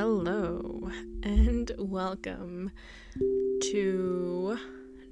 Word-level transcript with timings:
Hello 0.00 0.90
and 1.24 1.70
welcome 1.76 2.70
to 3.64 4.58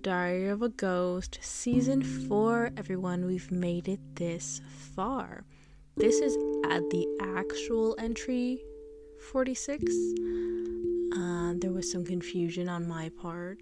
Diary 0.00 0.48
of 0.48 0.62
a 0.62 0.70
Ghost 0.70 1.38
Season 1.42 2.02
4. 2.02 2.70
Everyone, 2.74 3.26
we've 3.26 3.52
made 3.52 3.86
it 3.86 4.00
this 4.14 4.62
far. 4.96 5.44
This 5.98 6.20
is 6.20 6.34
at 6.70 6.88
the 6.88 7.06
actual 7.20 7.96
entry 7.98 8.62
46. 9.30 9.84
Uh, 11.14 11.52
there 11.58 11.70
was 11.70 11.92
some 11.92 12.06
confusion 12.06 12.70
on 12.70 12.88
my 12.88 13.10
part 13.10 13.60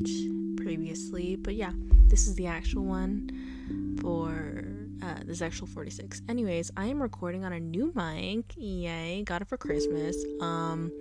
previously, 0.57 1.35
but 1.35 1.57
yeah, 1.57 1.73
this 2.07 2.29
is 2.29 2.37
the 2.37 2.47
actual 2.47 2.85
one 2.85 3.99
for 4.01 4.65
uh, 5.03 5.25
this 5.25 5.43
actual 5.43 5.67
46. 5.67 6.23
Anyways, 6.29 6.71
I 6.77 6.87
am 6.87 7.03
recording 7.03 7.45
on 7.45 7.53
a 7.53 7.59
new 7.59 7.93
mic. 7.97 8.55
Yay, 8.57 9.25
got 9.25 9.43
it 9.43 9.49
for 9.49 9.57
Christmas. 9.57 10.17
Um, 10.41 10.93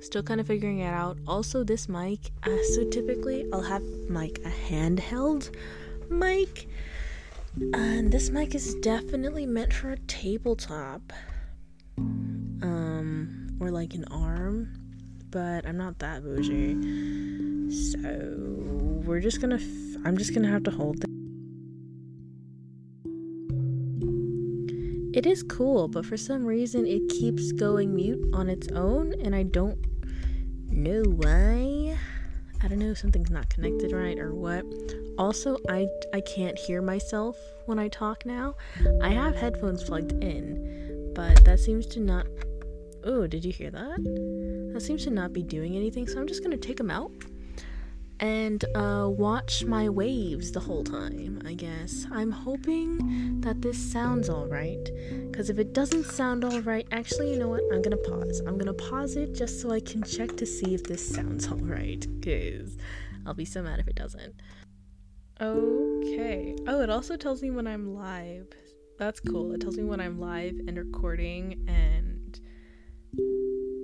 still 0.00 0.22
kind 0.22 0.40
of 0.40 0.46
figuring 0.46 0.80
it 0.80 0.86
out. 0.86 1.18
Also, 1.26 1.64
this 1.64 1.88
mic. 1.88 2.30
Uh, 2.44 2.56
so 2.74 2.88
typically, 2.88 3.46
I'll 3.52 3.62
have 3.62 3.82
like 4.08 4.38
a 4.44 4.50
handheld 4.50 5.54
mic, 6.10 6.68
and 7.74 8.10
this 8.12 8.30
mic 8.30 8.54
is 8.54 8.74
definitely 8.76 9.46
meant 9.46 9.72
for 9.72 9.90
a 9.92 9.98
tabletop. 9.98 11.12
Um, 11.98 13.56
or 13.60 13.70
like 13.70 13.94
an 13.94 14.04
arm, 14.10 14.72
but 15.30 15.66
I'm 15.66 15.76
not 15.76 15.98
that 15.98 16.22
bougie. 16.22 16.74
So 17.70 17.98
we're 19.04 19.20
just 19.20 19.40
gonna. 19.40 19.56
F- 19.56 20.02
I'm 20.04 20.16
just 20.16 20.34
gonna 20.34 20.48
have 20.48 20.62
to 20.64 20.70
hold. 20.70 21.04
It. 21.04 21.08
It 25.14 25.26
is 25.26 25.42
cool, 25.42 25.88
but 25.88 26.06
for 26.06 26.16
some 26.16 26.44
reason 26.44 26.86
it 26.86 27.08
keeps 27.08 27.50
going 27.52 27.94
mute 27.94 28.22
on 28.32 28.48
its 28.48 28.68
own, 28.68 29.14
and 29.24 29.34
I 29.34 29.42
don't 29.42 29.78
know 30.78 31.02
why. 31.02 31.98
I 32.62 32.68
don't 32.68 32.78
know 32.78 32.90
if 32.90 32.98
something's 32.98 33.30
not 33.30 33.48
connected 33.50 33.92
right 33.92 34.18
or 34.18 34.34
what. 34.34 34.64
Also, 35.18 35.56
I 35.68 35.88
I 36.14 36.20
can't 36.20 36.58
hear 36.58 36.80
myself 36.80 37.36
when 37.66 37.78
I 37.78 37.88
talk 37.88 38.24
now. 38.24 38.54
I 39.02 39.10
have 39.10 39.34
headphones 39.36 39.84
plugged 39.84 40.12
in, 40.22 41.12
but 41.14 41.44
that 41.44 41.60
seems 41.60 41.86
to 41.88 42.00
not. 42.00 42.26
Oh, 43.04 43.26
did 43.26 43.44
you 43.44 43.52
hear 43.52 43.70
that? 43.70 44.70
That 44.72 44.80
seems 44.80 45.04
to 45.04 45.10
not 45.10 45.32
be 45.32 45.42
doing 45.42 45.76
anything, 45.76 46.06
so 46.06 46.20
I'm 46.20 46.26
just 46.26 46.42
gonna 46.42 46.56
take 46.56 46.76
them 46.76 46.90
out 46.90 47.12
and 48.20 48.64
uh, 48.74 49.08
watch 49.08 49.64
my 49.64 49.88
waves 49.88 50.52
the 50.52 50.60
whole 50.60 50.82
time, 50.82 51.40
I 51.46 51.54
guess. 51.54 52.06
I'm 52.10 52.30
hoping 52.30 53.40
that 53.42 53.62
this 53.62 53.78
sounds 53.78 54.28
alright. 54.28 54.90
Because 55.30 55.50
if 55.50 55.58
it 55.58 55.72
doesn't 55.72 56.04
sound 56.04 56.44
alright, 56.44 56.86
actually, 56.90 57.32
you 57.32 57.38
know 57.38 57.48
what? 57.48 57.62
I'm 57.72 57.82
gonna 57.82 57.96
pause. 57.96 58.40
I'm 58.46 58.58
gonna 58.58 58.74
pause 58.74 59.16
it 59.16 59.34
just 59.34 59.60
so 59.60 59.70
I 59.70 59.80
can 59.80 60.02
check 60.02 60.36
to 60.36 60.46
see 60.46 60.74
if 60.74 60.84
this 60.84 61.06
sounds 61.06 61.48
alright. 61.52 62.06
Because 62.20 62.76
I'll 63.26 63.34
be 63.34 63.44
so 63.44 63.62
mad 63.62 63.78
if 63.78 63.86
it 63.86 63.94
doesn't. 63.94 64.34
Okay. 65.40 66.56
Oh, 66.66 66.80
it 66.80 66.90
also 66.90 67.16
tells 67.16 67.42
me 67.42 67.50
when 67.50 67.66
I'm 67.68 67.94
live. 67.94 68.48
That's 68.98 69.20
cool. 69.20 69.52
It 69.52 69.60
tells 69.60 69.76
me 69.76 69.84
when 69.84 70.00
I'm 70.00 70.18
live 70.18 70.58
and 70.66 70.76
recording 70.76 71.64
and 71.68 72.40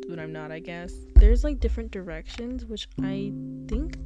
when 0.08 0.18
I'm 0.18 0.32
not, 0.32 0.50
I 0.50 0.58
guess. 0.58 0.92
There's 1.14 1.44
like 1.44 1.60
different 1.60 1.92
directions, 1.92 2.64
which 2.64 2.88
I 3.00 3.32
think 3.68 3.96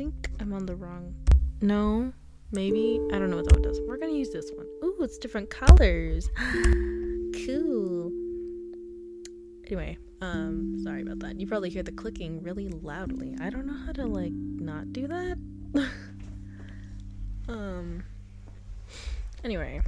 think 0.00 0.30
I'm 0.40 0.54
on 0.54 0.64
the 0.64 0.74
wrong. 0.76 1.14
No, 1.60 2.10
maybe 2.52 2.98
I 3.12 3.18
don't 3.18 3.28
know 3.28 3.36
what 3.36 3.44
that 3.44 3.52
one 3.52 3.60
does. 3.60 3.82
We're 3.86 3.98
gonna 3.98 4.12
use 4.12 4.30
this 4.30 4.50
one. 4.50 4.64
Ooh, 4.82 4.96
it's 5.00 5.18
different 5.18 5.50
colors. 5.50 6.26
cool. 7.44 8.10
Anyway, 9.66 9.98
um, 10.22 10.80
sorry 10.82 11.02
about 11.02 11.18
that. 11.18 11.38
You 11.38 11.46
probably 11.46 11.68
hear 11.68 11.82
the 11.82 11.92
clicking 11.92 12.42
really 12.42 12.68
loudly. 12.68 13.36
I 13.42 13.50
don't 13.50 13.66
know 13.66 13.76
how 13.84 13.92
to 13.92 14.06
like 14.06 14.32
not 14.32 14.90
do 14.94 15.06
that. 15.06 15.36
um. 17.50 18.02
Anyway, 19.44 19.82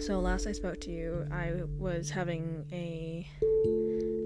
so 0.00 0.18
last 0.18 0.48
I 0.48 0.52
spoke 0.52 0.80
to 0.80 0.90
you, 0.90 1.24
I 1.30 1.52
was 1.78 2.10
having 2.10 2.66
a 2.72 3.28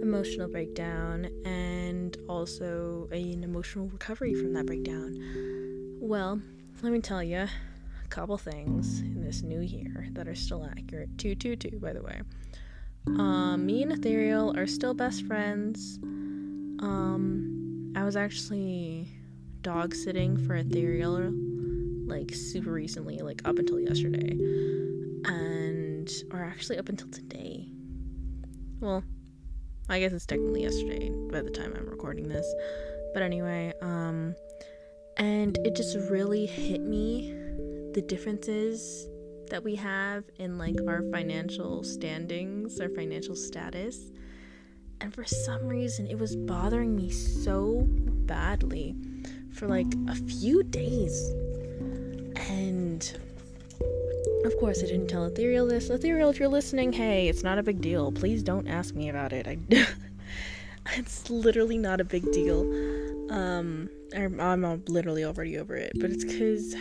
emotional 0.09 0.49
breakdown 0.49 1.29
and 1.45 2.17
also 2.31 3.09
an 3.13 3.45
emotional 3.45 3.89
recovery 3.89 4.35
from 4.35 4.55
that 4.55 4.65
breakdown. 4.65 5.99
Well, 6.01 6.41
let 6.83 6.93
me 6.93 7.01
tell 7.01 7.23
you 7.23 7.41
a 7.41 8.09
couple 8.09 8.39
things 8.39 9.01
in 9.01 9.23
this 9.23 9.43
new 9.43 9.61
year 9.61 10.09
that 10.13 10.27
are 10.27 10.35
still 10.35 10.65
accurate. 10.65 11.11
222, 11.19 11.79
by 11.79 11.93
the 11.93 12.03
way. 12.03 12.23
Um, 13.07 13.67
me 13.67 13.83
and 13.83 13.93
Ethereal 13.93 14.57
are 14.57 14.67
still 14.67 14.95
best 14.95 15.27
friends. 15.27 15.99
Um, 16.03 17.93
I 17.95 18.05
was 18.05 18.17
actually 18.17 19.09
dog 19.61 19.95
sitting 19.95 20.39
for 20.39 20.57
Ethereal 20.57 21.31
like 22.07 22.35
super 22.35 22.73
recently, 22.73 23.19
like 23.19 23.47
up 23.47 23.59
until 23.59 23.79
yesterday. 23.79 24.31
And, 25.27 26.11
or 26.33 26.43
actually 26.43 26.79
up 26.79 26.89
until 26.89 27.09
today. 27.11 27.69
Well, 28.81 29.05
I 29.88 30.00
guess 30.00 30.12
it's 30.12 30.26
technically 30.26 30.62
yesterday 30.62 31.10
by 31.31 31.43
the 31.43 31.50
time 31.50 31.75
I'm 31.76 31.88
recording 31.88 32.28
this. 32.28 32.47
But 33.15 33.22
anyway, 33.22 33.72
um, 33.81 34.34
and 35.16 35.59
it 35.65 35.75
just 35.75 35.97
really 36.10 36.47
hit 36.47 36.81
me 36.81 37.32
the 37.94 38.03
differences 38.03 39.09
that 39.50 39.65
we 39.65 39.75
have 39.77 40.25
in 40.37 40.59
like 40.59 40.77
our 40.87 41.03
financial 41.10 41.82
standings, 41.82 42.81
our 42.81 42.91
financial 42.91 43.34
status. 43.34 44.12
And 45.00 45.15
for 45.15 45.25
some 45.25 45.66
reason, 45.66 46.06
it 46.06 46.19
was 46.19 46.37
bothering 46.37 46.94
me 46.94 47.10
so 47.10 47.84
badly 47.88 48.94
for 49.53 49.69
like 49.69 49.87
a 50.09 50.15
few 50.15 50.62
days. 50.65 51.31
And 52.50 53.19
of 54.44 54.56
course, 54.59 54.82
I 54.82 54.87
didn't 54.87 55.09
tell 55.09 55.25
Ethereal 55.25 55.66
this. 55.66 55.91
Ethereal, 55.91 56.31
if 56.31 56.38
you're 56.38 56.49
listening, 56.49 56.93
hey, 56.93 57.28
it's 57.28 57.43
not 57.43 57.59
a 57.59 57.62
big 57.62 57.81
deal. 57.81 58.12
Please 58.12 58.43
don't 58.43 58.69
ask 58.69 58.94
me 58.94 59.09
about 59.09 59.32
it. 59.32 59.47
I, 59.47 59.59
it's 60.97 61.28
literally 61.31 61.78
not 61.78 62.00
a 62.00 62.04
big 62.04 62.31
deal. 62.32 62.62
Um, 63.31 63.91
I'm, 64.16 64.41
I'm 64.41 64.84
literally 64.88 65.25
already 65.25 65.59
over 65.59 65.77
it, 65.77 65.93
but 65.97 66.10
it's 66.10 66.25
because 66.25 66.75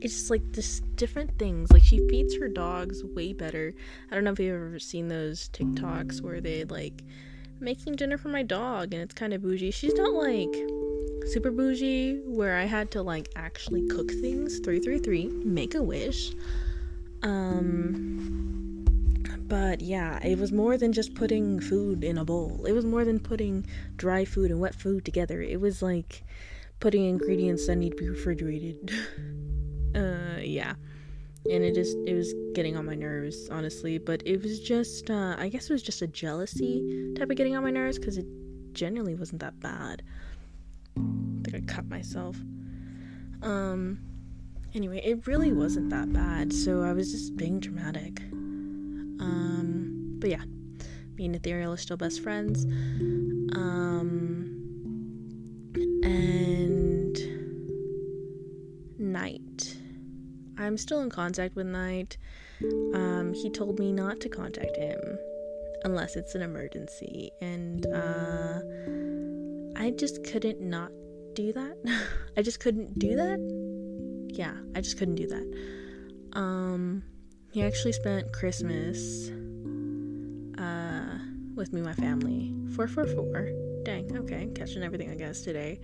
it's 0.00 0.14
just 0.14 0.30
like 0.30 0.52
just 0.52 0.96
different 0.96 1.38
things. 1.38 1.70
Like 1.70 1.82
she 1.82 2.06
feeds 2.08 2.36
her 2.38 2.48
dogs 2.48 3.02
way 3.04 3.32
better. 3.32 3.74
I 4.10 4.14
don't 4.14 4.24
know 4.24 4.32
if 4.32 4.40
you've 4.40 4.54
ever 4.54 4.78
seen 4.78 5.08
those 5.08 5.48
TikToks 5.50 6.22
where 6.22 6.40
they 6.40 6.64
like 6.64 7.02
making 7.60 7.96
dinner 7.96 8.18
for 8.18 8.28
my 8.28 8.42
dog, 8.42 8.94
and 8.94 9.02
it's 9.02 9.14
kind 9.14 9.32
of 9.32 9.42
bougie. 9.42 9.70
She's 9.70 9.94
not 9.94 10.12
like 10.12 10.54
super 11.26 11.50
bougie 11.50 12.20
where 12.24 12.56
I 12.56 12.64
had 12.64 12.90
to 12.92 13.02
like 13.02 13.28
actually 13.36 13.86
cook 13.88 14.10
things. 14.10 14.58
333 14.60 15.26
make 15.44 15.74
a 15.74 15.82
wish. 15.82 16.32
Um 17.22 18.84
but 19.48 19.80
yeah 19.80 20.18
it 20.24 20.38
was 20.38 20.52
more 20.52 20.76
than 20.76 20.92
just 20.92 21.14
putting 21.14 21.60
food 21.60 22.04
in 22.04 22.18
a 22.18 22.24
bowl. 22.24 22.64
It 22.66 22.72
was 22.72 22.84
more 22.84 23.04
than 23.04 23.18
putting 23.18 23.66
dry 23.96 24.24
food 24.24 24.50
and 24.50 24.60
wet 24.60 24.74
food 24.74 25.04
together. 25.04 25.42
It 25.42 25.60
was 25.60 25.82
like 25.82 26.22
putting 26.80 27.04
ingredients 27.04 27.66
that 27.66 27.76
need 27.76 27.90
to 27.90 27.96
be 27.96 28.08
refrigerated. 28.08 28.92
Uh 29.94 30.40
yeah. 30.40 30.74
And 31.50 31.64
it 31.64 31.74
just 31.74 31.96
it 32.06 32.12
was 32.12 32.34
getting 32.52 32.76
on 32.76 32.84
my 32.84 32.94
nerves 32.94 33.48
honestly. 33.50 33.96
But 33.96 34.22
it 34.26 34.42
was 34.42 34.60
just 34.60 35.10
uh 35.10 35.34
i 35.38 35.48
guess 35.48 35.70
it 35.70 35.72
was 35.72 35.82
just 35.82 36.02
a 36.02 36.06
jealousy 36.06 37.14
type 37.16 37.30
of 37.30 37.36
getting 37.36 37.56
on 37.56 37.62
my 37.62 37.70
nerves 37.70 37.98
because 37.98 38.18
it 38.18 38.26
genuinely 38.74 39.14
wasn't 39.14 39.40
that 39.40 39.58
bad 39.60 40.02
I 41.38 41.50
think 41.50 41.70
I 41.70 41.72
cut 41.72 41.88
myself. 41.88 42.36
Um, 43.42 44.00
anyway, 44.74 45.00
it 45.04 45.26
really 45.26 45.52
wasn't 45.52 45.90
that 45.90 46.12
bad, 46.12 46.52
so 46.52 46.82
I 46.82 46.92
was 46.92 47.12
just 47.12 47.36
being 47.36 47.60
dramatic. 47.60 48.20
Um, 49.20 50.16
but 50.18 50.30
yeah, 50.30 50.42
me 51.16 51.26
and 51.26 51.36
Ethereal 51.36 51.72
are 51.72 51.76
still 51.76 51.96
best 51.96 52.20
friends. 52.22 52.64
Um, 53.54 54.54
and 56.02 57.16
Night. 58.98 59.76
I'm 60.56 60.76
still 60.76 61.00
in 61.02 61.10
contact 61.10 61.54
with 61.56 61.66
Night. 61.66 62.18
Um, 62.94 63.32
he 63.32 63.48
told 63.50 63.78
me 63.78 63.92
not 63.92 64.20
to 64.20 64.28
contact 64.28 64.76
him 64.76 64.98
unless 65.84 66.16
it's 66.16 66.34
an 66.34 66.42
emergency, 66.42 67.30
and 67.40 67.86
uh, 67.86 68.60
I 69.78 69.90
just 69.90 70.24
couldn't 70.24 70.60
not 70.60 70.90
do 71.34 71.52
that. 71.52 71.76
I 72.36 72.42
just 72.42 72.58
couldn't 72.58 72.98
do 72.98 73.14
that. 73.14 73.38
Yeah, 74.34 74.54
I 74.74 74.80
just 74.80 74.98
couldn't 74.98 75.14
do 75.14 75.28
that. 75.28 76.38
Um, 76.38 77.04
he 77.52 77.62
actually 77.62 77.92
spent 77.92 78.32
Christmas 78.32 79.28
uh, 80.58 81.18
with 81.54 81.72
me, 81.72 81.80
my 81.80 81.94
family. 81.94 82.52
444. 82.74 83.84
Dang, 83.84 84.18
okay, 84.18 84.48
catching 84.54 84.82
everything 84.82 85.10
I 85.10 85.14
guess 85.14 85.42
today. 85.42 85.80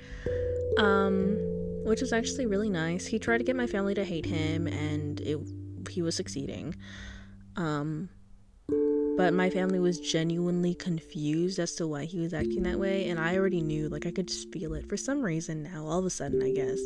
Um, 0.77 1.37
which 1.85 2.01
was 2.01 2.13
actually 2.13 2.47
really 2.47 2.71
nice. 2.71 3.07
He 3.07 3.21
tried 3.21 3.39
to 3.39 3.45
get 3.45 3.55
my 3.55 3.69
family 3.69 3.95
to 3.95 4.05
hate 4.05 4.27
him, 4.27 4.67
and 4.67 5.21
it 5.21 5.39
he 5.89 6.03
was 6.03 6.17
succeeding. 6.17 6.75
Um, 7.57 8.09
but 9.17 9.33
my 9.33 9.49
family 9.49 9.79
was 9.79 10.01
genuinely 10.01 10.75
confused 10.75 11.59
as 11.59 11.75
to 11.77 11.87
why 11.87 12.05
he 12.05 12.19
was 12.19 12.35
acting 12.35 12.63
that 12.65 12.79
way. 12.79 13.09
And 13.09 13.21
I 13.21 13.37
already 13.37 13.61
knew, 13.61 13.89
like, 13.89 14.07
I 14.07 14.11
could 14.11 14.29
just 14.29 14.51
feel 14.53 14.75
it 14.75 14.89
for 14.89 14.97
some 14.97 15.23
reason 15.23 15.63
now, 15.63 15.87
all 15.87 15.99
of 15.99 16.05
a 16.05 16.11
sudden, 16.11 16.43
I 16.43 16.51
guess. 16.53 16.81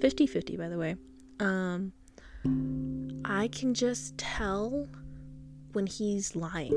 50 0.00 0.26
50, 0.26 0.56
by 0.56 0.68
the 0.68 0.78
way. 0.78 0.96
Um, 1.38 1.92
I 3.24 3.48
can 3.48 3.74
just 3.74 4.18
tell 4.18 4.88
when 5.72 5.86
he's 5.86 6.34
lying. 6.34 6.72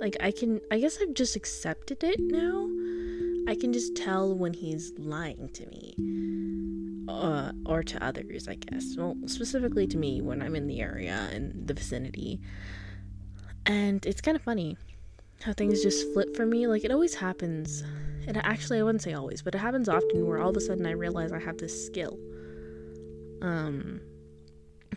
Like, 0.00 0.16
I 0.20 0.30
can, 0.30 0.60
I 0.70 0.78
guess 0.78 0.98
I've 1.02 1.14
just 1.14 1.34
accepted 1.34 2.04
it 2.04 2.20
now. 2.20 2.68
I 3.48 3.56
can 3.56 3.72
just 3.72 3.96
tell 3.96 4.36
when 4.36 4.52
he's 4.52 4.92
lying 4.98 5.48
to 5.54 5.66
me. 5.66 5.94
Uh, 7.08 7.52
or 7.64 7.82
to 7.82 8.04
others, 8.04 8.48
I 8.48 8.56
guess. 8.56 8.96
Well, 8.96 9.16
specifically 9.26 9.86
to 9.88 9.96
me 9.96 10.20
when 10.20 10.42
I'm 10.42 10.56
in 10.56 10.66
the 10.66 10.80
area 10.80 11.28
and 11.32 11.66
the 11.66 11.74
vicinity. 11.74 12.40
And 13.66 14.04
it's 14.06 14.20
kind 14.20 14.36
of 14.36 14.42
funny 14.42 14.76
how 15.42 15.52
things 15.52 15.82
just 15.82 16.12
flip 16.12 16.34
for 16.36 16.46
me. 16.46 16.66
Like, 16.66 16.84
it 16.84 16.90
always 16.90 17.14
happens. 17.14 17.82
And 18.26 18.36
actually, 18.38 18.78
I 18.78 18.82
wouldn't 18.82 19.02
say 19.02 19.12
always, 19.12 19.42
but 19.42 19.54
it 19.54 19.58
happens 19.58 19.88
often 19.88 20.26
where 20.26 20.38
all 20.38 20.50
of 20.50 20.56
a 20.56 20.60
sudden 20.60 20.86
I 20.86 20.92
realize 20.92 21.32
I 21.32 21.38
have 21.38 21.58
this 21.58 21.86
skill. 21.86 22.18
Um, 23.42 24.00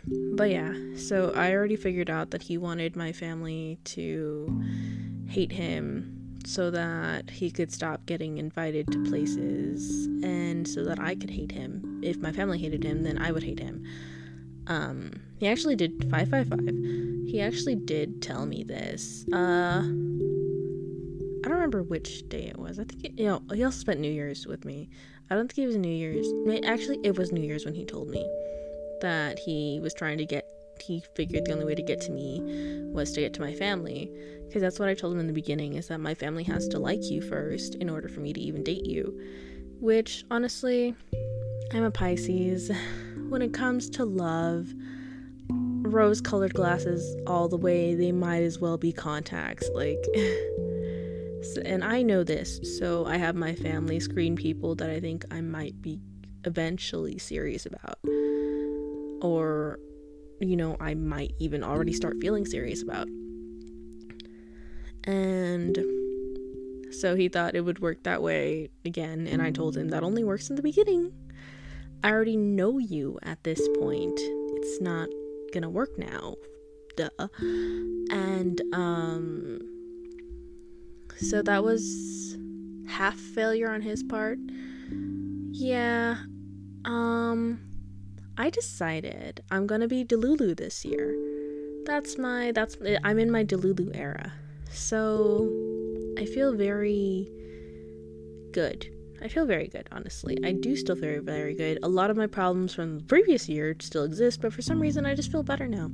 but 0.06 0.50
yeah, 0.50 0.74
so 0.96 1.32
I 1.36 1.52
already 1.52 1.76
figured 1.76 2.10
out 2.10 2.30
that 2.30 2.42
he 2.42 2.58
wanted 2.58 2.96
my 2.96 3.12
family 3.12 3.78
to 3.84 4.62
hate 5.28 5.52
him 5.52 6.16
so 6.46 6.70
that 6.70 7.28
he 7.30 7.50
could 7.50 7.72
stop 7.72 8.06
getting 8.06 8.38
invited 8.38 8.90
to 8.90 9.04
places 9.04 10.06
and 10.24 10.66
so 10.66 10.84
that 10.84 10.98
I 10.98 11.14
could 11.14 11.30
hate 11.30 11.52
him. 11.52 12.00
If 12.02 12.16
my 12.16 12.32
family 12.32 12.58
hated 12.58 12.82
him, 12.82 13.02
then 13.02 13.18
I 13.18 13.30
would 13.30 13.42
hate 13.42 13.60
him. 13.60 13.84
Um, 14.66 15.12
he 15.38 15.48
actually 15.48 15.76
did 15.76 16.08
555. 16.10 17.28
He 17.30 17.40
actually 17.40 17.76
did 17.76 18.22
tell 18.22 18.46
me 18.46 18.64
this. 18.64 19.24
Uh, 19.32 19.82
I 21.42 21.48
don't 21.48 21.54
remember 21.54 21.82
which 21.82 22.28
day 22.28 22.46
it 22.48 22.58
was. 22.58 22.78
I 22.78 22.84
think, 22.84 23.04
it, 23.04 23.12
you 23.18 23.26
know, 23.26 23.42
he 23.54 23.64
also 23.64 23.78
spent 23.78 24.00
New 24.00 24.10
Year's 24.12 24.46
with 24.46 24.64
me. 24.64 24.90
I 25.30 25.34
don't 25.34 25.50
think 25.50 25.64
it 25.64 25.68
was 25.68 25.76
New 25.76 25.88
Year's. 25.88 26.26
Actually, 26.64 26.98
it 27.04 27.16
was 27.16 27.32
New 27.32 27.40
Year's 27.40 27.64
when 27.64 27.74
he 27.74 27.84
told 27.84 28.10
me 28.10 28.28
that 29.00 29.38
he 29.38 29.80
was 29.80 29.94
trying 29.94 30.18
to 30.18 30.26
get 30.26 30.46
he 30.82 31.02
figured 31.14 31.44
the 31.44 31.52
only 31.52 31.64
way 31.64 31.74
to 31.74 31.82
get 31.82 32.00
to 32.00 32.10
me 32.10 32.40
was 32.92 33.12
to 33.12 33.20
get 33.20 33.34
to 33.34 33.40
my 33.40 33.54
family 33.54 34.10
because 34.46 34.62
that's 34.62 34.78
what 34.78 34.88
I 34.88 34.94
told 34.94 35.12
him 35.12 35.20
in 35.20 35.26
the 35.26 35.32
beginning 35.32 35.74
is 35.74 35.88
that 35.88 36.00
my 36.00 36.14
family 36.14 36.42
has 36.44 36.68
to 36.68 36.78
like 36.78 37.02
you 37.04 37.20
first 37.20 37.74
in 37.76 37.90
order 37.90 38.08
for 38.08 38.20
me 38.20 38.32
to 38.32 38.40
even 38.40 38.64
date 38.64 38.86
you 38.86 39.18
which 39.80 40.24
honestly 40.30 40.94
I'm 41.72 41.84
a 41.84 41.90
Pisces 41.90 42.70
when 43.30 43.42
it 43.42 43.52
comes 43.52 43.88
to 43.90 44.04
love 44.04 44.68
rose 45.48 46.20
colored 46.20 46.54
glasses 46.54 47.16
all 47.26 47.48
the 47.48 47.56
way 47.56 47.94
they 47.94 48.12
might 48.12 48.42
as 48.42 48.58
well 48.58 48.76
be 48.76 48.92
contacts 48.92 49.68
like 49.74 49.98
and 51.64 51.82
I 51.82 52.02
know 52.02 52.22
this 52.22 52.78
so 52.78 53.06
I 53.06 53.16
have 53.16 53.34
my 53.34 53.54
family 53.54 53.98
screen 53.98 54.36
people 54.36 54.74
that 54.76 54.90
I 54.90 55.00
think 55.00 55.24
I 55.30 55.40
might 55.40 55.80
be 55.80 55.98
eventually 56.44 57.18
serious 57.18 57.66
about 57.66 57.98
or 59.22 59.78
you 60.40 60.56
know, 60.56 60.76
I 60.80 60.94
might 60.94 61.34
even 61.38 61.62
already 61.62 61.92
start 61.92 62.16
feeling 62.20 62.46
serious 62.46 62.82
about. 62.82 63.08
And 65.04 65.78
so 66.92 67.14
he 67.14 67.28
thought 67.28 67.54
it 67.54 67.60
would 67.60 67.78
work 67.78 68.02
that 68.04 68.22
way 68.22 68.70
again, 68.84 69.26
and 69.26 69.40
I 69.40 69.50
told 69.50 69.76
him 69.76 69.90
that 69.90 70.02
only 70.02 70.24
works 70.24 70.50
in 70.50 70.56
the 70.56 70.62
beginning. 70.62 71.12
I 72.02 72.10
already 72.10 72.36
know 72.36 72.78
you 72.78 73.18
at 73.22 73.42
this 73.44 73.60
point. 73.78 74.18
It's 74.18 74.80
not 74.80 75.08
gonna 75.52 75.70
work 75.70 75.98
now. 75.98 76.36
Duh. 76.96 77.10
And, 78.10 78.60
um, 78.72 79.60
so 81.16 81.42
that 81.42 81.62
was 81.62 82.36
half 82.88 83.16
failure 83.16 83.70
on 83.70 83.82
his 83.82 84.02
part. 84.02 84.38
Yeah. 85.52 86.16
Um, 86.84 87.60
I 88.38 88.48
decided 88.50 89.42
I'm 89.50 89.66
gonna 89.66 89.88
be 89.88 90.04
Delulu 90.04 90.56
this 90.56 90.84
year. 90.84 91.14
That's 91.84 92.16
my 92.16 92.52
that's 92.52 92.76
I'm 93.04 93.18
in 93.18 93.30
my 93.30 93.44
Delulu 93.44 93.94
era. 93.94 94.32
So 94.70 95.50
I 96.18 96.24
feel 96.24 96.54
very 96.54 97.28
good. 98.52 98.88
I 99.22 99.28
feel 99.28 99.44
very 99.44 99.68
good, 99.68 99.88
honestly. 99.92 100.38
I 100.44 100.52
do 100.52 100.76
still 100.76 100.96
feel 100.96 101.20
very 101.22 101.54
good. 101.54 101.78
A 101.82 101.88
lot 101.88 102.10
of 102.10 102.16
my 102.16 102.26
problems 102.26 102.74
from 102.74 102.98
the 102.98 103.04
previous 103.04 103.48
year 103.48 103.76
still 103.80 104.04
exist, 104.04 104.40
but 104.40 104.52
for 104.52 104.62
some 104.62 104.80
reason 104.80 105.04
I 105.04 105.14
just 105.14 105.30
feel 105.30 105.42
better 105.42 105.68
now. 105.68 105.90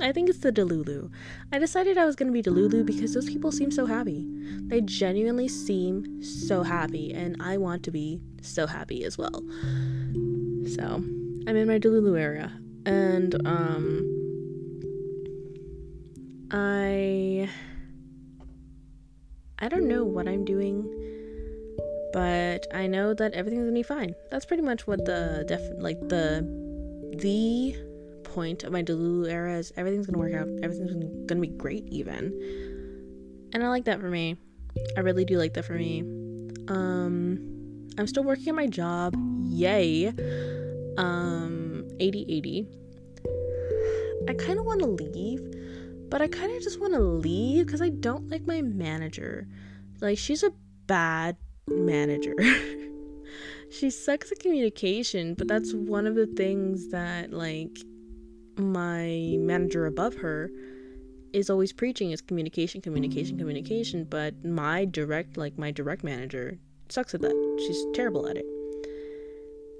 I 0.00 0.10
think 0.12 0.28
it's 0.28 0.40
the 0.40 0.50
Delulu. 0.50 1.10
I 1.52 1.58
decided 1.58 1.98
I 1.98 2.04
was 2.04 2.16
going 2.16 2.26
to 2.26 2.32
be 2.32 2.42
Delulu 2.42 2.84
because 2.84 3.14
those 3.14 3.28
people 3.28 3.52
seem 3.52 3.70
so 3.70 3.86
happy. 3.86 4.26
They 4.66 4.80
genuinely 4.80 5.46
seem 5.46 6.22
so 6.22 6.62
happy, 6.62 7.12
and 7.14 7.36
I 7.40 7.58
want 7.58 7.84
to 7.84 7.90
be 7.92 8.20
so 8.42 8.66
happy 8.66 9.04
as 9.04 9.16
well. 9.16 9.44
So, 10.74 11.04
I'm 11.46 11.56
in 11.56 11.68
my 11.68 11.78
Delulu 11.78 12.18
area, 12.18 12.50
and 12.86 13.34
um, 13.46 14.10
I 16.50 17.48
I 19.58 19.68
don't 19.68 19.86
know 19.86 20.04
what 20.04 20.26
I'm 20.26 20.44
doing, 20.44 20.88
but 22.14 22.66
I 22.72 22.86
know 22.86 23.12
that 23.12 23.34
everything's 23.34 23.64
gonna 23.64 23.74
be 23.74 23.82
fine. 23.82 24.14
That's 24.30 24.46
pretty 24.46 24.62
much 24.62 24.86
what 24.86 25.04
the 25.04 25.44
def 25.46 25.60
like 25.78 26.00
the 26.08 26.40
the 27.18 27.76
point 28.22 28.64
of 28.64 28.72
my 28.72 28.82
Delulu 28.82 29.28
era 29.28 29.58
is. 29.58 29.72
Everything's 29.76 30.06
gonna 30.06 30.18
work 30.18 30.34
out. 30.34 30.48
Everything's 30.62 30.94
gonna 31.26 31.40
be 31.40 31.48
great, 31.48 31.84
even, 31.90 32.32
and 33.52 33.62
I 33.62 33.68
like 33.68 33.84
that 33.84 34.00
for 34.00 34.08
me. 34.08 34.36
I 34.96 35.00
really 35.00 35.26
do 35.26 35.36
like 35.36 35.52
that 35.54 35.64
for 35.64 35.74
me. 35.74 36.00
Um, 36.68 37.90
I'm 37.98 38.06
still 38.06 38.24
working 38.24 38.48
at 38.48 38.54
my 38.54 38.68
job. 38.68 39.14
Yay 39.44 40.12
um 40.98 41.84
8080 41.98 42.68
i 44.28 44.34
kind 44.34 44.58
of 44.58 44.64
want 44.64 44.80
to 44.80 44.86
leave 44.86 45.40
but 46.08 46.22
i 46.22 46.28
kind 46.28 46.54
of 46.54 46.62
just 46.62 46.80
want 46.80 46.92
to 46.92 47.00
leave 47.00 47.66
because 47.66 47.82
i 47.82 47.88
don't 47.88 48.28
like 48.30 48.46
my 48.46 48.62
manager 48.62 49.46
like 50.00 50.18
she's 50.18 50.42
a 50.42 50.52
bad 50.86 51.36
manager 51.68 52.34
she 53.70 53.90
sucks 53.90 54.30
at 54.30 54.38
communication 54.38 55.34
but 55.34 55.48
that's 55.48 55.72
one 55.72 56.06
of 56.06 56.14
the 56.14 56.26
things 56.26 56.88
that 56.88 57.32
like 57.32 57.78
my 58.56 59.36
manager 59.38 59.86
above 59.86 60.14
her 60.14 60.50
is 61.32 61.50
always 61.50 61.72
preaching 61.72 62.10
is 62.10 62.20
communication 62.20 62.80
communication 62.80 63.38
communication 63.38 64.04
but 64.04 64.44
my 64.44 64.84
direct 64.84 65.36
like 65.36 65.58
my 65.58 65.70
direct 65.70 66.04
manager 66.04 66.58
sucks 66.88 67.14
at 67.14 67.20
that 67.20 67.64
she's 67.66 67.84
terrible 67.94 68.28
at 68.28 68.36
it 68.36 68.44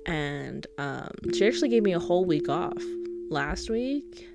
and 0.06 0.66
um, 0.78 1.10
she 1.32 1.46
actually 1.46 1.68
gave 1.68 1.82
me 1.82 1.92
a 1.92 1.98
whole 1.98 2.24
week 2.24 2.48
off 2.48 2.82
last 3.30 3.70
week. 3.70 4.28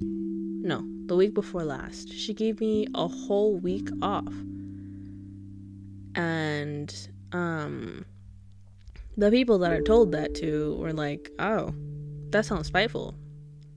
No, 0.00 0.84
the 1.06 1.16
week 1.16 1.34
before 1.34 1.64
last. 1.64 2.12
She 2.12 2.34
gave 2.34 2.60
me 2.60 2.86
a 2.94 3.08
whole 3.08 3.58
week 3.58 3.88
off. 4.02 4.32
And 6.14 7.08
um, 7.32 8.04
the 9.16 9.30
people 9.30 9.58
that 9.58 9.72
I 9.72 9.80
told 9.80 10.12
that 10.12 10.34
to 10.36 10.76
were 10.76 10.92
like, 10.92 11.30
"Oh, 11.38 11.74
that 12.30 12.46
sounds 12.46 12.68
spiteful." 12.68 13.14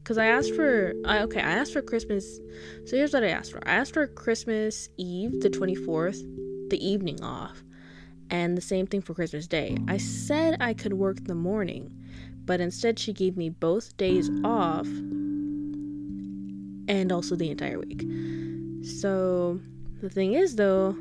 Cuz 0.04 0.18
I 0.18 0.26
asked 0.26 0.54
for 0.54 0.94
I, 1.06 1.22
okay, 1.24 1.40
I 1.40 1.52
asked 1.52 1.74
for 1.74 1.82
Christmas. 1.82 2.40
So 2.86 2.98
here's 2.98 3.14
what 3.14 3.24
I 3.24 3.30
asked 3.30 3.52
for. 3.52 3.66
I 3.68 3.72
asked 3.72 3.94
for 3.94 4.08
Christmas 4.08 4.90
Eve, 4.98 5.40
the 5.42 5.50
24th, 5.50 6.70
the 6.70 6.86
evening 6.86 7.22
off 7.24 7.64
and 8.30 8.58
the 8.58 8.62
same 8.62 8.88
thing 8.88 9.02
for 9.02 9.14
Christmas 9.14 9.48
Day. 9.48 9.78
I 9.88 9.98
said 9.98 10.58
I 10.60 10.74
could 10.74 10.94
work 10.94 11.24
the 11.24 11.36
morning, 11.36 11.96
but 12.46 12.60
instead 12.60 12.98
she 13.00 13.14
gave 13.14 13.38
me 13.38 13.50
both 13.50 13.96
days 13.96 14.30
off 14.44 14.88
and 16.88 17.12
also 17.12 17.36
the 17.36 17.50
entire 17.50 17.80
week. 17.80 18.02
So 18.84 19.60
the 20.02 20.10
thing 20.10 20.34
is 20.34 20.56
though, 20.56 20.98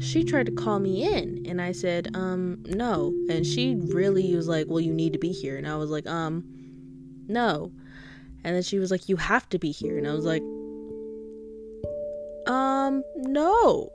she 0.00 0.24
tried 0.24 0.46
to 0.46 0.52
call 0.52 0.78
me 0.78 1.04
in 1.04 1.44
and 1.46 1.60
I 1.60 1.72
said, 1.72 2.14
um, 2.14 2.62
no. 2.66 3.14
And 3.28 3.46
she 3.46 3.76
really 3.76 4.34
was 4.34 4.48
like, 4.48 4.66
well, 4.68 4.80
you 4.80 4.92
need 4.92 5.12
to 5.12 5.18
be 5.18 5.32
here. 5.32 5.56
And 5.56 5.68
I 5.68 5.76
was 5.76 5.90
like, 5.90 6.06
um, 6.06 6.44
no. 7.28 7.70
And 8.42 8.56
then 8.56 8.62
she 8.62 8.78
was 8.78 8.90
like, 8.90 9.08
you 9.08 9.16
have 9.16 9.48
to 9.50 9.58
be 9.58 9.70
here. 9.70 9.98
And 9.98 10.08
I 10.08 10.12
was 10.12 10.24
like, 10.24 10.42
um, 12.46 13.02
no 13.16 13.90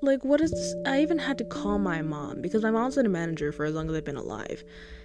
like 0.00 0.24
what 0.24 0.40
is 0.40 0.50
this? 0.50 0.74
i 0.86 1.00
even 1.00 1.18
had 1.18 1.38
to 1.38 1.44
call 1.44 1.78
my 1.78 2.02
mom 2.02 2.40
because 2.40 2.62
my 2.62 2.70
mom's 2.70 2.96
been 2.96 3.06
a 3.06 3.08
manager 3.08 3.52
for 3.52 3.64
as 3.64 3.74
long 3.74 3.88
as 3.88 3.96
i've 3.96 4.04
been 4.04 4.16
alive 4.16 4.62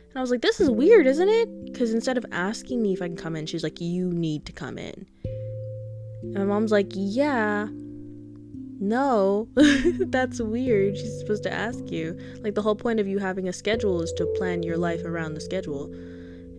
and 0.09 0.17
i 0.17 0.21
was 0.21 0.29
like 0.29 0.41
this 0.41 0.59
is 0.59 0.69
weird 0.69 1.07
isn't 1.07 1.29
it 1.29 1.65
because 1.65 1.93
instead 1.93 2.17
of 2.17 2.25
asking 2.31 2.81
me 2.81 2.93
if 2.93 3.01
i 3.01 3.07
can 3.07 3.17
come 3.17 3.35
in 3.35 3.45
she's 3.45 3.63
like 3.63 3.81
you 3.81 4.11
need 4.11 4.45
to 4.45 4.51
come 4.51 4.77
in 4.77 5.07
and 6.21 6.35
my 6.35 6.45
mom's 6.45 6.71
like 6.71 6.87
yeah 6.91 7.67
no. 8.79 9.47
That's 9.55 10.39
weird. 10.39 10.97
She's 10.97 11.19
supposed 11.19 11.43
to 11.43 11.53
ask 11.53 11.91
you. 11.91 12.17
Like 12.41 12.55
the 12.55 12.61
whole 12.61 12.75
point 12.75 12.99
of 12.99 13.07
you 13.07 13.19
having 13.19 13.47
a 13.47 13.53
schedule 13.53 14.01
is 14.01 14.11
to 14.13 14.25
plan 14.37 14.63
your 14.63 14.77
life 14.77 15.03
around 15.05 15.33
the 15.33 15.41
schedule. 15.41 15.93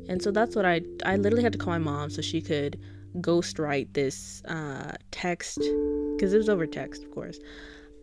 And 0.09 0.21
so 0.23 0.31
that's 0.31 0.55
what 0.55 0.67
i 0.67 0.83
i 1.07 1.17
literally 1.17 1.43
had 1.43 1.53
to 1.53 1.59
call 1.59 1.73
my 1.73 1.79
mom 1.79 2.11
so 2.11 2.21
she 2.21 2.43
could 2.43 2.79
ghost 3.21 3.59
write 3.59 3.95
this 3.95 4.43
uh, 4.47 4.93
text 5.11 5.59
because 6.15 6.35
it 6.35 6.37
was 6.37 6.49
over 6.49 6.67
text, 6.67 7.03
of 7.05 7.11
course, 7.11 7.39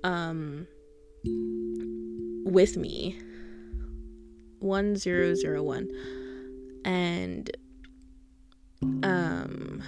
um, 0.03 0.67
with 2.45 2.77
me. 2.77 3.19
1001 4.61 5.89
and 6.85 7.49
um 9.03 9.83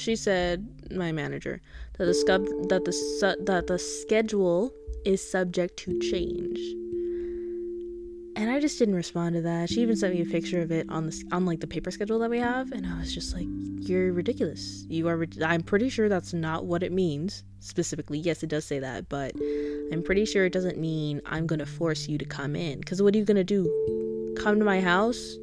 she 0.00 0.16
said 0.16 0.66
my 0.90 1.12
manager 1.12 1.60
that 1.98 2.06
the 2.06 2.12
scub 2.12 2.68
that 2.68 2.84
the 2.84 2.92
su- 2.92 3.44
that 3.44 3.66
the 3.66 3.78
schedule 3.78 4.72
is 5.04 5.20
subject 5.30 5.76
to 5.76 5.98
change 6.00 6.58
and 8.40 8.50
I 8.50 8.58
just 8.58 8.78
didn't 8.78 8.94
respond 8.94 9.34
to 9.34 9.42
that. 9.42 9.68
She 9.68 9.82
even 9.82 9.96
sent 9.96 10.14
me 10.14 10.22
a 10.22 10.24
picture 10.24 10.62
of 10.62 10.70
it 10.70 10.88
on 10.88 11.06
the 11.06 11.24
on 11.30 11.44
like 11.44 11.60
the 11.60 11.66
paper 11.66 11.90
schedule 11.90 12.18
that 12.20 12.30
we 12.30 12.38
have, 12.38 12.72
and 12.72 12.86
I 12.86 12.98
was 12.98 13.12
just 13.12 13.34
like, 13.34 13.46
"You're 13.86 14.14
ridiculous. 14.14 14.86
You 14.88 15.08
are. 15.08 15.26
I'm 15.44 15.62
pretty 15.62 15.90
sure 15.90 16.08
that's 16.08 16.32
not 16.32 16.64
what 16.64 16.82
it 16.82 16.90
means 16.90 17.44
specifically. 17.58 18.18
Yes, 18.18 18.42
it 18.42 18.48
does 18.48 18.64
say 18.64 18.78
that, 18.78 19.10
but 19.10 19.32
I'm 19.92 20.02
pretty 20.02 20.24
sure 20.24 20.46
it 20.46 20.54
doesn't 20.54 20.78
mean 20.78 21.20
I'm 21.26 21.46
gonna 21.46 21.66
force 21.66 22.08
you 22.08 22.16
to 22.16 22.24
come 22.24 22.56
in. 22.56 22.78
Because 22.78 23.02
what 23.02 23.14
are 23.14 23.18
you 23.18 23.26
gonna 23.26 23.44
do? 23.44 23.66
Come 24.38 24.58
to 24.58 24.64
my 24.64 24.80
house, 24.80 25.36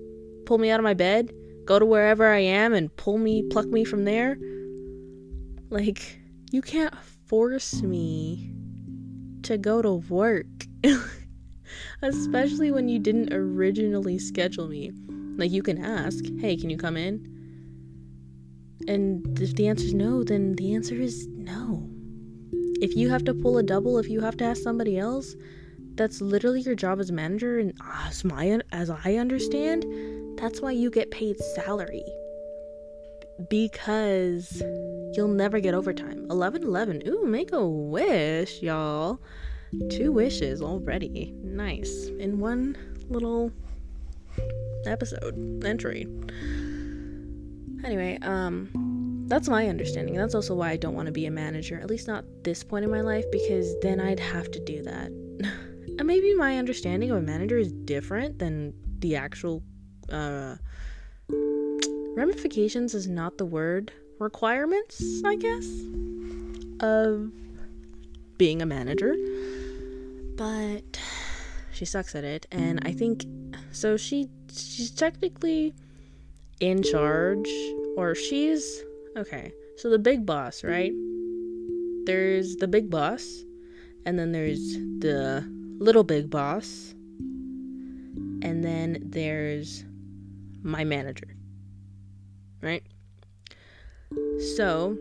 pull 0.45 0.57
me 0.57 0.71
out 0.71 0.79
of 0.79 0.83
my 0.83 0.95
bed, 0.95 1.31
go 1.67 1.77
to 1.77 1.85
wherever 1.85 2.27
I 2.27 2.39
am, 2.39 2.73
and 2.73 2.95
pull 2.97 3.17
me, 3.17 3.43
pluck 3.43 3.67
me 3.67 3.83
from 3.83 4.05
there? 4.05 4.37
Like, 5.69 6.19
you 6.51 6.61
can't 6.61 6.95
force 7.27 7.81
me 7.83 8.51
to 9.43 9.57
go 9.57 9.81
to 9.81 9.93
work." 9.93 10.47
especially 12.01 12.71
when 12.71 12.89
you 12.89 12.99
didn't 12.99 13.33
originally 13.33 14.19
schedule 14.19 14.67
me. 14.67 14.91
Like, 15.37 15.51
you 15.51 15.63
can 15.63 15.83
ask, 15.83 16.23
hey, 16.39 16.55
can 16.55 16.69
you 16.69 16.77
come 16.77 16.97
in? 16.97 17.33
And 18.87 19.39
if 19.39 19.55
the 19.55 19.67
answer 19.67 19.85
is 19.85 19.93
no, 19.93 20.23
then 20.23 20.55
the 20.55 20.73
answer 20.75 20.95
is 20.95 21.27
no. 21.27 21.89
If 22.79 22.95
you 22.95 23.09
have 23.09 23.23
to 23.25 23.33
pull 23.33 23.57
a 23.57 23.63
double, 23.63 23.97
if 23.97 24.09
you 24.09 24.21
have 24.21 24.37
to 24.37 24.45
ask 24.45 24.61
somebody 24.61 24.97
else, 24.97 25.35
that's 25.97 26.21
literally 26.21 26.61
your 26.61 26.75
job 26.75 26.99
as 26.99 27.09
a 27.09 27.13
manager. 27.13 27.59
And 27.59 27.73
as 28.05 28.23
my 28.23 28.59
as 28.71 28.89
I 28.89 29.15
understand, 29.15 29.85
that's 30.37 30.61
why 30.61 30.71
you 30.71 30.89
get 30.89 31.11
paid 31.11 31.39
salary 31.39 32.05
because 33.49 34.61
you'll 35.13 35.27
never 35.27 35.59
get 35.59 35.73
overtime. 35.73 36.25
11 36.29 36.63
11. 36.63 37.07
Ooh, 37.07 37.25
make 37.25 37.51
a 37.51 37.67
wish, 37.67 38.61
y'all. 38.61 39.19
Two 39.89 40.11
wishes 40.11 40.61
already. 40.61 41.33
Nice. 41.43 42.07
In 42.19 42.39
one 42.39 42.77
little 43.09 43.51
episode 44.85 45.63
entry. 45.65 46.07
Anyway, 47.83 48.17
um 48.21 48.69
that's 49.27 49.49
my 49.49 49.67
understanding. 49.67 50.15
That's 50.15 50.35
also 50.35 50.55
why 50.55 50.69
I 50.69 50.77
don't 50.77 50.95
want 50.95 51.07
to 51.07 51.11
be 51.11 51.25
a 51.25 51.31
manager, 51.31 51.79
at 51.79 51.89
least 51.89 52.07
not 52.07 52.23
this 52.43 52.63
point 52.63 52.85
in 52.85 52.91
my 52.91 53.01
life 53.01 53.25
because 53.29 53.77
then 53.81 53.99
I'd 53.99 54.21
have 54.21 54.49
to 54.51 54.59
do 54.59 54.81
that. 54.83 55.11
and 55.97 56.07
maybe 56.07 56.33
my 56.35 56.57
understanding 56.57 57.11
of 57.11 57.17
a 57.17 57.21
manager 57.21 57.57
is 57.57 57.71
different 57.71 58.39
than 58.39 58.73
the 58.99 59.15
actual 59.15 59.63
uh 60.11 60.55
ramifications 62.15 62.93
is 62.95 63.07
not 63.07 63.37
the 63.37 63.45
word. 63.45 63.91
Requirements, 64.19 65.21
I 65.23 65.35
guess, 65.35 65.67
of 66.79 67.31
being 68.37 68.61
a 68.61 68.65
manager. 68.65 69.15
But 70.35 70.99
she 71.77 71.85
sucks 71.85 72.15
at 72.15 72.23
it 72.23 72.47
and 72.51 72.79
i 72.85 72.91
think 72.91 73.23
so 73.71 73.95
she 73.95 74.27
she's 74.51 74.89
technically 74.89 75.75
in 76.59 76.81
charge 76.81 77.47
or 77.95 78.15
she's 78.15 78.81
okay 79.15 79.51
so 79.77 79.87
the 79.89 79.99
big 79.99 80.25
boss 80.25 80.63
right? 80.63 80.91
There's 82.05 82.55
the 82.55 82.67
big 82.67 82.89
boss 82.89 83.43
and 84.05 84.17
then 84.17 84.31
there's 84.31 84.73
the 84.99 85.45
little 85.79 86.03
big 86.03 86.29
boss 86.29 86.93
and 88.41 88.63
then 88.63 88.97
there's 89.03 89.83
my 90.63 90.83
manager 90.83 91.27
right 92.61 92.83
so 94.55 94.97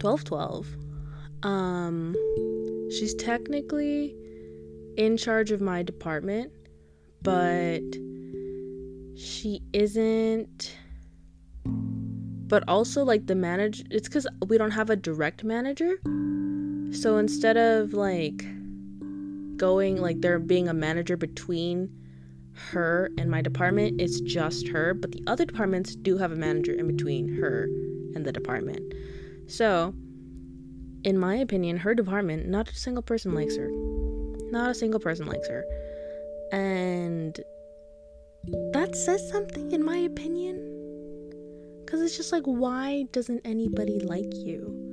1212 0.00 0.66
um 1.42 2.14
She's 2.90 3.14
technically 3.14 4.16
in 4.96 5.16
charge 5.16 5.52
of 5.52 5.60
my 5.60 5.82
department, 5.84 6.50
but 7.22 7.82
she 9.16 9.62
isn't 9.72 10.76
but 12.48 12.64
also 12.66 13.04
like 13.04 13.26
the 13.26 13.34
manager 13.36 13.84
it's 13.92 14.08
cuz 14.08 14.26
we 14.48 14.58
don't 14.58 14.72
have 14.72 14.90
a 14.90 14.96
direct 14.96 15.44
manager. 15.44 16.00
So 16.92 17.16
instead 17.18 17.56
of 17.56 17.94
like 17.94 18.44
going 19.60 20.00
like 20.00 20.22
there 20.22 20.38
being 20.38 20.68
a 20.68 20.74
manager 20.74 21.18
between 21.18 21.94
her 22.54 23.10
and 23.18 23.30
my 23.30 23.42
department, 23.42 24.00
it's 24.00 24.20
just 24.22 24.66
her, 24.68 24.94
but 24.94 25.12
the 25.12 25.22
other 25.26 25.44
departments 25.44 25.94
do 25.94 26.16
have 26.16 26.32
a 26.32 26.36
manager 26.36 26.72
in 26.72 26.86
between 26.86 27.28
her 27.36 27.64
and 28.14 28.24
the 28.24 28.32
department. 28.32 28.94
So, 29.46 29.94
in 31.04 31.18
my 31.18 31.36
opinion, 31.36 31.76
her 31.76 31.94
department, 31.94 32.48
not 32.48 32.70
a 32.70 32.74
single 32.74 33.02
person 33.02 33.34
likes 33.34 33.56
her. 33.56 33.68
Not 34.50 34.70
a 34.70 34.74
single 34.74 34.98
person 34.98 35.26
likes 35.26 35.48
her. 35.48 35.62
And 36.52 37.38
that 38.72 38.96
says 38.96 39.28
something, 39.30 39.72
in 39.72 39.84
my 39.84 39.98
opinion. 39.98 40.56
Because 41.84 42.00
it's 42.00 42.16
just 42.16 42.32
like, 42.32 42.44
why 42.44 43.04
doesn't 43.12 43.42
anybody 43.44 44.00
like 44.00 44.32
you? 44.32 44.89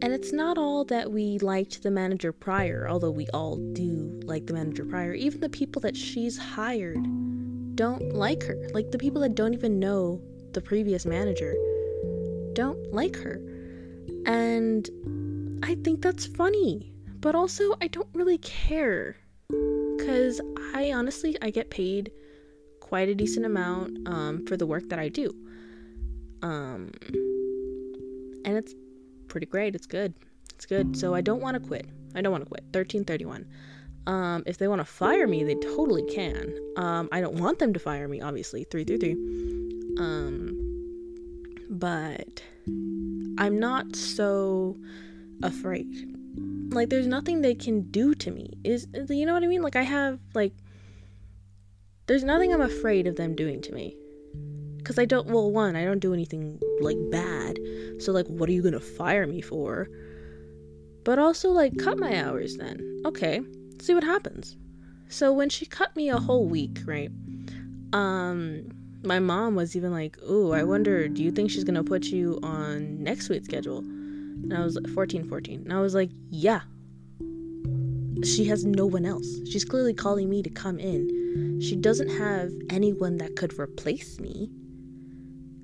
And 0.00 0.12
it's 0.12 0.32
not 0.32 0.58
all 0.58 0.84
that 0.84 1.10
we 1.10 1.38
liked 1.38 1.82
the 1.82 1.90
manager 1.90 2.32
prior, 2.32 2.86
although 2.88 3.10
we 3.10 3.26
all 3.34 3.56
do 3.56 4.20
like 4.24 4.46
the 4.46 4.52
manager 4.52 4.84
prior. 4.84 5.12
Even 5.12 5.40
the 5.40 5.48
people 5.48 5.80
that 5.82 5.96
she's 5.96 6.38
hired 6.38 7.02
don't 7.74 8.14
like 8.14 8.44
her. 8.44 8.68
Like 8.72 8.92
the 8.92 8.98
people 8.98 9.20
that 9.22 9.34
don't 9.34 9.54
even 9.54 9.80
know 9.80 10.20
the 10.52 10.60
previous 10.60 11.04
manager 11.04 11.54
don't 12.52 12.92
like 12.92 13.16
her. 13.16 13.40
And 14.24 14.88
I 15.64 15.74
think 15.76 16.00
that's 16.00 16.26
funny, 16.26 16.92
but 17.20 17.34
also 17.34 17.74
I 17.80 17.88
don't 17.88 18.08
really 18.14 18.38
care 18.38 19.16
cuz 19.98 20.40
I 20.74 20.92
honestly 20.92 21.36
I 21.42 21.50
get 21.50 21.70
paid 21.70 22.12
quite 22.80 23.08
a 23.08 23.14
decent 23.14 23.44
amount 23.44 24.08
um, 24.08 24.46
for 24.46 24.56
the 24.56 24.66
work 24.66 24.88
that 24.90 24.98
I 24.98 25.08
do. 25.08 25.34
Um, 26.42 26.92
and 28.44 28.56
it's 28.56 28.74
pretty 29.28 29.46
great. 29.46 29.74
It's 29.74 29.86
good. 29.86 30.14
It's 30.54 30.66
good. 30.66 30.96
So 30.96 31.14
I 31.14 31.20
don't 31.20 31.40
want 31.40 31.54
to 31.54 31.66
quit. 31.66 31.86
I 32.14 32.20
don't 32.20 32.32
want 32.32 32.44
to 32.44 32.48
quit. 32.48 32.62
1331. 32.72 33.46
Um, 34.06 34.42
if 34.46 34.58
they 34.58 34.68
want 34.68 34.80
to 34.80 34.84
fire 34.84 35.26
me, 35.26 35.44
they 35.44 35.54
totally 35.54 36.02
can. 36.04 36.54
Um, 36.76 37.08
I 37.12 37.20
don't 37.20 37.36
want 37.36 37.58
them 37.58 37.72
to 37.74 37.78
fire 37.78 38.08
me, 38.08 38.20
obviously. 38.20 38.64
333. 38.64 39.98
Um, 39.98 40.68
but 41.68 42.42
I'm 43.38 43.58
not 43.58 43.94
so 43.94 44.76
afraid. 45.42 45.86
Like 46.70 46.88
there's 46.88 47.06
nothing 47.06 47.40
they 47.40 47.54
can 47.54 47.90
do 47.90 48.14
to 48.14 48.30
me. 48.30 48.54
Is 48.64 48.86
you 49.08 49.26
know 49.26 49.34
what 49.34 49.44
I 49.44 49.46
mean? 49.46 49.62
Like 49.62 49.76
I 49.76 49.82
have 49.82 50.18
like 50.34 50.52
there's 52.06 52.24
nothing 52.24 52.52
I'm 52.52 52.60
afraid 52.60 53.06
of 53.06 53.16
them 53.16 53.34
doing 53.34 53.60
to 53.62 53.72
me. 53.72 53.96
Cuz 54.84 54.98
I 54.98 55.04
don't 55.04 55.28
well 55.28 55.50
one, 55.50 55.76
I 55.76 55.84
don't 55.84 56.00
do 56.00 56.12
anything 56.12 56.60
like 56.80 56.98
bad. 57.10 57.58
So 57.98 58.12
like 58.12 58.26
what 58.26 58.48
are 58.48 58.52
you 58.52 58.62
going 58.62 58.74
to 58.74 58.80
fire 58.80 59.26
me 59.26 59.40
for? 59.40 59.88
But 61.04 61.18
also 61.18 61.50
like 61.50 61.76
cut 61.78 61.98
my 61.98 62.22
hours 62.22 62.56
then. 62.56 63.02
Okay. 63.04 63.40
See 63.80 63.94
what 63.94 64.04
happens. 64.04 64.56
So 65.08 65.32
when 65.32 65.48
she 65.48 65.66
cut 65.66 65.94
me 65.96 66.10
a 66.10 66.18
whole 66.18 66.46
week, 66.46 66.80
right? 66.84 67.10
Um 67.92 68.68
my 69.04 69.20
mom 69.20 69.54
was 69.54 69.76
even 69.76 69.92
like, 69.92 70.20
"Ooh, 70.24 70.52
I 70.52 70.64
wonder, 70.64 71.06
do 71.06 71.22
you 71.22 71.30
think 71.30 71.52
she's 71.52 71.62
going 71.62 71.76
to 71.76 71.84
put 71.84 72.06
you 72.06 72.40
on 72.42 73.00
next 73.00 73.28
week's 73.28 73.44
schedule?" 73.44 73.84
And 74.42 74.54
I 74.54 74.64
was 74.64 74.76
like, 74.76 74.88
14, 74.88 75.28
14. 75.28 75.62
And 75.62 75.72
I 75.72 75.80
was 75.80 75.94
like, 75.94 76.10
yeah. 76.30 76.60
She 78.24 78.44
has 78.46 78.64
no 78.64 78.86
one 78.86 79.04
else. 79.04 79.26
She's 79.50 79.64
clearly 79.64 79.94
calling 79.94 80.28
me 80.28 80.42
to 80.42 80.50
come 80.50 80.78
in. 80.78 81.60
She 81.60 81.76
doesn't 81.76 82.08
have 82.08 82.50
anyone 82.70 83.18
that 83.18 83.36
could 83.36 83.58
replace 83.58 84.18
me. 84.18 84.50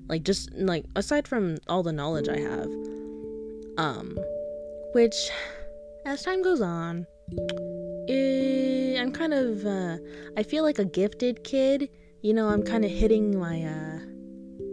Like, 0.07 0.23
just, 0.23 0.53
like, 0.53 0.85
aside 0.95 1.27
from 1.27 1.57
all 1.67 1.83
the 1.83 1.93
knowledge 1.93 2.29
I 2.29 2.39
have. 2.39 2.69
Um, 3.77 4.17
which, 4.93 5.15
as 6.05 6.21
time 6.21 6.41
goes 6.41 6.61
on, 6.61 7.07
eh, 8.07 8.97
I'm 9.01 9.11
kind 9.11 9.33
of, 9.33 9.65
uh, 9.65 9.97
I 10.37 10.43
feel 10.43 10.63
like 10.63 10.79
a 10.79 10.85
gifted 10.85 11.43
kid. 11.43 11.89
You 12.21 12.33
know, 12.33 12.47
I'm 12.49 12.63
kind 12.63 12.85
of 12.85 12.91
hitting 12.91 13.37
my, 13.37 13.63
uh, 13.63 13.99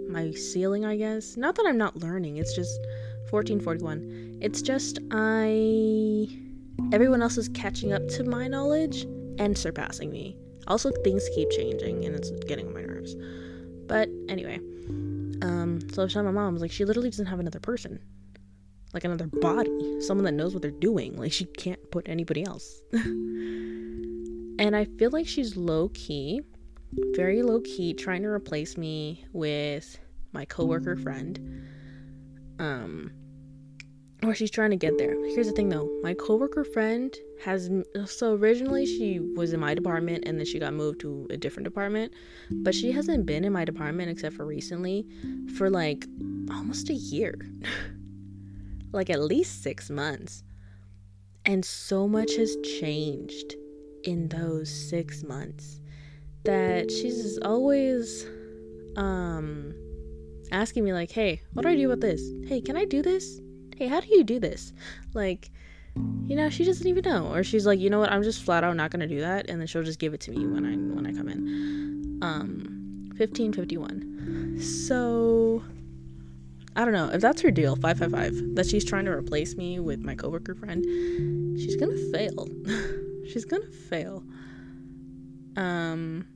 my 0.08 0.30
ceiling, 0.32 0.84
I 0.84 0.96
guess. 0.96 1.36
Not 1.36 1.56
that 1.56 1.66
I'm 1.66 1.78
not 1.78 1.96
learning, 1.96 2.36
it's 2.36 2.54
just 2.54 2.78
1441. 3.30 4.38
It's 4.42 4.60
just 4.60 4.98
I. 5.10 6.28
Everyone 6.92 7.22
else 7.22 7.38
is 7.38 7.48
catching 7.50 7.92
up 7.92 8.06
to 8.08 8.24
my 8.24 8.46
knowledge 8.46 9.06
and 9.38 9.56
surpassing 9.56 10.10
me. 10.10 10.36
Also, 10.66 10.90
things 11.02 11.28
keep 11.34 11.50
changing 11.50 12.04
and 12.04 12.14
it's 12.14 12.30
getting 12.46 12.66
on 12.66 12.74
my 12.74 12.82
nerves. 12.82 13.16
But 13.86 14.08
anyway, 14.28 14.60
Um, 15.42 15.80
so 15.90 16.02
I 16.02 16.04
was 16.04 16.12
telling 16.12 16.26
my 16.26 16.40
mom, 16.40 16.50
I 16.50 16.52
was 16.52 16.62
like, 16.62 16.70
she 16.70 16.84
literally 16.84 17.10
doesn't 17.10 17.26
have 17.26 17.40
another 17.40 17.58
person, 17.58 17.98
like 18.94 19.02
another 19.02 19.26
body, 19.26 20.00
someone 20.00 20.24
that 20.24 20.32
knows 20.32 20.54
what 20.54 20.62
they're 20.62 20.70
doing. 20.70 21.16
Like 21.16 21.32
she 21.32 21.46
can't 21.46 21.90
put 21.90 22.08
anybody 22.08 22.44
else. 22.44 22.80
and 22.92 24.76
I 24.76 24.84
feel 24.98 25.10
like 25.10 25.26
she's 25.26 25.56
low 25.56 25.88
key, 25.88 26.42
very 27.16 27.42
low 27.42 27.60
key, 27.60 27.92
trying 27.92 28.22
to 28.22 28.28
replace 28.28 28.76
me 28.76 29.24
with 29.32 29.98
my 30.32 30.44
coworker 30.44 30.94
friend. 30.94 31.66
Um, 32.60 33.10
or 34.22 34.36
she's 34.36 34.50
trying 34.52 34.70
to 34.70 34.76
get 34.76 34.96
there. 34.96 35.16
Here's 35.26 35.48
the 35.48 35.52
thing 35.52 35.68
though, 35.68 35.90
my 36.04 36.14
coworker 36.14 36.62
friend 36.62 37.12
has 37.44 37.70
so 38.06 38.34
originally 38.34 38.86
she 38.86 39.18
was 39.18 39.52
in 39.52 39.60
my 39.60 39.74
department 39.74 40.24
and 40.26 40.38
then 40.38 40.46
she 40.46 40.58
got 40.58 40.74
moved 40.74 41.00
to 41.00 41.26
a 41.30 41.36
different 41.36 41.64
department, 41.64 42.12
but 42.50 42.74
she 42.74 42.92
hasn't 42.92 43.26
been 43.26 43.44
in 43.44 43.52
my 43.52 43.64
department 43.64 44.10
except 44.10 44.36
for 44.36 44.46
recently 44.46 45.06
for 45.56 45.68
like 45.68 46.06
almost 46.50 46.88
a 46.90 46.94
year. 46.94 47.34
like 48.92 49.10
at 49.10 49.20
least 49.20 49.62
6 49.62 49.90
months. 49.90 50.44
And 51.44 51.64
so 51.64 52.06
much 52.06 52.36
has 52.36 52.56
changed 52.78 53.56
in 54.04 54.28
those 54.28 54.70
6 54.90 55.24
months 55.24 55.80
that 56.44 56.90
she's 56.90 57.38
always 57.38 58.26
um 58.96 59.74
asking 60.50 60.84
me 60.84 60.92
like, 60.92 61.10
"Hey, 61.10 61.40
what 61.54 61.62
do 61.62 61.68
I 61.68 61.76
do 61.76 61.90
about 61.90 62.00
this? 62.00 62.22
Hey, 62.46 62.60
can 62.60 62.76
I 62.76 62.84
do 62.84 63.02
this? 63.02 63.40
Hey, 63.76 63.86
how 63.86 64.00
do 64.00 64.08
you 64.10 64.22
do 64.22 64.38
this?" 64.38 64.72
Like 65.14 65.50
you 65.94 66.36
know, 66.36 66.48
she 66.48 66.64
doesn't 66.64 66.86
even 66.86 67.04
know. 67.04 67.32
Or 67.32 67.42
she's 67.42 67.66
like, 67.66 67.78
you 67.78 67.90
know 67.90 67.98
what, 67.98 68.10
I'm 68.10 68.22
just 68.22 68.42
flat 68.42 68.64
out 68.64 68.76
not 68.76 68.90
gonna 68.90 69.06
do 69.06 69.20
that, 69.20 69.50
and 69.50 69.60
then 69.60 69.66
she'll 69.66 69.82
just 69.82 69.98
give 69.98 70.14
it 70.14 70.20
to 70.22 70.30
me 70.30 70.46
when 70.46 70.64
I 70.64 70.74
when 70.94 71.06
I 71.06 71.12
come 71.12 71.28
in. 71.28 72.18
Um, 72.22 73.10
fifteen 73.16 73.52
fifty 73.52 73.76
one. 73.76 74.58
So 74.60 75.62
I 76.74 76.84
don't 76.84 76.94
know 76.94 77.10
if 77.10 77.20
that's 77.20 77.42
her 77.42 77.50
deal. 77.50 77.76
Five 77.76 77.98
five 77.98 78.12
five. 78.12 78.32
That 78.54 78.66
she's 78.66 78.84
trying 78.84 79.04
to 79.04 79.10
replace 79.10 79.56
me 79.56 79.78
with 79.78 80.00
my 80.00 80.14
coworker 80.14 80.54
friend. 80.54 80.84
She's 81.58 81.76
gonna 81.76 81.98
fail. 82.12 82.48
she's 83.30 83.44
gonna 83.44 83.70
fail. 83.70 84.24
Um. 85.56 86.26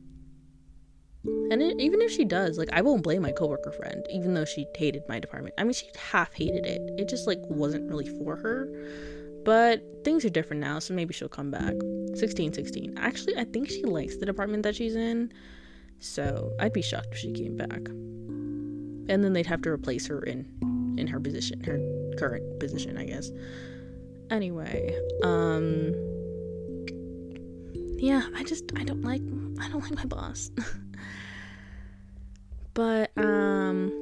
And 1.50 1.60
it, 1.60 1.80
even 1.80 2.00
if 2.02 2.12
she 2.12 2.25
does, 2.25 2.56
like, 2.56 2.68
I 2.72 2.82
won't 2.82 3.02
blame 3.02 3.22
my 3.22 3.32
coworker 3.32 3.72
friend, 3.72 4.06
even 4.10 4.34
though 4.34 4.44
she 4.44 4.64
hated 4.76 5.02
my 5.08 5.18
department. 5.18 5.56
I 5.58 5.64
mean, 5.64 5.72
she 5.72 5.88
half 5.96 6.32
hated 6.32 6.64
it. 6.64 6.80
It 6.98 7.08
just 7.08 7.26
like 7.26 7.40
wasn't 7.48 7.88
really 7.90 8.06
for 8.06 8.36
her. 8.36 8.68
But 9.46 10.02
things 10.02 10.24
are 10.24 10.28
different 10.28 10.60
now, 10.60 10.80
so 10.80 10.92
maybe 10.92 11.14
she'll 11.14 11.28
come 11.28 11.52
back. 11.52 11.72
16 12.16 12.52
16. 12.52 12.94
Actually, 12.98 13.38
I 13.38 13.44
think 13.44 13.70
she 13.70 13.84
likes 13.84 14.16
the 14.16 14.26
department 14.26 14.64
that 14.64 14.74
she's 14.74 14.96
in. 14.96 15.32
So 16.00 16.52
I'd 16.58 16.72
be 16.72 16.82
shocked 16.82 17.10
if 17.12 17.18
she 17.18 17.32
came 17.32 17.56
back. 17.56 17.88
And 19.08 19.22
then 19.22 19.34
they'd 19.34 19.46
have 19.46 19.62
to 19.62 19.70
replace 19.70 20.08
her 20.08 20.20
in 20.20 20.96
in 20.98 21.06
her 21.06 21.20
position, 21.20 21.62
her 21.62 21.78
current 22.18 22.58
position, 22.58 22.98
I 22.98 23.04
guess. 23.04 23.30
Anyway, 24.30 24.98
um 25.22 25.94
yeah, 27.98 28.22
I 28.34 28.42
just 28.42 28.64
I 28.76 28.82
don't 28.82 29.02
like 29.02 29.22
I 29.60 29.68
don't 29.68 29.80
like 29.80 29.94
my 29.94 30.06
boss. 30.06 30.50
but 32.74 33.12
um 33.16 33.92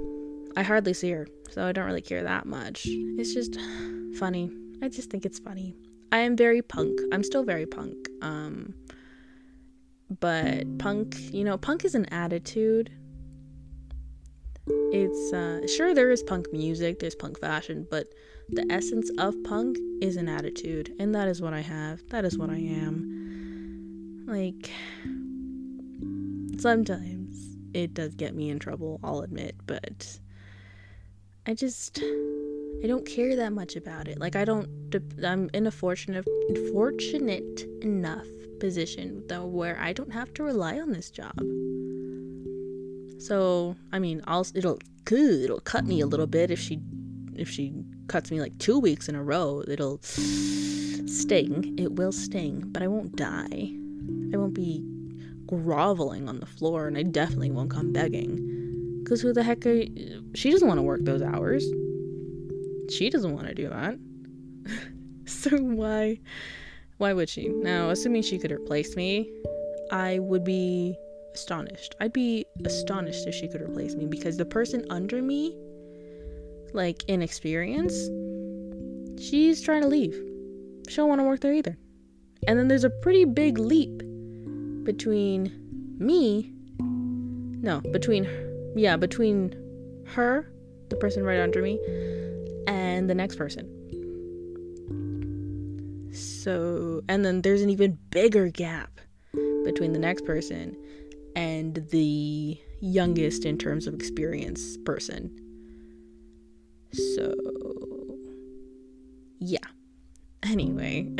I 0.56 0.62
hardly 0.62 0.94
see 0.94 1.10
her, 1.10 1.28
so 1.50 1.66
I 1.66 1.72
don't 1.72 1.84
really 1.84 2.00
care 2.00 2.22
that 2.22 2.46
much. 2.46 2.86
It's 2.86 3.34
just 3.34 3.58
funny 4.18 4.50
I 4.82 4.88
just 4.88 5.10
think 5.10 5.24
it's 5.24 5.38
funny. 5.38 5.74
I 6.12 6.18
am 6.18 6.36
very 6.36 6.62
punk. 6.62 6.98
I'm 7.12 7.22
still 7.22 7.42
very 7.44 7.66
punk. 7.66 8.08
Um, 8.22 8.74
but 10.20 10.78
punk, 10.78 11.16
you 11.32 11.44
know, 11.44 11.56
punk 11.58 11.84
is 11.84 11.94
an 11.94 12.06
attitude. 12.06 12.92
It's 14.66 15.32
uh, 15.32 15.66
sure 15.66 15.94
there 15.94 16.10
is 16.10 16.22
punk 16.22 16.46
music, 16.52 16.98
there's 17.00 17.14
punk 17.14 17.38
fashion, 17.40 17.86
but 17.90 18.06
the 18.48 18.64
essence 18.70 19.10
of 19.18 19.34
punk 19.44 19.76
is 20.00 20.16
an 20.16 20.28
attitude, 20.28 20.94
and 20.98 21.14
that 21.14 21.28
is 21.28 21.42
what 21.42 21.52
I 21.52 21.60
have. 21.60 22.00
That 22.10 22.24
is 22.24 22.38
what 22.38 22.50
I 22.50 22.58
am. 22.58 24.24
Like 24.26 24.70
sometimes 26.58 27.56
it 27.74 27.92
does 27.92 28.14
get 28.14 28.34
me 28.34 28.50
in 28.50 28.58
trouble, 28.58 29.00
I'll 29.02 29.20
admit, 29.20 29.56
but 29.66 30.18
I 31.46 31.54
just 31.54 32.00
I 32.82 32.86
don't 32.86 33.06
care 33.06 33.36
that 33.36 33.52
much 33.52 33.76
about 33.76 34.08
it. 34.08 34.18
Like 34.18 34.36
I 34.36 34.44
don't 34.44 34.68
I'm 35.24 35.50
in 35.54 35.66
a 35.66 35.70
fortunate 35.70 36.26
fortunate 36.72 37.66
enough 37.82 38.26
position 38.60 39.22
though 39.28 39.46
where 39.46 39.78
I 39.78 39.92
don't 39.92 40.12
have 40.12 40.32
to 40.34 40.42
rely 40.42 40.78
on 40.80 40.92
this 40.92 41.10
job. 41.10 41.38
So, 43.18 43.76
I 43.92 43.98
mean, 43.98 44.22
I'll 44.26 44.46
it'll 44.54 44.78
it'll 45.10 45.60
cut 45.60 45.86
me 45.86 46.00
a 46.00 46.06
little 46.06 46.26
bit 46.26 46.50
if 46.50 46.58
she 46.58 46.80
if 47.34 47.48
she 47.48 47.72
cuts 48.06 48.30
me 48.30 48.40
like 48.40 48.58
2 48.58 48.78
weeks 48.78 49.08
in 49.08 49.14
a 49.14 49.22
row. 49.22 49.64
It'll 49.66 49.98
sting. 50.02 51.74
It 51.78 51.92
will 51.92 52.12
sting, 52.12 52.64
but 52.66 52.82
I 52.82 52.88
won't 52.88 53.16
die. 53.16 53.72
I 54.32 54.36
won't 54.36 54.54
be 54.54 54.84
groveling 55.46 56.28
on 56.28 56.40
the 56.40 56.46
floor 56.46 56.86
and 56.86 56.98
I 56.98 57.02
definitely 57.02 57.50
won't 57.50 57.70
come 57.70 57.92
begging. 57.92 59.04
Cuz 59.06 59.22
who 59.22 59.32
the 59.32 59.42
heck 59.42 59.64
are, 59.66 59.84
she 60.34 60.50
doesn't 60.50 60.68
want 60.68 60.78
to 60.78 60.82
work 60.82 61.00
those 61.04 61.22
hours 61.22 61.64
she 62.90 63.10
doesn't 63.10 63.32
want 63.32 63.46
to 63.46 63.54
do 63.54 63.68
that. 63.68 63.98
so 65.26 65.56
why 65.58 66.18
why 66.98 67.12
would 67.12 67.28
she? 67.28 67.48
Now, 67.48 67.90
assuming 67.90 68.22
she 68.22 68.38
could 68.38 68.52
replace 68.52 68.96
me, 68.96 69.30
I 69.90 70.20
would 70.20 70.44
be 70.44 70.96
astonished. 71.34 71.94
I'd 72.00 72.12
be 72.12 72.46
astonished 72.64 73.26
if 73.26 73.34
she 73.34 73.48
could 73.48 73.60
replace 73.60 73.94
me 73.94 74.06
because 74.06 74.36
the 74.36 74.44
person 74.44 74.86
under 74.90 75.20
me, 75.20 75.56
like 76.72 77.04
in 77.08 77.20
experience, 77.20 77.94
she's 79.20 79.60
trying 79.60 79.82
to 79.82 79.88
leave. 79.88 80.14
She 80.88 80.96
don't 80.96 81.08
want 81.08 81.20
to 81.20 81.24
work 81.24 81.40
there 81.40 81.52
either. 81.52 81.76
And 82.46 82.58
then 82.58 82.68
there's 82.68 82.84
a 82.84 82.90
pretty 82.90 83.24
big 83.24 83.58
leap 83.58 84.02
between 84.84 85.96
me, 85.98 86.52
no, 86.78 87.80
between, 87.92 88.28
yeah, 88.76 88.96
between 88.96 89.54
her, 90.08 90.50
the 90.90 90.96
person 90.96 91.24
right 91.24 91.40
under 91.40 91.62
me, 91.62 91.78
and 93.04 93.10
the 93.10 93.14
next 93.14 93.36
person. 93.36 93.68
So, 96.14 97.02
and 97.06 97.22
then 97.22 97.42
there's 97.42 97.60
an 97.60 97.68
even 97.68 97.98
bigger 98.08 98.48
gap 98.48 98.98
between 99.64 99.92
the 99.92 99.98
next 99.98 100.24
person 100.24 100.74
and 101.36 101.86
the 101.90 102.58
youngest 102.80 103.44
in 103.44 103.58
terms 103.58 103.86
of 103.86 103.92
experience 103.92 104.78
person. 104.86 105.36
So, 106.92 107.34
yeah. 109.38 109.58
Anyway. 110.44 111.10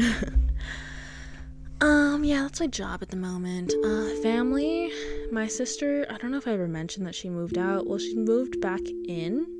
um, 1.83 2.25
yeah, 2.25 2.43
that's 2.43 2.61
my 2.61 2.67
job 2.67 3.03
at 3.03 3.11
the 3.11 3.17
moment. 3.17 3.75
Uh, 3.85 4.09
family, 4.23 4.91
my 5.31 5.49
sister, 5.49 6.07
I 6.09 6.17
don't 6.17 6.31
know 6.31 6.39
if 6.39 6.49
I 6.49 6.53
ever 6.53 6.69
mentioned 6.69 7.07
that 7.07 7.15
she 7.15 7.29
moved 7.29 7.59
out. 7.59 7.87
Well, 7.87 7.99
she 7.99 8.17
moved 8.17 8.59
back 8.63 8.81
in 9.07 9.54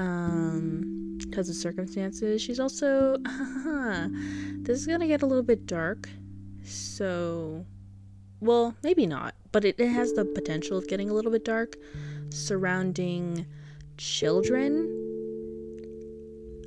um 0.00 1.18
because 1.18 1.48
of 1.48 1.54
circumstances. 1.54 2.40
She's 2.42 2.58
also 2.58 3.16
this 4.62 4.80
is 4.80 4.86
gonna 4.86 5.06
get 5.06 5.22
a 5.22 5.26
little 5.26 5.44
bit 5.44 5.66
dark 5.66 6.08
so 6.64 7.64
well 8.40 8.74
maybe 8.82 9.06
not 9.06 9.34
but 9.52 9.64
it, 9.64 9.74
it 9.78 9.88
has 9.88 10.12
the 10.12 10.24
potential 10.24 10.76
of 10.78 10.86
getting 10.88 11.10
a 11.10 11.14
little 11.14 11.30
bit 11.30 11.44
dark 11.44 11.76
surrounding 12.30 13.46
children. 13.96 14.96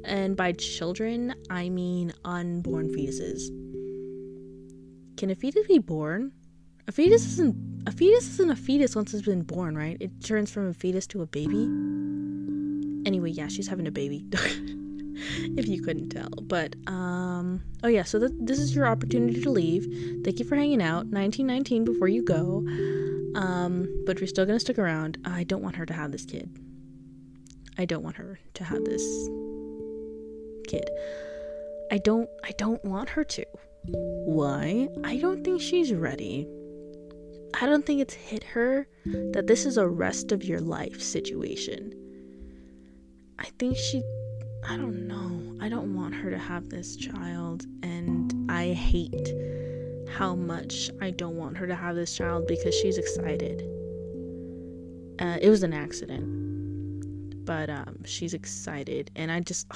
And 0.06 0.36
by 0.36 0.52
children 0.52 1.34
i 1.50 1.70
mean 1.70 2.14
unborn 2.26 2.90
fetuses. 2.90 3.48
Can 5.18 5.30
a 5.30 5.36
fetus 5.36 5.68
be 5.68 5.80
born? 5.80 6.34
A 6.88 6.92
fetus 6.92 7.26
isn't 7.26 7.56
a 7.88 7.92
fetus 7.92 8.28
isn't 8.34 8.52
a 8.52 8.56
fetus 8.56 8.96
once 8.96 9.14
it's 9.14 9.26
been 9.26 9.44
born 9.44 9.78
right? 9.78 9.98
It 10.00 10.24
turns 10.24 10.52
from 10.52 10.68
a 10.68 10.74
fetus 10.74 11.08
to 11.08 11.22
a 11.22 11.26
baby 11.26 11.70
Anyway, 13.06 13.32
yeah, 13.32 13.48
she's 13.48 13.68
having 13.68 13.88
a 13.88 13.92
baby. 13.92 14.26
if 15.58 15.68
you 15.68 15.82
couldn't 15.82 16.10
tell. 16.10 16.30
But 16.42 16.76
um 16.88 17.62
oh 17.84 17.88
yeah, 17.88 18.04
so 18.04 18.20
th- 18.20 18.32
this 18.40 18.60
is 18.60 18.76
your 18.76 18.88
opportunity 18.88 19.42
to 19.42 19.50
leave. 19.50 19.86
Thank 20.24 20.40
you 20.40 20.46
for 20.46 20.56
hanging 20.56 20.82
out. 20.82 21.06
1919 21.08 21.86
before 21.86 22.08
you 22.08 22.24
go. 22.24 22.66
Um 23.36 23.88
but 24.06 24.20
you're 24.20 24.28
still 24.28 24.46
going 24.46 24.58
to 24.58 24.60
stick 24.60 24.80
around. 24.80 25.18
I 25.26 25.44
don't 25.44 25.64
want 25.64 25.76
her 25.76 25.86
to 25.86 25.94
have 25.94 26.12
this 26.12 26.26
kid. 26.26 26.50
I 27.78 27.86
don't 27.86 28.04
want 28.04 28.18
her 28.18 28.40
to 28.54 28.64
have 28.64 28.84
this 28.86 29.04
kid. 30.68 30.90
I 31.92 31.98
don't 31.98 32.30
I 32.44 32.52
don't 32.58 32.84
want 32.86 33.10
her 33.10 33.24
to. 33.24 33.46
Why? 33.86 34.88
I 35.04 35.18
don't 35.18 35.44
think 35.44 35.62
she's 35.62 35.94
ready. 35.94 36.48
I 37.62 37.68
don't 37.68 37.86
think 37.86 38.02
it's 38.02 38.14
hit 38.16 38.44
her 38.44 38.88
that 39.06 39.46
this 39.46 39.66
is 39.66 39.78
a 39.78 39.88
rest 39.88 40.32
of 40.32 40.44
your 40.44 40.60
life 40.60 41.02
situation. 41.02 41.94
I 43.44 43.50
think 43.60 43.78
she 43.78 44.02
I 44.68 44.78
don't 44.78 45.08
know. 45.08 45.58
I 45.62 45.68
don't 45.68 45.94
want 45.96 46.16
her 46.16 46.30
to 46.30 46.38
have 46.38 46.70
this 46.70 46.96
child 46.96 47.66
and 47.84 48.50
I 48.50 48.72
hate 48.74 49.34
how 50.10 50.36
much 50.36 50.90
I 51.02 51.10
don't 51.12 51.36
want 51.36 51.58
her 51.58 51.68
to 51.68 51.76
have 51.76 51.96
this 51.96 52.16
child 52.16 52.48
because 52.48 52.74
she's 52.76 52.98
excited. 52.98 53.62
Uh, 55.20 55.38
it 55.42 55.50
was 55.50 55.64
an 55.64 55.74
accident, 55.74 57.46
but 57.46 57.70
um, 57.70 58.04
she's 58.06 58.34
excited, 58.34 59.12
and 59.16 59.32
I 59.32 59.40
just, 59.40 59.68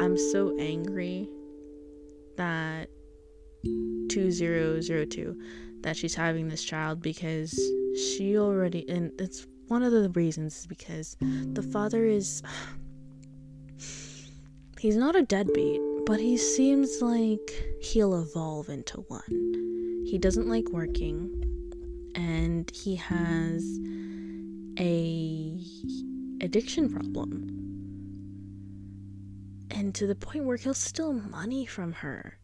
I'm 0.00 0.16
so 0.16 0.56
angry 0.58 1.28
that 2.36 2.88
2002 4.08 5.40
that 5.80 5.96
she's 5.96 6.14
having 6.14 6.48
this 6.48 6.64
child 6.64 7.02
because 7.02 7.52
she 7.96 8.38
already, 8.38 8.88
and 8.88 9.12
it's 9.20 9.46
one 9.68 9.82
of 9.82 9.92
the 9.92 10.08
reasons 10.10 10.58
is 10.60 10.66
because 10.66 11.16
the 11.20 11.62
father 11.62 12.04
is, 12.04 12.42
he's 14.78 14.96
not 14.96 15.16
a 15.16 15.22
deadbeat, 15.22 15.80
but 16.06 16.20
he 16.20 16.36
seems 16.36 17.00
like 17.00 17.64
he'll 17.80 18.20
evolve 18.20 18.68
into 18.68 19.00
one. 19.08 20.02
He 20.06 20.18
doesn't 20.18 20.48
like 20.48 20.68
working, 20.68 21.30
and 22.14 22.70
he 22.70 22.96
has 22.96 23.64
a 24.78 25.58
addiction 26.42 26.92
problem. 26.92 27.50
And 29.70 29.94
to 29.94 30.06
the 30.06 30.14
point 30.14 30.44
where 30.44 30.56
he'll 30.56 30.74
steal 30.74 31.12
money 31.12 31.66
from 31.66 31.92
her 31.92 32.38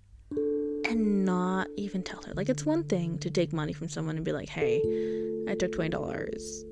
and 0.90 1.24
not 1.24 1.68
even 1.76 2.02
tell 2.02 2.22
her. 2.22 2.35
Like, 2.35 2.48
it's 2.48 2.66
one 2.66 2.85
thing 2.85 3.18
to 3.18 3.30
take 3.30 3.52
money 3.52 3.72
from 3.72 3.88
someone 3.88 4.16
and 4.16 4.24
be 4.24 4.33
like, 4.33 4.48
hey, 4.48 4.78
I 5.48 5.54
took 5.54 5.72
$20. 5.72 6.69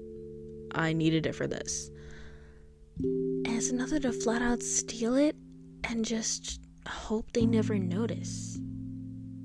I 0.75 0.93
needed 0.93 1.27
it 1.27 1.35
for 1.35 1.47
this. 1.47 1.91
And 2.99 3.49
it's 3.49 3.71
another 3.71 3.99
to 4.01 4.13
flat 4.13 4.43
out 4.43 4.63
steal 4.63 5.15
it 5.15 5.37
and 5.85 6.05
just 6.05 6.61
hope 6.87 7.33
they 7.33 7.47
never 7.47 7.79
notice. 7.79 8.59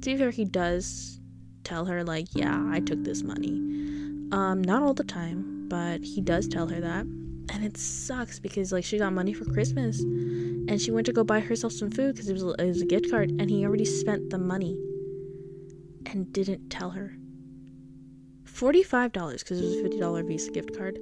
To 0.01 0.11
be 0.11 0.17
fair, 0.17 0.31
he 0.31 0.45
does 0.45 1.19
tell 1.63 1.85
her, 1.85 2.03
like, 2.03 2.27
yeah, 2.33 2.61
I 2.69 2.79
took 2.79 3.03
this 3.03 3.23
money. 3.23 3.53
Um, 4.31 4.61
not 4.65 4.83
all 4.83 4.93
the 4.93 5.03
time, 5.03 5.67
but 5.69 6.03
he 6.03 6.21
does 6.21 6.47
tell 6.47 6.67
her 6.67 6.81
that. 6.81 7.05
And 7.49 7.63
it 7.63 7.77
sucks 7.77 8.39
because, 8.39 8.71
like, 8.71 8.83
she 8.83 8.97
got 8.97 9.13
money 9.13 9.33
for 9.33 9.45
Christmas 9.45 10.01
and 10.01 10.81
she 10.81 10.91
went 10.91 11.05
to 11.05 11.13
go 11.13 11.23
buy 11.23 11.39
herself 11.39 11.73
some 11.73 11.91
food 11.91 12.15
because 12.15 12.29
it 12.29 12.33
was, 12.33 12.43
it 12.43 12.65
was 12.65 12.81
a 12.81 12.85
gift 12.85 13.11
card 13.11 13.31
and 13.31 13.49
he 13.49 13.65
already 13.65 13.85
spent 13.85 14.29
the 14.29 14.37
money 14.37 14.77
and 16.05 16.31
didn't 16.33 16.69
tell 16.69 16.91
her. 16.91 17.17
$45 18.53 19.39
because 19.39 19.59
it 19.59 19.65
was 19.65 19.75
a 19.75 19.89
$50 19.97 20.27
Visa 20.27 20.51
gift 20.51 20.77
card. 20.77 20.99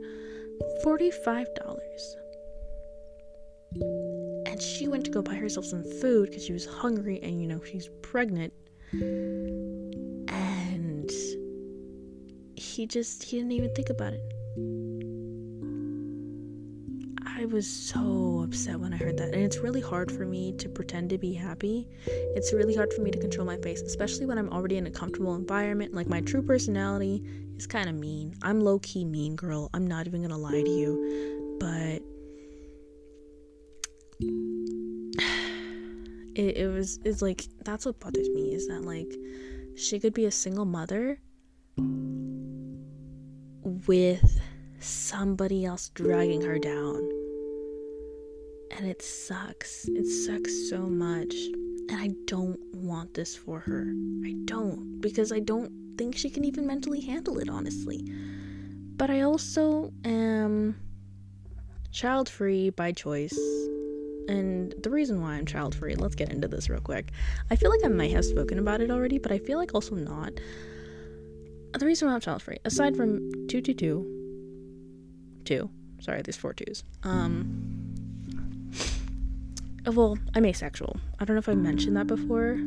$45. 0.85 1.45
And 4.45 4.61
she 4.61 4.87
went 4.87 5.05
to 5.05 5.11
go 5.11 5.21
buy 5.21 5.35
herself 5.35 5.65
some 5.65 5.83
food 5.83 6.29
because 6.29 6.45
she 6.45 6.53
was 6.53 6.65
hungry 6.65 7.19
and, 7.23 7.41
you 7.41 7.47
know, 7.47 7.61
she's 7.63 7.89
pregnant. 8.01 8.53
And 8.91 10.29
he 12.55 12.85
just, 12.85 13.23
he 13.23 13.37
didn't 13.37 13.53
even 13.53 13.73
think 13.73 13.89
about 13.89 14.13
it. 14.13 14.21
I 17.41 17.45
was 17.45 17.65
so 17.65 18.41
upset 18.43 18.79
when 18.79 18.93
I 18.93 18.97
heard 18.97 19.17
that. 19.17 19.33
And 19.33 19.41
it's 19.41 19.57
really 19.57 19.81
hard 19.81 20.11
for 20.11 20.27
me 20.27 20.51
to 20.57 20.69
pretend 20.69 21.09
to 21.09 21.17
be 21.17 21.33
happy. 21.33 21.87
It's 22.05 22.53
really 22.53 22.75
hard 22.75 22.93
for 22.93 23.01
me 23.01 23.09
to 23.09 23.17
control 23.17 23.47
my 23.47 23.57
face, 23.57 23.81
especially 23.81 24.27
when 24.27 24.37
I'm 24.37 24.49
already 24.49 24.77
in 24.77 24.85
a 24.85 24.91
comfortable 24.91 25.33
environment. 25.33 25.91
Like, 25.91 26.05
my 26.05 26.21
true 26.21 26.43
personality 26.43 27.23
is 27.57 27.65
kind 27.65 27.89
of 27.89 27.95
mean. 27.95 28.35
I'm 28.43 28.59
low 28.59 28.77
key 28.77 29.05
mean 29.05 29.35
girl. 29.35 29.71
I'm 29.73 29.87
not 29.87 30.05
even 30.05 30.21
gonna 30.21 30.37
lie 30.37 30.61
to 30.61 30.69
you. 30.69 31.57
But 31.59 32.03
it, 36.35 36.57
it 36.57 36.71
was, 36.71 36.99
it's 37.03 37.23
like, 37.23 37.47
that's 37.65 37.87
what 37.87 37.99
bothers 37.99 38.29
me 38.29 38.53
is 38.53 38.67
that, 38.67 38.83
like, 38.83 39.11
she 39.75 39.99
could 39.99 40.13
be 40.13 40.25
a 40.25 40.31
single 40.31 40.65
mother 40.65 41.19
with 43.87 44.39
somebody 44.79 45.65
else 45.65 45.89
dragging 45.89 46.43
her 46.43 46.59
down 46.59 47.20
and 48.81 48.89
it 48.89 49.03
sucks. 49.03 49.87
It 49.89 50.07
sucks 50.07 50.67
so 50.67 50.79
much. 50.79 51.35
And 51.89 51.97
I 51.97 52.09
don't 52.25 52.59
want 52.73 53.13
this 53.13 53.35
for 53.35 53.59
her. 53.59 53.93
I 54.25 54.33
don't, 54.45 54.99
because 55.01 55.31
I 55.31 55.39
don't 55.39 55.71
think 55.99 56.17
she 56.17 56.31
can 56.31 56.43
even 56.43 56.65
mentally 56.65 56.99
handle 56.99 57.37
it, 57.37 57.47
honestly. 57.47 58.03
But 58.97 59.11
I 59.11 59.21
also 59.21 59.93
am 60.03 60.79
child 61.91 62.27
free 62.27 62.71
by 62.71 62.91
choice. 62.91 63.37
And 64.27 64.73
the 64.81 64.89
reason 64.89 65.21
why 65.21 65.33
I'm 65.33 65.45
child 65.45 65.75
free, 65.75 65.93
let's 65.93 66.15
get 66.15 66.31
into 66.31 66.47
this 66.47 66.67
real 66.67 66.81
quick. 66.81 67.11
I 67.51 67.57
feel 67.57 67.69
like 67.69 67.81
I 67.85 67.89
might 67.89 68.11
have 68.13 68.25
spoken 68.25 68.57
about 68.57 68.81
it 68.81 68.89
already, 68.89 69.19
but 69.19 69.31
I 69.31 69.37
feel 69.37 69.59
like 69.59 69.75
also 69.75 69.93
not. 69.93 70.33
The 71.77 71.85
reason 71.85 72.07
why 72.07 72.15
I'm 72.15 72.21
child 72.21 72.41
free, 72.41 72.57
aside 72.65 72.97
from 72.97 73.31
222, 73.47 75.41
two, 75.45 75.69
sorry, 75.99 76.23
there's 76.23 76.35
four 76.35 76.53
twos. 76.53 76.83
Um, 77.03 77.70
well, 79.87 80.17
I'm 80.35 80.45
asexual. 80.45 80.95
I 81.19 81.25
don't 81.25 81.35
know 81.35 81.39
if 81.39 81.49
I 81.49 81.55
mentioned 81.55 81.97
that 81.97 82.07
before, 82.07 82.57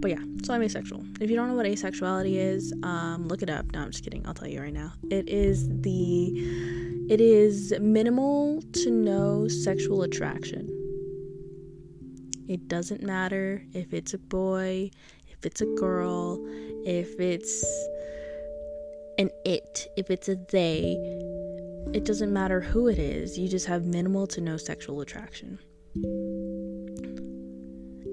but 0.00 0.10
yeah, 0.10 0.22
so 0.42 0.54
I'm 0.54 0.62
asexual. 0.62 1.04
If 1.20 1.30
you 1.30 1.36
don't 1.36 1.48
know 1.48 1.54
what 1.54 1.66
asexuality 1.66 2.36
is, 2.36 2.72
um, 2.82 3.28
look 3.28 3.42
it 3.42 3.50
up. 3.50 3.66
No, 3.72 3.80
I'm 3.80 3.90
just 3.90 4.04
kidding. 4.04 4.26
I'll 4.26 4.34
tell 4.34 4.48
you 4.48 4.60
right 4.60 4.72
now. 4.72 4.92
It 5.10 5.28
is 5.28 5.68
the, 5.68 6.32
it 7.10 7.20
is 7.20 7.74
minimal 7.80 8.62
to 8.62 8.90
no 8.90 9.48
sexual 9.48 10.02
attraction. 10.02 10.70
It 12.48 12.68
doesn't 12.68 13.02
matter 13.02 13.64
if 13.72 13.92
it's 13.92 14.14
a 14.14 14.18
boy, 14.18 14.90
if 15.28 15.44
it's 15.44 15.60
a 15.60 15.66
girl, 15.76 16.38
if 16.84 17.18
it's 17.18 17.64
an 19.18 19.30
it, 19.44 19.88
if 19.96 20.10
it's 20.10 20.28
a 20.28 20.36
they. 20.50 20.96
It 21.92 22.04
doesn't 22.04 22.32
matter 22.32 22.60
who 22.60 22.88
it 22.88 22.98
is. 22.98 23.38
You 23.38 23.48
just 23.48 23.66
have 23.66 23.84
minimal 23.84 24.26
to 24.28 24.40
no 24.40 24.56
sexual 24.56 25.00
attraction. 25.00 25.58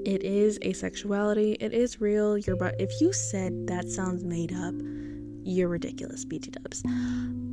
It 0.05 0.23
is 0.23 0.57
asexuality. 0.59 1.57
It 1.59 1.73
is 1.73 2.01
real. 2.01 2.37
Your 2.37 2.55
but 2.55 2.75
if 2.79 2.99
you 2.99 3.13
said 3.13 3.67
that 3.67 3.87
sounds 3.87 4.23
made 4.23 4.51
up, 4.53 4.73
you're 5.43 5.69
ridiculous, 5.69 6.25
BT 6.25 6.51
dubs. 6.51 6.83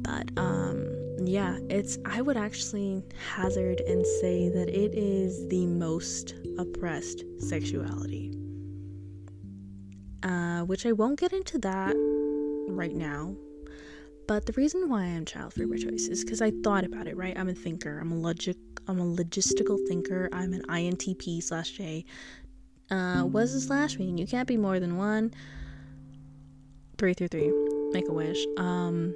But 0.02 0.30
um 0.38 0.88
yeah, 1.26 1.58
it's 1.68 1.98
I 2.06 2.22
would 2.22 2.36
actually 2.36 3.02
hazard 3.34 3.80
and 3.80 4.06
say 4.20 4.48
that 4.48 4.68
it 4.68 4.94
is 4.94 5.46
the 5.48 5.66
most 5.66 6.34
oppressed 6.58 7.24
sexuality. 7.38 8.32
Uh, 10.22 10.62
which 10.62 10.84
I 10.84 10.92
won't 10.92 11.18
get 11.20 11.32
into 11.32 11.58
that 11.58 11.94
right 12.68 12.94
now. 12.94 13.34
But 14.26 14.46
the 14.46 14.52
reason 14.52 14.88
why 14.88 15.04
I'm 15.04 15.24
child 15.24 15.54
free 15.54 15.64
by 15.64 15.76
choice 15.76 16.06
is 16.08 16.24
because 16.24 16.42
I 16.42 16.52
thought 16.62 16.84
about 16.84 17.06
it, 17.06 17.16
right? 17.16 17.38
I'm 17.38 17.48
a 17.48 17.54
thinker. 17.54 17.98
I'm 17.98 18.12
a 18.12 18.16
logic 18.16 18.56
I'm 18.88 19.00
a 19.00 19.04
logistical 19.04 19.78
thinker. 19.86 20.30
I'm 20.32 20.54
an 20.54 20.62
INTP 20.62 21.42
slash 21.42 21.72
J. 21.72 22.04
Uh, 22.90 23.22
what 23.22 23.42
does 23.42 23.66
slash 23.66 23.98
mean? 23.98 24.16
You 24.16 24.26
can't 24.26 24.48
be 24.48 24.56
more 24.56 24.80
than 24.80 24.96
one. 24.96 25.34
Three 26.96 27.12
through 27.12 27.28
three. 27.28 27.52
Make 27.92 28.08
a 28.08 28.12
wish. 28.12 28.44
Um, 28.56 29.14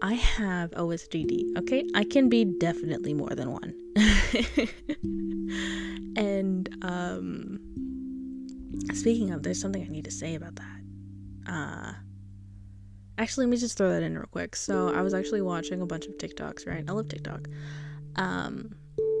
I 0.00 0.14
have 0.14 0.70
OSDD. 0.70 1.58
Okay, 1.58 1.84
I 1.94 2.04
can 2.04 2.28
be 2.28 2.44
definitely 2.44 3.12
more 3.12 3.30
than 3.30 3.52
one. 3.52 3.74
and 6.16 6.68
um, 6.82 7.60
speaking 8.94 9.32
of, 9.32 9.42
there's 9.42 9.60
something 9.60 9.82
I 9.82 9.88
need 9.88 10.04
to 10.04 10.10
say 10.10 10.34
about 10.34 10.56
that. 10.56 10.80
Uh, 11.46 11.92
actually, 13.18 13.46
let 13.46 13.50
me 13.50 13.56
just 13.58 13.76
throw 13.76 13.90
that 13.90 14.02
in 14.02 14.16
real 14.16 14.28
quick. 14.30 14.56
So 14.56 14.94
I 14.94 15.02
was 15.02 15.12
actually 15.12 15.42
watching 15.42 15.82
a 15.82 15.86
bunch 15.86 16.06
of 16.06 16.16
TikToks. 16.16 16.66
Right, 16.66 16.84
I 16.88 16.92
love 16.92 17.08
TikTok. 17.08 17.48
Um, 18.18 18.74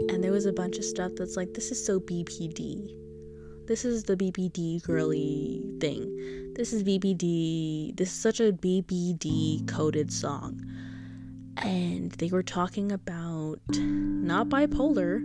and 0.08 0.22
there 0.22 0.32
was 0.32 0.46
a 0.46 0.52
bunch 0.52 0.76
of 0.76 0.84
stuff 0.84 1.12
that's 1.16 1.36
like, 1.36 1.54
this 1.54 1.70
is 1.70 1.84
so 1.84 2.00
BPD. 2.00 2.94
This 3.66 3.84
is 3.84 4.04
the 4.04 4.16
BPD 4.16 4.82
girly 4.82 5.62
thing. 5.80 6.52
This 6.54 6.72
is 6.72 6.82
BPD. 6.82 7.96
This 7.96 8.08
is 8.08 8.14
such 8.14 8.40
a 8.40 8.52
BPD 8.52 9.68
coded 9.68 10.12
song. 10.12 10.64
And 11.58 12.10
they 12.12 12.28
were 12.28 12.42
talking 12.42 12.92
about 12.92 13.60
not 13.76 14.48
bipolar, 14.48 15.20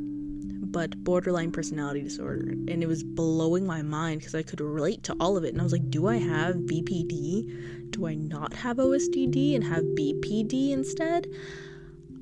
but 0.72 1.04
borderline 1.04 1.52
personality 1.52 2.02
disorder. 2.02 2.50
And 2.50 2.84
it 2.84 2.88
was 2.88 3.04
blowing 3.04 3.66
my 3.66 3.82
mind 3.82 4.20
because 4.20 4.36
I 4.36 4.44
could 4.44 4.60
relate 4.60 5.04
to 5.04 5.16
all 5.20 5.38
of 5.38 5.44
it. 5.46 5.54
And 5.54 5.62
I 5.62 5.64
was 5.64 5.72
like, 5.72 5.90
do 5.90 6.08
I 6.08 6.18
have 6.18 6.56
BPD? 6.56 7.92
Do 7.92 8.08
I 8.08 8.16
not 8.16 8.54
have 8.54 8.78
OSDD 8.78 9.56
and 9.56 9.64
have 9.64 9.84
BPD 9.84 10.72
instead? 10.72 11.28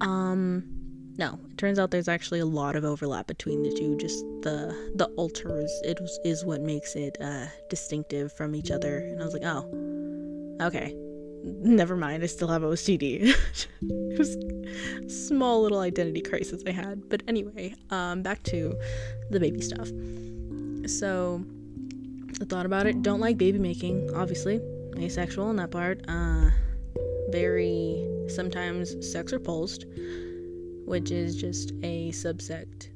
Um, 0.01 0.70
no, 1.17 1.39
it 1.49 1.57
turns 1.57 1.79
out 1.79 1.91
there's 1.91 2.07
actually 2.07 2.39
a 2.39 2.45
lot 2.45 2.75
of 2.75 2.83
overlap 2.83 3.27
between 3.27 3.63
the 3.63 3.71
two. 3.71 3.97
Just 3.97 4.23
the 4.41 4.75
the 4.95 5.05
alters 5.17 5.71
it 5.83 5.99
was, 5.99 6.19
is 6.23 6.45
what 6.45 6.61
makes 6.61 6.95
it 6.95 7.17
uh, 7.21 7.47
distinctive 7.69 8.31
from 8.33 8.55
each 8.55 8.71
other. 8.71 8.97
And 8.97 9.21
I 9.21 9.25
was 9.25 9.33
like, 9.33 9.43
oh, 9.43 10.57
okay, 10.61 10.95
never 11.43 11.95
mind. 11.95 12.23
I 12.23 12.27
still 12.27 12.47
have 12.47 12.61
OCD. 12.61 13.33
it 13.81 14.17
was 14.17 15.27
small 15.27 15.61
little 15.61 15.79
identity 15.79 16.21
crisis 16.21 16.63
I 16.65 16.71
had. 16.71 17.09
But 17.09 17.23
anyway, 17.27 17.75
um, 17.89 18.21
back 18.21 18.43
to 18.43 18.77
the 19.29 19.39
baby 19.39 19.61
stuff. 19.61 19.89
So 20.89 21.43
I 22.41 22.45
thought 22.45 22.65
about 22.65 22.87
it. 22.87 23.01
Don't 23.01 23.19
like 23.19 23.37
baby 23.37 23.59
making, 23.59 24.13
obviously. 24.15 24.59
Asexual 24.97 25.49
in 25.49 25.55
that 25.57 25.71
part. 25.71 26.01
Uh, 26.07 26.49
very 27.29 28.07
sometimes 28.27 28.95
sex 29.09 29.31
repulsed, 29.31 29.85
which 30.85 31.11
is 31.11 31.35
just 31.35 31.71
a 31.83 32.11
subsect. 32.11 32.89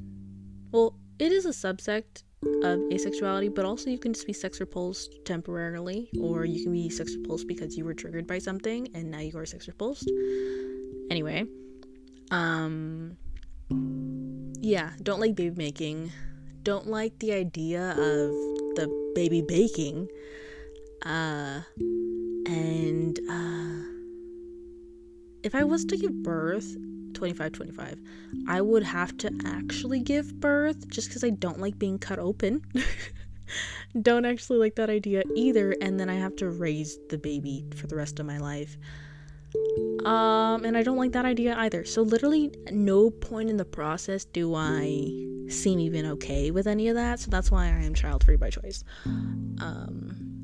Well, 0.71 0.97
it 1.19 1.31
is 1.31 1.45
a 1.45 1.49
subsect 1.49 2.23
of 2.63 2.79
asexuality, 2.91 3.53
but 3.53 3.65
also 3.65 3.89
you 3.89 3.97
can 3.97 4.13
just 4.13 4.27
be 4.27 4.33
sex 4.33 4.59
repulsed 4.59 5.13
temporarily, 5.25 6.09
or 6.19 6.45
you 6.45 6.63
can 6.63 6.71
be 6.71 6.89
sex 6.89 7.15
repulsed 7.15 7.47
because 7.47 7.77
you 7.77 7.85
were 7.85 7.93
triggered 7.93 8.27
by 8.27 8.37
something 8.37 8.87
and 8.93 9.09
now 9.09 9.19
you 9.19 9.37
are 9.37 9.45
sex 9.45 9.67
repulsed. 9.67 10.11
Anyway, 11.09 11.45
um, 12.31 13.17
yeah, 14.61 14.91
don't 15.01 15.19
like 15.19 15.35
baby 15.35 15.55
making. 15.55 16.11
Don't 16.63 16.87
like 16.87 17.17
the 17.19 17.33
idea 17.33 17.91
of 17.91 18.31
the 18.75 19.11
baby 19.15 19.41
baking. 19.41 20.07
Uh, 21.05 21.61
and 22.47 23.19
uh, 23.29 23.83
if 25.43 25.53
I 25.53 25.63
was 25.63 25.85
to 25.85 25.97
give 25.97 26.23
birth, 26.23 26.75
25 27.15 27.51
25, 27.51 27.99
I 28.47 28.61
would 28.61 28.83
have 28.83 29.17
to 29.17 29.31
actually 29.45 29.99
give 29.99 30.39
birth 30.39 30.87
just 30.89 31.09
because 31.09 31.23
I 31.23 31.31
don't 31.31 31.59
like 31.59 31.79
being 31.79 31.97
cut 31.97 32.19
open. 32.19 32.61
don't 34.01 34.25
actually 34.25 34.59
like 34.59 34.75
that 34.75 34.89
idea 34.89 35.23
either. 35.35 35.75
And 35.81 35.99
then 35.99 36.09
I 36.09 36.15
have 36.15 36.35
to 36.37 36.49
raise 36.49 36.97
the 37.09 37.17
baby 37.17 37.65
for 37.75 37.87
the 37.87 37.95
rest 37.95 38.19
of 38.19 38.25
my 38.25 38.37
life. 38.37 38.77
Um, 40.05 40.65
and 40.65 40.77
I 40.77 40.83
don't 40.83 40.97
like 40.97 41.13
that 41.13 41.25
idea 41.25 41.55
either. 41.57 41.85
So 41.85 42.01
literally, 42.01 42.51
no 42.71 43.09
point 43.09 43.49
in 43.49 43.57
the 43.57 43.65
process 43.65 44.25
do 44.25 44.53
I 44.53 45.09
seem 45.47 45.79
even 45.79 46.05
okay 46.07 46.51
with 46.51 46.67
any 46.67 46.89
of 46.89 46.95
that. 46.95 47.19
So 47.19 47.31
that's 47.31 47.49
why 47.49 47.65
I 47.65 47.83
am 47.83 47.93
child 47.93 48.23
free 48.23 48.35
by 48.35 48.49
choice. 48.49 48.83
Um. 49.05 50.35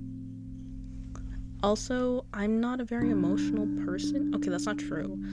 Also, 1.64 2.26
I'm 2.34 2.60
not 2.60 2.82
a 2.82 2.84
very 2.84 3.12
emotional 3.12 3.68
person. 3.86 4.34
Okay, 4.34 4.50
that's 4.50 4.66
not 4.66 4.80
true. 4.80 5.24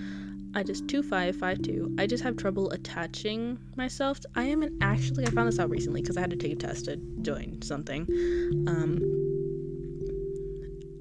I 0.54 0.62
just 0.62 0.88
two 0.88 1.02
five 1.02 1.36
five 1.36 1.62
two. 1.62 1.94
I 1.98 2.06
just 2.06 2.22
have 2.24 2.36
trouble 2.36 2.70
attaching 2.70 3.58
myself. 3.76 4.20
I 4.34 4.44
am 4.44 4.62
an 4.62 4.78
actually. 4.80 5.26
I 5.26 5.30
found 5.30 5.48
this 5.48 5.58
out 5.58 5.70
recently 5.70 6.00
because 6.02 6.16
I 6.16 6.20
had 6.20 6.30
to 6.30 6.36
take 6.36 6.52
a 6.52 6.56
test 6.56 6.86
to 6.86 6.96
join 7.22 7.62
something. 7.62 8.06
Um, 8.66 8.98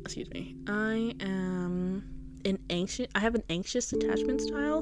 excuse 0.03 0.29
me. 0.31 0.55
I 0.67 1.13
am 1.21 2.03
an 2.45 2.60
anxious 2.69 3.07
I 3.15 3.19
have 3.19 3.36
an 3.36 3.43
anxious 3.49 3.91
attachment 3.93 4.41
style, 4.41 4.81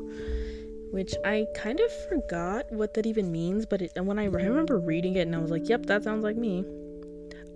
which 0.91 1.13
I 1.23 1.45
kind 1.55 1.79
of 1.79 1.91
forgot 2.09 2.71
what 2.71 2.93
that 2.95 3.05
even 3.05 3.31
means, 3.31 3.65
but 3.65 3.81
it, 3.81 3.91
and 3.95 4.07
when 4.07 4.19
I 4.19 4.25
remember 4.25 4.79
reading 4.79 5.15
it 5.15 5.21
and 5.21 5.35
I 5.35 5.39
was 5.39 5.51
like, 5.51 5.69
"Yep, 5.69 5.85
that 5.87 6.03
sounds 6.03 6.23
like 6.23 6.37
me." 6.37 6.65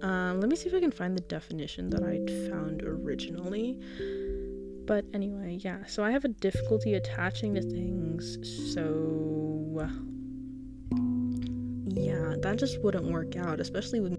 Um, 0.02 0.40
let 0.40 0.50
me 0.50 0.56
see 0.56 0.70
if 0.70 0.74
I 0.74 0.80
can 0.80 0.92
find 0.92 1.18
the 1.18 1.22
definition 1.22 1.90
that 1.90 2.04
I 2.04 2.18
found 2.50 2.84
originally. 2.84 3.78
But 4.90 5.06
anyway, 5.14 5.60
yeah. 5.62 5.86
So 5.86 6.04
I 6.04 6.10
have 6.10 6.26
a 6.26 6.30
difficulty 6.30 6.96
attaching 6.96 7.54
to 7.54 7.62
things. 7.62 8.40
So 8.74 9.88
yeah, 11.90 12.34
that 12.42 12.56
just 12.58 12.82
wouldn't 12.82 13.06
work 13.06 13.36
out, 13.36 13.60
especially 13.60 14.00
with 14.00 14.14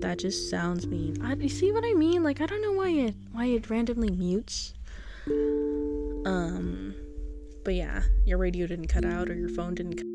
that 0.00 0.20
just 0.20 0.48
sounds 0.48 0.86
mean. 0.86 1.20
I, 1.20 1.34
you 1.34 1.48
see 1.48 1.72
what 1.72 1.84
I 1.84 1.92
mean? 1.94 2.22
Like 2.22 2.40
I 2.40 2.46
don't 2.46 2.62
know 2.62 2.74
why 2.74 2.90
it 2.90 3.16
why 3.32 3.46
it 3.46 3.68
randomly 3.68 4.10
mutes. 4.12 4.72
Um, 6.24 6.94
but 7.64 7.74
yeah, 7.74 8.02
your 8.24 8.38
radio 8.38 8.68
didn't 8.68 8.86
cut 8.86 9.04
out 9.04 9.28
or 9.28 9.34
your 9.34 9.48
phone 9.48 9.74
didn't. 9.74 9.96
Cut 9.96 10.09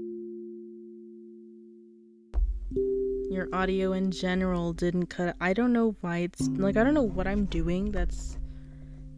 your 3.36 3.50
audio 3.52 3.92
in 3.92 4.12
general 4.12 4.72
didn't 4.72 5.08
cut. 5.08 5.36
I 5.42 5.52
don't 5.52 5.74
know 5.74 5.98
why 6.00 6.20
it's 6.20 6.48
like 6.48 6.78
I 6.78 6.84
don't 6.86 6.94
know 6.94 7.02
what 7.02 7.28
I'm 7.28 7.44
doing 7.46 7.92
that's 7.92 8.38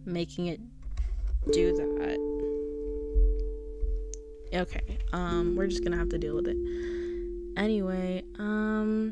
making 0.06 0.48
it 0.48 0.60
do 1.52 1.72
that. 1.76 2.18
Okay, 4.54 4.98
um, 5.14 5.56
we're 5.56 5.68
just 5.68 5.84
gonna 5.84 5.98
have 5.98 6.10
to 6.10 6.18
deal 6.18 6.36
with 6.36 6.48
it. 6.48 6.58
Anyway, 7.56 8.24
um. 8.40 9.12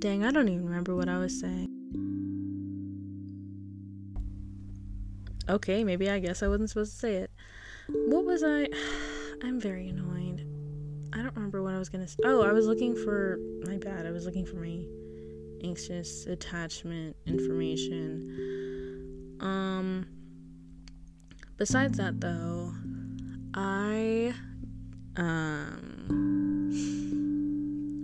Dang, 0.00 0.24
I 0.24 0.32
don't 0.32 0.48
even 0.48 0.64
remember 0.64 0.96
what 0.96 1.08
I 1.08 1.18
was 1.18 1.38
saying. 1.38 1.68
Okay, 5.48 5.84
maybe 5.84 6.10
I 6.10 6.18
guess 6.18 6.42
I 6.42 6.48
wasn't 6.48 6.70
supposed 6.70 6.94
to 6.94 6.98
say 6.98 7.14
it. 7.16 7.30
What 7.86 8.24
was 8.24 8.42
I? 8.42 8.68
I'm 9.44 9.60
very 9.60 9.88
annoyed. 9.90 10.49
I 11.12 11.22
don't 11.22 11.34
remember 11.34 11.62
what 11.62 11.74
I 11.74 11.78
was 11.78 11.88
gonna 11.88 12.06
say. 12.06 12.18
Oh, 12.24 12.42
I 12.42 12.52
was 12.52 12.66
looking 12.66 12.94
for. 12.94 13.38
My 13.66 13.76
bad. 13.76 14.06
I 14.06 14.10
was 14.10 14.26
looking 14.26 14.46
for 14.46 14.56
my 14.56 14.80
anxious 15.62 16.26
attachment 16.26 17.16
information. 17.26 19.36
Um. 19.40 20.06
Besides 21.56 21.98
that, 21.98 22.20
though, 22.20 22.72
I. 23.54 24.34
Um. 25.16 26.68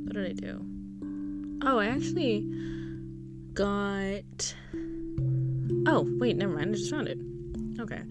What 0.06 0.14
did 0.14 0.26
I 0.26 0.32
do? 0.32 0.64
Oh, 1.62 1.78
I 1.78 1.86
actually 1.86 2.44
got. 3.54 4.54
Oh, 5.88 6.04
wait, 6.18 6.36
never 6.36 6.52
mind. 6.52 6.70
I 6.70 6.72
just 6.72 6.90
found 6.90 7.08
it. 7.08 7.18
Okay. 7.80 8.02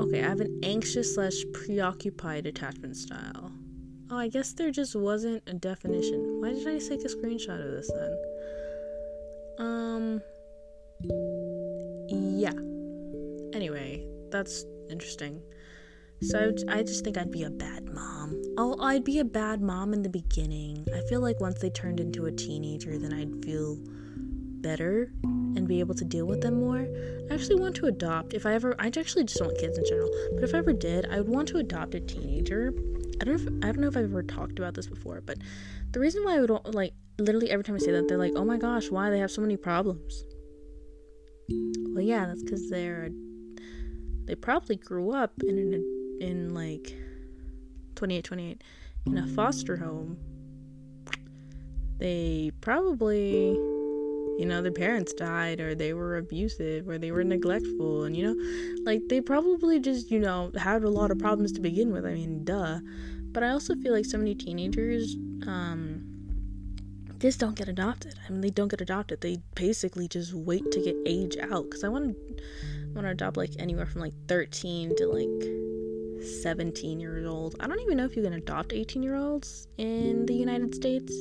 Okay, 0.00 0.22
I 0.22 0.28
have 0.28 0.40
an 0.40 0.60
anxious 0.62 1.14
slash 1.14 1.44
preoccupied 1.52 2.46
attachment 2.46 2.96
style. 2.96 3.52
Oh, 4.10 4.16
I 4.18 4.28
guess 4.28 4.52
there 4.52 4.70
just 4.70 4.94
wasn't 4.94 5.42
a 5.46 5.54
definition. 5.54 6.40
Why 6.40 6.52
did 6.52 6.66
I 6.66 6.78
take 6.78 7.00
a 7.00 7.08
screenshot 7.08 7.64
of 7.64 7.70
this 7.70 7.90
then? 7.90 8.16
Um. 9.58 10.22
Yeah. 12.08 12.52
Anyway, 13.56 14.06
that's 14.30 14.64
interesting. 14.90 15.42
So 16.22 16.52
I 16.68 16.82
just 16.82 17.04
think 17.04 17.18
I'd 17.18 17.32
be 17.32 17.42
a 17.42 17.50
bad 17.50 17.86
mom. 17.86 18.40
Oh, 18.56 18.76
I'd 18.80 19.02
be 19.02 19.18
a 19.18 19.24
bad 19.24 19.60
mom 19.60 19.92
in 19.92 20.02
the 20.02 20.08
beginning. 20.08 20.86
I 20.94 21.00
feel 21.08 21.20
like 21.20 21.40
once 21.40 21.58
they 21.60 21.70
turned 21.70 21.98
into 21.98 22.26
a 22.26 22.32
teenager, 22.32 22.98
then 22.98 23.12
I'd 23.12 23.44
feel 23.44 23.78
better 24.62 25.10
and 25.24 25.66
be 25.68 25.80
able 25.80 25.94
to 25.94 26.04
deal 26.04 26.26
with 26.26 26.40
them 26.40 26.60
more. 26.60 26.86
I 27.30 27.34
actually 27.34 27.56
want 27.56 27.76
to 27.76 27.86
adopt. 27.86 28.32
If 28.32 28.46
I 28.46 28.54
ever, 28.54 28.74
I 28.78 28.86
actually 28.86 29.24
just 29.24 29.40
want 29.40 29.58
kids 29.58 29.76
in 29.76 29.84
general. 29.84 30.10
But 30.34 30.44
if 30.44 30.54
I 30.54 30.58
ever 30.58 30.72
did, 30.72 31.06
I 31.10 31.18
would 31.18 31.28
want 31.28 31.48
to 31.48 31.58
adopt 31.58 31.94
a 31.94 32.00
teenager. 32.00 32.72
I 33.20 33.24
don't. 33.24 33.36
Know 33.36 33.52
if, 33.58 33.64
I 33.64 33.66
don't 33.72 33.80
know 33.80 33.88
if 33.88 33.96
I've 33.96 34.04
ever 34.04 34.22
talked 34.22 34.58
about 34.58 34.74
this 34.74 34.86
before, 34.86 35.20
but 35.20 35.38
the 35.90 36.00
reason 36.00 36.24
why 36.24 36.36
I 36.36 36.40
would 36.40 36.74
like 36.74 36.94
literally 37.18 37.50
every 37.50 37.64
time 37.64 37.74
I 37.74 37.78
say 37.78 37.92
that, 37.92 38.08
they're 38.08 38.18
like, 38.18 38.32
"Oh 38.36 38.44
my 38.44 38.56
gosh, 38.56 38.90
why 38.90 39.10
they 39.10 39.18
have 39.18 39.30
so 39.30 39.42
many 39.42 39.56
problems?" 39.56 40.24
Well, 41.48 42.02
yeah, 42.02 42.26
that's 42.26 42.42
because 42.42 42.70
they're 42.70 43.10
they 44.24 44.34
probably 44.34 44.76
grew 44.76 45.12
up 45.12 45.32
in 45.42 45.58
an 45.58 46.18
in 46.20 46.54
like 46.54 46.96
28 47.96 48.24
28 48.24 48.62
in 49.06 49.18
a 49.18 49.26
foster 49.26 49.76
home 49.76 50.16
they 51.98 52.50
probably 52.60 53.58
you 54.38 54.46
know 54.46 54.62
their 54.62 54.72
parents 54.72 55.12
died 55.12 55.60
or 55.60 55.74
they 55.74 55.92
were 55.92 56.16
abusive 56.16 56.88
or 56.88 56.98
they 56.98 57.10
were 57.10 57.24
neglectful. 57.24 58.04
And 58.04 58.16
you 58.16 58.24
know 58.26 58.82
like 58.84 59.02
they 59.08 59.20
probably 59.20 59.80
just 59.80 60.10
you 60.10 60.18
know 60.18 60.50
had 60.56 60.82
a 60.84 60.90
lot 60.90 61.10
of 61.10 61.18
problems 61.18 61.52
to 61.52 61.60
begin 61.60 61.92
with. 61.92 62.04
I 62.04 62.14
mean 62.14 62.44
duh. 62.44 62.80
But 63.32 63.42
i 63.42 63.48
also 63.48 63.74
feel 63.76 63.94
like 63.94 64.04
so 64.04 64.18
many 64.18 64.34
teenagers 64.34 65.16
um 65.46 66.08
just 67.18 67.38
don't 67.38 67.56
get 67.56 67.68
adopted. 67.68 68.14
I 68.26 68.32
mean 68.32 68.40
they 68.40 68.50
don't 68.50 68.68
get 68.68 68.80
adopted. 68.80 69.20
They 69.20 69.38
basically 69.54 70.08
just 70.08 70.34
wait 70.34 70.70
to 70.72 70.80
get 70.82 70.96
age 71.06 71.36
out. 71.38 71.64
Because 71.64 71.84
i 71.84 71.88
want 71.88 72.16
to 72.16 72.42
want 72.94 73.06
to 73.06 73.10
adopt 73.10 73.36
like 73.36 73.52
anywhere 73.58 73.86
from 73.86 74.02
like 74.02 74.14
13 74.28 74.96
to 74.96 75.06
like 75.06 76.22
17 76.42 77.00
years 77.00 77.26
old. 77.26 77.56
I 77.60 77.66
don't 77.66 77.80
even 77.80 77.96
know 77.96 78.04
if 78.04 78.16
you 78.16 78.22
can 78.22 78.34
adopt 78.34 78.72
18 78.72 79.02
year 79.02 79.16
olds 79.16 79.66
in 79.78 80.26
the 80.26 80.34
United 80.34 80.74
States 80.74 81.12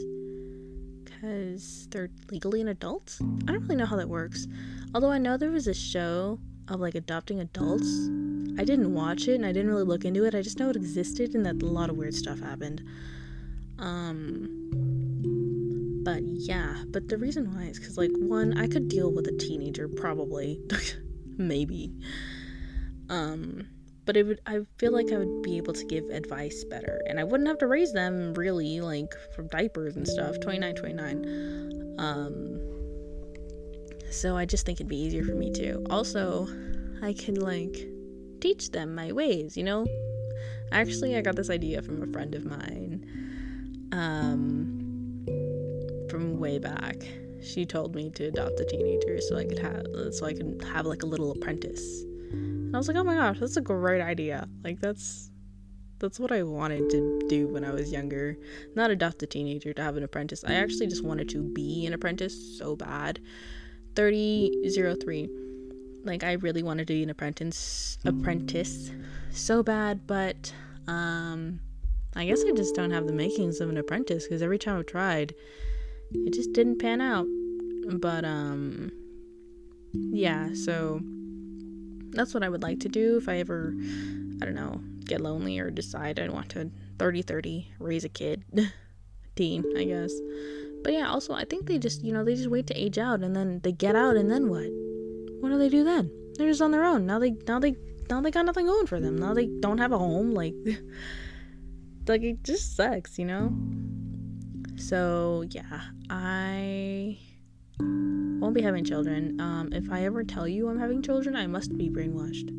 because 1.21 1.87
they're 1.89 2.09
legally 2.31 2.61
an 2.61 2.67
adult. 2.69 3.17
I 3.47 3.51
don't 3.51 3.61
really 3.63 3.75
know 3.75 3.85
how 3.85 3.97
that 3.97 4.09
works. 4.09 4.47
Although 4.95 5.11
I 5.11 5.19
know 5.19 5.37
there 5.37 5.51
was 5.51 5.67
a 5.67 5.73
show 5.73 6.39
of 6.67 6.79
like 6.79 6.95
adopting 6.95 7.39
adults. 7.39 8.09
I 8.59 8.63
didn't 8.63 8.93
watch 8.93 9.27
it 9.27 9.35
and 9.35 9.45
I 9.45 9.51
didn't 9.51 9.69
really 9.69 9.83
look 9.83 10.03
into 10.03 10.25
it. 10.25 10.33
I 10.33 10.41
just 10.41 10.57
know 10.59 10.69
it 10.69 10.75
existed 10.75 11.35
and 11.35 11.45
that 11.45 11.61
a 11.61 11.65
lot 11.65 11.89
of 11.89 11.97
weird 11.97 12.15
stuff 12.15 12.39
happened. 12.39 12.83
Um 13.77 14.57
but 16.03 16.23
yeah, 16.23 16.83
but 16.87 17.07
the 17.07 17.17
reason 17.17 17.53
why 17.53 17.65
is 17.65 17.77
cuz 17.77 17.97
like 17.97 18.11
one, 18.17 18.57
I 18.57 18.67
could 18.67 18.87
deal 18.87 19.11
with 19.11 19.27
a 19.27 19.37
teenager 19.37 19.87
probably. 19.87 20.59
Maybe. 21.37 21.93
Um 23.09 23.67
but 24.05 24.17
it 24.17 24.25
would 24.25 24.39
I 24.45 24.61
feel 24.77 24.91
like 24.91 25.11
I 25.11 25.17
would 25.17 25.41
be 25.43 25.57
able 25.57 25.73
to 25.73 25.85
give 25.85 26.05
advice 26.09 26.63
better 26.69 27.01
and 27.07 27.19
I 27.19 27.23
wouldn't 27.23 27.47
have 27.47 27.59
to 27.59 27.67
raise 27.67 27.93
them 27.93 28.33
really 28.33 28.81
like 28.81 29.13
from 29.35 29.47
diapers 29.47 29.95
and 29.95 30.07
stuff 30.07 30.39
29 30.39 30.75
29 30.75 31.95
um 31.99 32.59
so 34.09 34.35
I 34.35 34.45
just 34.45 34.65
think 34.65 34.77
it'd 34.77 34.87
be 34.87 34.97
easier 34.97 35.23
for 35.23 35.35
me 35.35 35.51
too 35.51 35.85
also 35.89 36.47
I 37.01 37.13
could 37.13 37.37
like 37.37 37.87
teach 38.39 38.71
them 38.71 38.95
my 38.95 39.11
ways 39.11 39.55
you 39.55 39.63
know? 39.63 39.85
Actually 40.71 41.15
I 41.15 41.21
got 41.21 41.35
this 41.35 41.49
idea 41.49 41.81
from 41.81 42.01
a 42.01 42.07
friend 42.07 42.33
of 42.35 42.45
mine 42.45 43.05
um 43.91 44.81
from 46.09 46.39
way 46.39 46.59
back. 46.59 46.97
She 47.41 47.65
told 47.65 47.95
me 47.95 48.09
to 48.11 48.25
adopt 48.25 48.59
a 48.59 48.65
teenager 48.65 49.19
so 49.21 49.37
I 49.37 49.45
could 49.45 49.59
have 49.59 49.85
so 50.11 50.25
I 50.25 50.33
could 50.33 50.61
have 50.73 50.85
like 50.85 51.03
a 51.03 51.05
little 51.05 51.31
apprentice. 51.31 52.03
And 52.71 52.77
I 52.77 52.79
was 52.79 52.87
like, 52.87 52.95
"Oh 52.95 53.03
my 53.03 53.15
gosh, 53.15 53.37
that's 53.37 53.57
a 53.57 53.61
great 53.61 54.01
idea." 54.01 54.47
Like 54.63 54.79
that's 54.79 55.29
that's 55.99 56.21
what 56.21 56.31
I 56.31 56.41
wanted 56.43 56.89
to 56.91 57.19
do 57.27 57.49
when 57.49 57.65
I 57.65 57.71
was 57.71 57.91
younger. 57.91 58.37
Not 58.75 58.91
adopt 58.91 59.21
a 59.23 59.27
teenager 59.27 59.73
to 59.73 59.81
have 59.81 59.97
an 59.97 60.03
apprentice. 60.03 60.45
I 60.47 60.53
actually 60.53 60.87
just 60.87 61.03
wanted 61.03 61.27
to 61.29 61.43
be 61.53 61.85
an 61.85 61.91
apprentice 61.91 62.57
so 62.57 62.77
bad. 62.77 63.19
3003. 63.97 65.29
Like 66.05 66.23
I 66.23 66.33
really 66.33 66.63
wanted 66.63 66.87
to 66.87 66.93
be 66.93 67.03
an 67.03 67.09
apprentice 67.09 67.97
apprentice 68.05 68.89
so 69.31 69.63
bad, 69.63 70.07
but 70.07 70.53
um 70.87 71.59
I 72.15 72.25
guess 72.25 72.41
I 72.47 72.53
just 72.53 72.73
don't 72.73 72.91
have 72.91 73.05
the 73.05 73.13
makings 73.13 73.59
of 73.59 73.69
an 73.69 73.75
apprentice 73.75 74.23
because 74.23 74.41
every 74.41 74.57
time 74.59 74.79
I've 74.79 74.85
tried, 74.85 75.35
it 76.13 76.33
just 76.33 76.53
didn't 76.53 76.79
pan 76.79 77.01
out. 77.01 77.27
But 77.99 78.23
um 78.23 78.93
yeah, 79.93 80.53
so 80.53 81.01
that's 82.11 82.33
what 82.33 82.43
I 82.43 82.49
would 82.49 82.63
like 82.63 82.79
to 82.81 82.89
do 82.89 83.17
if 83.17 83.27
I 83.27 83.37
ever 83.37 83.73
I 84.41 84.45
don't 84.45 84.55
know, 84.55 84.81
get 85.05 85.21
lonely 85.21 85.59
or 85.59 85.69
decide 85.69 86.19
I 86.19 86.29
want 86.29 86.49
to 86.49 86.71
30 86.97 87.21
30 87.21 87.73
raise 87.79 88.03
a 88.03 88.09
kid. 88.09 88.43
Teen, 89.35 89.65
I 89.77 89.85
guess. 89.85 90.13
But 90.83 90.93
yeah, 90.93 91.09
also 91.09 91.33
I 91.33 91.45
think 91.45 91.67
they 91.67 91.77
just, 91.77 92.03
you 92.03 92.11
know, 92.11 92.23
they 92.23 92.35
just 92.35 92.49
wait 92.49 92.67
to 92.67 92.73
age 92.73 92.97
out 92.97 93.21
and 93.21 93.35
then 93.35 93.61
they 93.63 93.71
get 93.71 93.95
out 93.95 94.15
and 94.15 94.29
then 94.29 94.49
what? 94.49 94.67
What 95.39 95.49
do 95.49 95.57
they 95.57 95.69
do 95.69 95.83
then? 95.83 96.11
They're 96.37 96.49
just 96.49 96.61
on 96.61 96.71
their 96.71 96.83
own. 96.83 97.05
Now 97.05 97.19
they 97.19 97.31
now 97.47 97.59
they 97.59 97.75
now 98.09 98.21
they 98.21 98.31
got 98.31 98.45
nothing 98.45 98.65
going 98.65 98.87
for 98.87 98.99
them. 98.99 99.17
Now 99.17 99.33
they 99.33 99.45
don't 99.45 99.77
have 99.77 99.91
a 99.91 99.97
home 99.97 100.31
like 100.31 100.55
like 102.07 102.23
it 102.23 102.43
just 102.43 102.75
sucks, 102.75 103.19
you 103.19 103.25
know? 103.25 103.53
So, 104.77 105.43
yeah, 105.49 105.81
I 106.09 107.19
won't 107.81 108.55
be 108.55 108.61
having 108.61 108.83
children. 108.83 109.39
Um, 109.39 109.69
if 109.71 109.91
I 109.91 110.05
ever 110.05 110.23
tell 110.23 110.47
you 110.47 110.67
I'm 110.67 110.79
having 110.79 111.01
children, 111.01 111.35
I 111.35 111.47
must 111.47 111.77
be 111.77 111.89
brainwashed. 111.89 112.57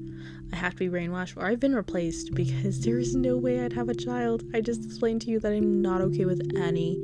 I 0.53 0.57
have 0.57 0.75
to 0.75 0.79
be 0.79 0.89
brainwashed, 0.89 1.37
or 1.37 1.47
I've 1.47 1.61
been 1.61 1.75
replaced 1.75 2.35
because 2.35 2.81
there 2.81 2.99
is 2.99 3.15
no 3.15 3.37
way 3.37 3.65
I'd 3.65 3.73
have 3.73 3.89
a 3.89 3.95
child. 3.95 4.45
I 4.55 4.61
just 4.61 4.85
explained 4.85 5.23
to 5.23 5.31
you 5.31 5.41
that 5.41 5.53
I'm 5.53 5.83
not 5.83 6.01
okay 6.03 6.25
with 6.25 6.57
any 6.57 6.99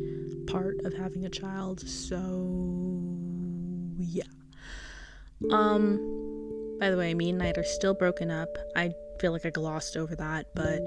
part 0.46 0.76
of 0.84 0.94
having 0.94 1.24
a 1.24 1.30
child, 1.30 1.80
so 1.80 2.16
yeah. 3.98 4.22
Um, 5.50 5.98
by 6.80 6.90
the 6.90 6.96
way, 6.96 7.14
me 7.14 7.30
and 7.30 7.38
Knight 7.38 7.58
are 7.58 7.64
still 7.64 7.94
broken 7.94 8.30
up. 8.30 8.48
I 8.76 8.92
feel 9.20 9.32
like 9.32 9.46
I 9.46 9.50
glossed 9.50 9.96
over 9.96 10.14
that, 10.16 10.46
but 10.54 10.80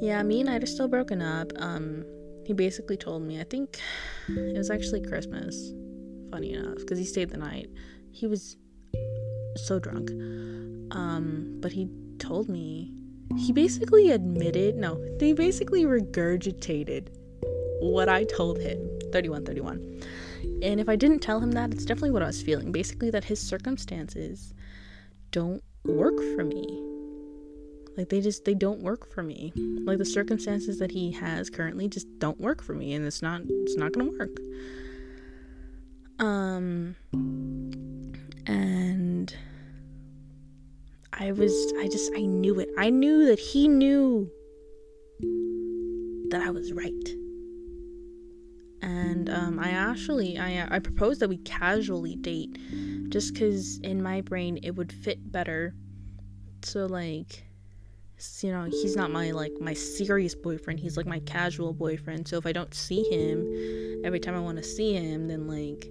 yeah, 0.00 0.22
me 0.22 0.40
and 0.40 0.48
Knight 0.48 0.62
are 0.62 0.66
still 0.66 0.88
broken 0.88 1.22
up. 1.22 1.52
Um, 1.56 2.04
he 2.44 2.52
basically 2.52 2.96
told 2.96 3.22
me, 3.22 3.40
I 3.40 3.44
think 3.44 3.78
it 4.28 4.56
was 4.56 4.70
actually 4.70 5.02
Christmas, 5.02 5.72
funny 6.30 6.52
enough, 6.52 6.78
because 6.78 6.98
he 6.98 7.04
stayed 7.04 7.30
the 7.30 7.36
night. 7.36 7.70
He 8.12 8.26
was 8.26 8.56
so 9.56 9.78
drunk. 9.78 10.10
Um, 10.92 11.58
but 11.60 11.72
he 11.72 11.88
told 12.18 12.48
me, 12.48 12.92
he 13.36 13.52
basically 13.52 14.10
admitted, 14.10 14.76
no, 14.76 15.02
they 15.18 15.32
basically 15.32 15.84
regurgitated 15.84 17.08
what 17.80 18.08
I 18.08 18.24
told 18.24 18.58
him. 18.58 18.78
3131. 19.12 20.02
And 20.62 20.80
if 20.80 20.88
I 20.88 20.96
didn't 20.96 21.20
tell 21.20 21.40
him 21.40 21.52
that, 21.52 21.72
it's 21.72 21.84
definitely 21.84 22.12
what 22.12 22.22
I 22.22 22.26
was 22.26 22.42
feeling. 22.42 22.70
Basically, 22.70 23.10
that 23.10 23.24
his 23.24 23.40
circumstances 23.40 24.54
don't 25.32 25.62
work 25.84 26.16
for 26.36 26.44
me 26.44 26.90
like 27.96 28.08
they 28.08 28.20
just 28.20 28.44
they 28.46 28.54
don't 28.54 28.80
work 28.80 29.12
for 29.12 29.22
me. 29.22 29.52
Like 29.84 29.98
the 29.98 30.04
circumstances 30.06 30.78
that 30.78 30.90
he 30.90 31.12
has 31.12 31.50
currently 31.50 31.86
just 31.88 32.06
don't 32.18 32.40
work 32.40 32.62
for 32.62 32.74
me 32.74 32.94
and 32.94 33.06
it's 33.06 33.20
not 33.20 33.42
it's 33.44 33.76
not 33.76 33.92
going 33.92 34.10
to 34.10 34.18
work. 34.18 34.36
Um 36.20 36.94
and 38.46 39.34
I 41.14 41.32
was 41.32 41.72
I 41.78 41.88
just 41.88 42.12
I 42.14 42.20
knew 42.20 42.60
it. 42.60 42.68
I 42.76 42.90
knew 42.90 43.26
that 43.26 43.38
he 43.38 43.68
knew 43.68 44.30
that 46.30 46.42
I 46.42 46.50
was 46.50 46.72
right. 46.72 47.08
And 48.82 49.28
um, 49.30 49.58
I 49.58 49.70
actually 49.70 50.38
I 50.38 50.66
I 50.70 50.78
proposed 50.78 51.20
that 51.20 51.28
we 51.28 51.38
casually 51.38 52.16
date, 52.16 52.58
just 53.08 53.32
because 53.32 53.78
in 53.78 54.02
my 54.02 54.20
brain 54.20 54.58
it 54.62 54.72
would 54.72 54.92
fit 54.92 55.32
better. 55.32 55.74
So 56.62 56.86
like, 56.86 57.44
you 58.42 58.52
know, 58.52 58.64
he's 58.64 58.94
not 58.94 59.10
my 59.10 59.30
like 59.30 59.52
my 59.58 59.72
serious 59.74 60.34
boyfriend. 60.34 60.80
He's 60.80 60.96
like 60.98 61.06
my 61.06 61.20
casual 61.20 61.72
boyfriend. 61.72 62.28
So 62.28 62.36
if 62.36 62.46
I 62.46 62.52
don't 62.52 62.74
see 62.74 63.04
him 63.04 64.02
every 64.04 64.20
time 64.20 64.34
I 64.34 64.40
want 64.40 64.58
to 64.58 64.64
see 64.64 64.94
him, 64.94 65.28
then 65.28 65.46
like 65.46 65.90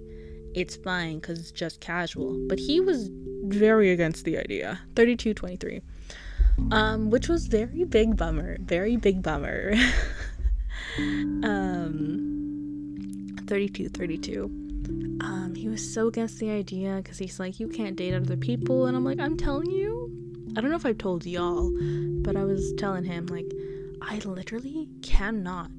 it's 0.54 0.76
fine 0.76 1.20
cuz 1.20 1.38
it's 1.38 1.52
just 1.52 1.80
casual. 1.80 2.38
But 2.48 2.58
he 2.58 2.80
was 2.80 3.10
very 3.44 3.90
against 3.92 4.24
the 4.24 4.38
idea. 4.38 4.80
3223. 4.96 5.80
Um 6.70 7.10
which 7.10 7.28
was 7.28 7.46
very 7.46 7.84
big 7.84 8.16
bummer. 8.16 8.58
Very 8.60 8.96
big 8.96 9.22
bummer. 9.22 9.74
um 11.42 13.36
3232. 13.46 14.44
Um 15.20 15.54
he 15.54 15.68
was 15.68 15.94
so 15.94 16.08
against 16.08 16.38
the 16.38 16.50
idea 16.50 17.02
cuz 17.02 17.18
he's 17.18 17.38
like 17.40 17.60
you 17.60 17.68
can't 17.68 17.96
date 17.96 18.14
other 18.14 18.36
people 18.36 18.86
and 18.86 18.96
I'm 18.96 19.04
like 19.04 19.18
I'm 19.18 19.36
telling 19.36 19.70
you 19.70 20.00
I 20.56 20.60
don't 20.60 20.70
know 20.70 20.76
if 20.76 20.84
I've 20.84 20.98
told 20.98 21.24
y'all, 21.26 21.70
but 22.22 22.34
I 22.36 22.44
was 22.44 22.72
telling 22.76 23.04
him, 23.04 23.26
like, 23.26 23.46
I 24.02 24.18
literally 24.18 24.88
cannot 25.00 25.70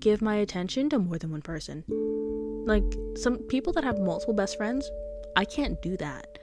give 0.00 0.22
my 0.22 0.36
attention 0.36 0.88
to 0.90 0.98
more 0.98 1.18
than 1.18 1.32
one 1.32 1.42
person. 1.42 1.84
Like, 2.66 2.84
some 3.16 3.38
people 3.38 3.72
that 3.74 3.84
have 3.84 3.98
multiple 3.98 4.34
best 4.34 4.56
friends, 4.56 4.90
I 5.36 5.44
can't 5.44 5.80
do 5.80 5.96
that. 5.96 6.38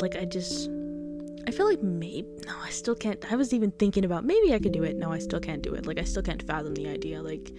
Like, 0.00 0.16
I 0.16 0.24
just. 0.24 0.70
I 1.46 1.50
feel 1.50 1.66
like 1.66 1.82
maybe. 1.82 2.28
No, 2.46 2.54
I 2.62 2.70
still 2.70 2.94
can't. 2.94 3.30
I 3.30 3.36
was 3.36 3.52
even 3.52 3.72
thinking 3.72 4.04
about 4.04 4.24
maybe 4.24 4.54
I 4.54 4.58
could 4.58 4.72
do 4.72 4.84
it. 4.84 4.96
No, 4.96 5.12
I 5.12 5.18
still 5.18 5.40
can't 5.40 5.60
do 5.60 5.74
it. 5.74 5.86
Like, 5.86 5.98
I 5.98 6.04
still 6.04 6.22
can't 6.22 6.42
fathom 6.42 6.74
the 6.74 6.88
idea. 6.88 7.20
Like, 7.20 7.52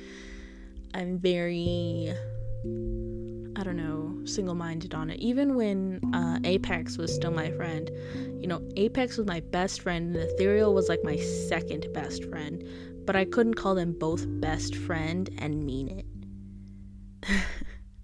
I'm 0.93 1.19
very 1.19 2.13
I 3.55 3.63
don't 3.63 3.77
know, 3.77 4.25
single 4.25 4.55
minded 4.55 4.93
on 4.95 5.09
it. 5.09 5.19
Even 5.19 5.55
when 5.55 6.01
uh, 6.13 6.39
Apex 6.43 6.97
was 6.97 7.13
still 7.13 7.31
my 7.31 7.51
friend, 7.51 7.89
you 8.41 8.47
know, 8.47 8.61
Apex 8.75 9.17
was 9.17 9.27
my 9.27 9.41
best 9.41 9.81
friend, 9.81 10.15
and 10.15 10.29
Ethereal 10.31 10.73
was 10.73 10.89
like 10.89 11.03
my 11.03 11.17
second 11.17 11.87
best 11.93 12.25
friend, 12.25 12.63
but 13.05 13.15
I 13.15 13.25
couldn't 13.25 13.53
call 13.53 13.75
them 13.75 13.93
both 13.93 14.25
best 14.41 14.75
friend 14.75 15.29
and 15.37 15.63
mean 15.63 15.99
it. 15.99 16.05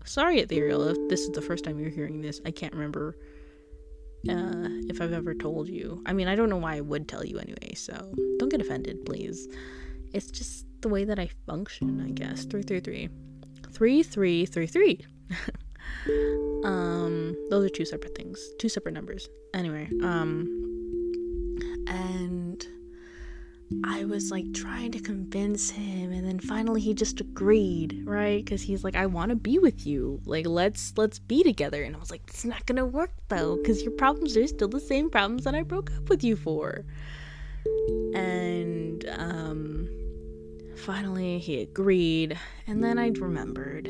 Sorry, 0.06 0.40
Ethereal, 0.40 0.88
if 0.88 0.98
this 1.10 1.22
is 1.22 1.32
the 1.32 1.42
first 1.42 1.64
time 1.64 1.80
you're 1.80 1.90
hearing 1.90 2.22
this. 2.22 2.42
I 2.46 2.52
can't 2.52 2.74
remember 2.74 3.16
uh, 4.28 4.68
if 4.90 5.02
I've 5.02 5.14
ever 5.14 5.34
told 5.34 5.70
you. 5.70 6.02
I 6.06 6.14
mean, 6.14 6.28
I 6.28 6.36
don't 6.36 6.50
know 6.50 6.58
why 6.58 6.76
I 6.76 6.82
would 6.82 7.08
tell 7.08 7.24
you 7.24 7.38
anyway, 7.38 7.74
so 7.76 7.94
don't 8.38 8.50
get 8.50 8.62
offended, 8.62 9.06
please. 9.06 9.48
It's 10.14 10.32
just 10.32 10.66
the 10.82 10.90
way 10.90 11.06
that 11.06 11.20
I 11.20 11.30
function, 11.46 12.02
I 12.02 12.10
guess. 12.10 12.46
333. 12.46 13.10
3333. 13.72 15.06
um, 16.64 17.36
those 17.50 17.66
are 17.66 17.70
two 17.70 17.86
separate 17.86 18.16
things, 18.16 18.40
two 18.58 18.70
separate 18.70 18.94
numbers. 18.94 19.30
Anyway, 19.54 19.88
um, 20.04 20.48
and 21.88 22.66
I 23.86 24.04
was 24.06 24.32
like 24.32 24.52
trying 24.54 24.92
to 24.94 25.00
convince 25.00 25.70
him, 25.70 26.12
and 26.12 26.28
then 26.28 26.40
finally 26.40 26.82
he 26.82 26.94
just 26.96 27.22
agreed, 27.22 28.02
right? 28.04 28.44
Because 28.44 28.64
he's 28.64 28.84
like, 28.84 28.96
I 28.96 29.06
want 29.06 29.30
to 29.30 29.36
be 29.36 29.60
with 29.60 29.86
you. 29.86 30.20
Like, 30.26 30.48
let's 30.48 30.94
let's 30.98 31.20
be 31.20 31.44
together. 31.44 31.84
And 31.84 31.96
I 31.96 32.00
was 32.00 32.10
like, 32.10 32.24
it's 32.28 32.46
not 32.46 32.66
gonna 32.66 32.86
work 32.86 33.12
though, 33.28 33.58
because 33.58 33.84
your 33.84 33.92
problems 33.92 34.36
are 34.38 34.48
still 34.48 34.68
the 34.70 34.80
same 34.80 35.10
problems 35.10 35.44
that 35.44 35.54
I 35.54 35.62
broke 35.62 35.92
up 35.92 36.10
with 36.10 36.24
you 36.24 36.36
for. 36.36 36.84
And 38.16 39.08
um, 39.10 39.88
finally 40.76 41.38
he 41.38 41.62
agreed, 41.62 42.40
and 42.66 42.84
then 42.84 42.98
I 42.98 43.10
remembered 43.10 43.88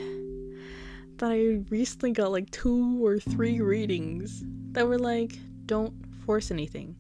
that 1.18 1.32
I 1.32 1.64
recently 1.70 2.12
got 2.12 2.32
like 2.32 2.50
two 2.52 3.06
or 3.06 3.20
three 3.20 3.62
readings 3.62 4.44
that 4.72 4.88
were 4.88 5.00
like, 5.00 5.38
don't 5.66 5.94
force 6.26 6.52
anything. 6.52 6.96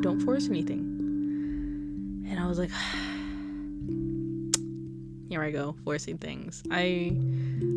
Don't 0.00 0.20
force 0.20 0.48
anything. 0.48 1.19
And 2.30 2.40
I 2.40 2.46
was 2.46 2.58
like, 2.58 2.70
here 5.28 5.42
I 5.42 5.50
go, 5.50 5.76
forcing 5.84 6.16
things. 6.16 6.62
I 6.70 7.12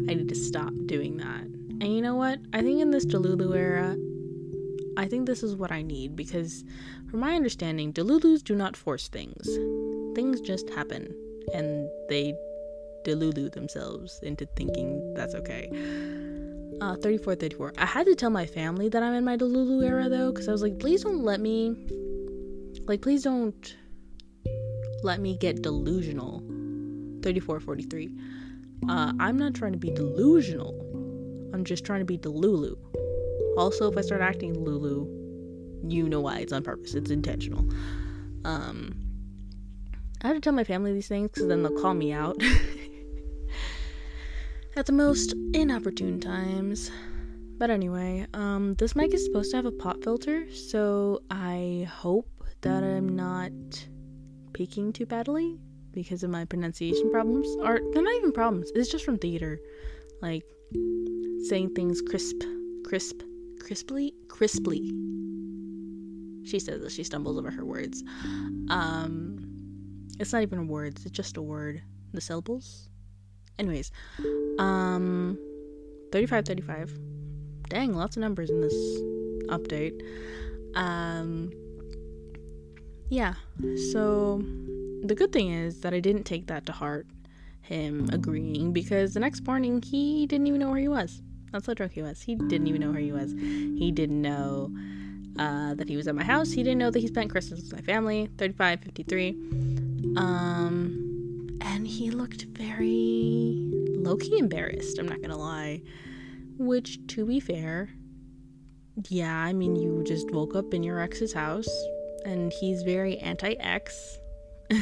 I 0.09 0.13
need 0.13 0.29
to 0.29 0.35
stop 0.35 0.71
doing 0.85 1.17
that. 1.17 1.41
And 1.81 1.93
you 1.93 2.01
know 2.01 2.15
what? 2.15 2.39
I 2.53 2.61
think 2.61 2.79
in 2.79 2.91
this 2.91 3.05
Delulu 3.05 3.55
era, 3.55 3.97
I 4.95 5.07
think 5.07 5.25
this 5.25 5.43
is 5.43 5.55
what 5.55 5.71
I 5.71 5.81
need 5.81 6.15
because 6.15 6.63
from 7.09 7.19
my 7.19 7.35
understanding, 7.35 7.91
Delulus 7.91 8.43
do 8.43 8.55
not 8.55 8.77
force 8.77 9.07
things. 9.07 9.45
Things 10.15 10.39
just 10.39 10.69
happen 10.69 11.13
and 11.53 11.89
they 12.09 12.33
delulu 13.03 13.51
themselves 13.51 14.19
into 14.23 14.45
thinking 14.55 15.13
that's 15.13 15.35
okay. 15.35 15.69
Uh, 16.81 16.95
34, 16.95 17.35
34. 17.35 17.73
I 17.77 17.85
had 17.85 18.05
to 18.05 18.15
tell 18.15 18.29
my 18.29 18.45
family 18.45 18.89
that 18.89 19.03
I'm 19.03 19.13
in 19.13 19.23
my 19.23 19.37
delulu 19.37 19.83
era 19.83 20.09
though, 20.09 20.31
because 20.31 20.47
I 20.47 20.51
was 20.51 20.61
like, 20.61 20.79
please 20.79 21.03
don't 21.03 21.23
let 21.23 21.39
me, 21.39 21.75
like, 22.87 23.01
please 23.01 23.23
don't 23.23 23.75
let 25.03 25.19
me 25.19 25.37
get 25.37 25.61
delusional. 25.61 26.41
34, 27.21 27.59
43. 27.59 28.11
Uh, 28.89 29.13
I'm 29.19 29.37
not 29.37 29.53
trying 29.53 29.71
to 29.71 29.77
be 29.77 29.91
delusional. 29.91 30.73
I'm 31.53 31.63
just 31.63 31.85
trying 31.85 31.99
to 31.99 32.05
be 32.05 32.17
Delulu. 32.17 32.75
Also, 33.57 33.89
if 33.89 33.97
I 33.97 34.01
start 34.01 34.21
acting 34.21 34.63
Lulu, 34.63 35.07
you 35.87 36.09
know 36.09 36.19
why. 36.19 36.39
It's 36.39 36.51
on 36.51 36.63
purpose. 36.63 36.95
It's 36.95 37.11
intentional. 37.11 37.65
Um, 38.43 38.95
I 40.21 40.27
have 40.27 40.35
to 40.35 40.41
tell 40.41 40.53
my 40.53 40.63
family 40.63 40.93
these 40.93 41.07
things 41.07 41.29
because 41.29 41.47
then 41.47 41.61
they'll 41.61 41.79
call 41.79 41.93
me 41.93 42.11
out 42.11 42.41
at 44.75 44.87
the 44.87 44.91
most 44.91 45.35
inopportune 45.53 46.19
times. 46.19 46.89
But 47.57 47.69
anyway, 47.69 48.25
um, 48.33 48.73
this 48.73 48.95
mic 48.95 49.13
is 49.13 49.23
supposed 49.23 49.51
to 49.51 49.57
have 49.57 49.65
a 49.65 49.71
pop 49.71 50.03
filter, 50.03 50.51
so 50.51 51.21
I 51.29 51.87
hope 51.89 52.27
that 52.61 52.83
I'm 52.83 53.15
not 53.15 53.51
peaking 54.53 54.93
too 54.93 55.05
badly 55.05 55.59
because 55.91 56.23
of 56.23 56.29
my 56.29 56.45
pronunciation 56.45 57.11
problems. 57.11 57.47
Or 57.61 57.79
they're 57.93 58.03
not 58.03 58.15
even 58.15 58.31
problems. 58.31 58.71
It's 58.75 58.91
just 58.91 59.05
from 59.05 59.17
theater, 59.17 59.59
like 60.21 60.43
saying 61.47 61.73
things 61.75 62.01
crisp, 62.01 62.41
crisp, 62.85 63.21
crisply, 63.59 64.13
crisply. 64.27 64.81
She 66.45 66.59
says 66.59 66.81
that 66.81 66.91
she 66.91 67.03
stumbles 67.03 67.37
over 67.37 67.51
her 67.51 67.65
words. 67.65 68.03
Um, 68.69 69.39
it's 70.19 70.33
not 70.33 70.41
even 70.41 70.67
words. 70.67 71.05
It's 71.05 71.15
just 71.15 71.37
a 71.37 71.41
word. 71.41 71.81
The 72.13 72.21
syllables. 72.21 72.89
Anyways, 73.57 73.91
um, 74.59 75.37
35, 76.11 76.45
35. 76.45 76.99
Dang, 77.69 77.93
lots 77.93 78.17
of 78.17 78.21
numbers 78.21 78.49
in 78.49 78.61
this 78.61 78.73
update. 79.47 79.99
Um, 80.75 81.51
yeah, 83.13 83.35
so 83.91 84.41
the 85.03 85.13
good 85.13 85.31
thing 85.31 85.51
is 85.51 85.81
that 85.81 85.93
I 85.93 85.99
didn't 85.99 86.23
take 86.23 86.47
that 86.47 86.65
to 86.65 86.71
heart, 86.71 87.05
him 87.61 88.09
agreeing, 88.11 88.73
because 88.73 89.13
the 89.13 89.19
next 89.19 89.45
morning 89.45 89.83
he 89.83 90.25
didn't 90.25 90.47
even 90.47 90.59
know 90.59 90.71
where 90.71 90.79
he 90.79 90.87
was. 90.87 91.21
That's 91.51 91.67
how 91.67 91.75
drunk 91.75 91.91
he 91.91 92.01
was. 92.01 92.23
He 92.23 92.33
didn't 92.33 92.65
even 92.65 92.81
know 92.81 92.89
where 92.89 92.99
he 92.99 93.11
was. 93.11 93.33
He 93.33 93.91
didn't 93.91 94.19
know 94.19 94.71
uh, 95.37 95.75
that 95.75 95.87
he 95.87 95.95
was 95.95 96.07
at 96.07 96.15
my 96.15 96.23
house. 96.23 96.51
He 96.51 96.63
didn't 96.63 96.79
know 96.79 96.89
that 96.89 96.99
he 96.99 97.05
spent 97.05 97.29
Christmas 97.29 97.61
with 97.61 97.73
my 97.73 97.81
family. 97.81 98.29
35, 98.39 98.81
53. 98.81 99.29
Um, 100.17 101.59
and 101.61 101.85
he 101.85 102.09
looked 102.09 102.45
very 102.57 103.69
low 103.95 104.17
key 104.17 104.39
embarrassed, 104.39 104.97
I'm 104.97 105.07
not 105.07 105.21
gonna 105.21 105.37
lie. 105.37 105.83
Which, 106.57 107.05
to 107.09 107.27
be 107.27 107.39
fair, 107.39 107.91
yeah, 109.09 109.35
I 109.35 109.53
mean, 109.53 109.75
you 109.75 110.03
just 110.03 110.31
woke 110.31 110.55
up 110.55 110.73
in 110.73 110.81
your 110.81 110.99
ex's 110.99 111.33
house, 111.33 111.69
and 112.25 112.51
he's 112.53 112.83
very 112.83 113.17
anti 113.17 113.53
ex. 113.59 114.19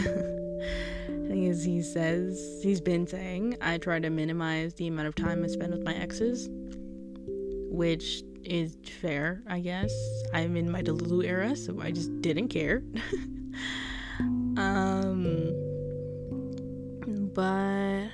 thing 1.32 1.46
is, 1.46 1.64
he 1.64 1.82
says, 1.82 2.60
he's 2.62 2.82
been 2.82 3.08
saying, 3.08 3.58
I 3.62 3.78
try 3.78 4.00
to 4.00 4.10
minimize 4.10 4.74
the 4.74 4.88
amount 4.88 5.08
of 5.08 5.16
time 5.16 5.44
I 5.44 5.48
spend 5.48 5.72
with 5.74 5.84
my 5.84 5.94
exes, 5.96 6.50
which 7.70 8.24
is 8.44 8.76
fair, 9.00 9.42
I 9.48 9.60
guess. 9.60 9.94
I'm 10.34 10.58
in 10.58 10.70
my 10.70 10.82
Delulu 10.82 11.26
era, 11.26 11.56
so 11.56 11.80
I 11.82 11.92
just 11.92 12.22
didn't 12.22 12.50
care. 12.50 12.84
um, 14.20 15.54
but 17.34 18.10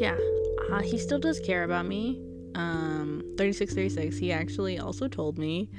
yeah, 0.00 0.16
uh, 0.70 0.80
he 0.80 0.98
still 0.98 1.18
does 1.18 1.40
care 1.40 1.64
about 1.64 1.86
me. 1.86 2.22
Um, 2.54 3.22
3636, 3.36 4.16
he 4.16 4.32
actually 4.32 4.78
also 4.78 5.08
told 5.08 5.38
me, 5.38 5.70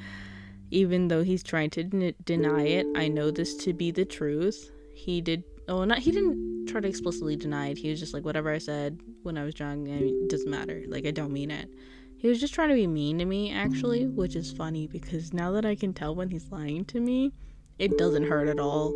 even 0.73 1.07
though 1.07 1.23
he's 1.23 1.43
trying 1.43 1.69
to 1.69 1.81
n- 1.81 2.15
deny 2.25 2.63
it, 2.63 2.87
I 2.95 3.07
know 3.07 3.29
this 3.29 3.55
to 3.57 3.73
be 3.73 3.91
the 3.91 4.05
truth. 4.05 4.71
He 4.95 5.21
did, 5.21 5.43
oh, 5.67 5.83
not, 5.83 5.99
he 5.99 6.11
didn't 6.11 6.67
try 6.67 6.81
to 6.81 6.87
explicitly 6.87 7.35
deny 7.35 7.67
it. 7.67 7.77
He 7.77 7.89
was 7.89 7.99
just 7.99 8.13
like, 8.13 8.25
whatever 8.25 8.51
I 8.51 8.57
said 8.57 8.99
when 9.21 9.37
I 9.37 9.43
was 9.43 9.53
drunk, 9.53 9.87
I 9.87 9.91
mean, 9.91 10.23
it 10.23 10.29
doesn't 10.29 10.49
matter. 10.49 10.83
Like, 10.87 11.05
I 11.05 11.11
don't 11.11 11.31
mean 11.31 11.51
it. 11.51 11.69
He 12.17 12.27
was 12.27 12.39
just 12.39 12.53
trying 12.53 12.69
to 12.69 12.75
be 12.75 12.87
mean 12.87 13.19
to 13.19 13.25
me, 13.25 13.51
actually, 13.51 14.07
which 14.07 14.35
is 14.35 14.51
funny 14.51 14.87
because 14.87 15.33
now 15.33 15.51
that 15.51 15.65
I 15.65 15.75
can 15.75 15.93
tell 15.93 16.15
when 16.15 16.31
he's 16.31 16.51
lying 16.51 16.85
to 16.85 16.99
me, 16.99 17.33
it 17.77 17.97
doesn't 17.97 18.23
hurt 18.23 18.47
at 18.47 18.59
all. 18.59 18.93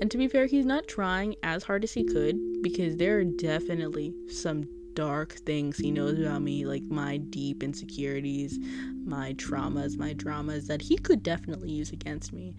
And 0.00 0.10
to 0.10 0.18
be 0.18 0.28
fair, 0.28 0.46
he's 0.46 0.66
not 0.66 0.88
trying 0.88 1.36
as 1.42 1.62
hard 1.62 1.84
as 1.84 1.92
he 1.92 2.04
could 2.04 2.36
because 2.62 2.96
there 2.96 3.18
are 3.18 3.24
definitely 3.24 4.14
some 4.28 4.64
dark 4.98 5.34
things 5.46 5.78
he 5.78 5.92
knows 5.92 6.18
about 6.18 6.42
me, 6.42 6.66
like 6.66 6.82
my 6.82 7.18
deep 7.18 7.62
insecurities, 7.62 8.58
my 9.04 9.32
traumas, 9.34 9.96
my 9.96 10.12
dramas 10.12 10.66
that 10.66 10.82
he 10.82 10.98
could 10.98 11.22
definitely 11.22 11.70
use 11.70 11.92
against 11.92 12.32
me. 12.32 12.56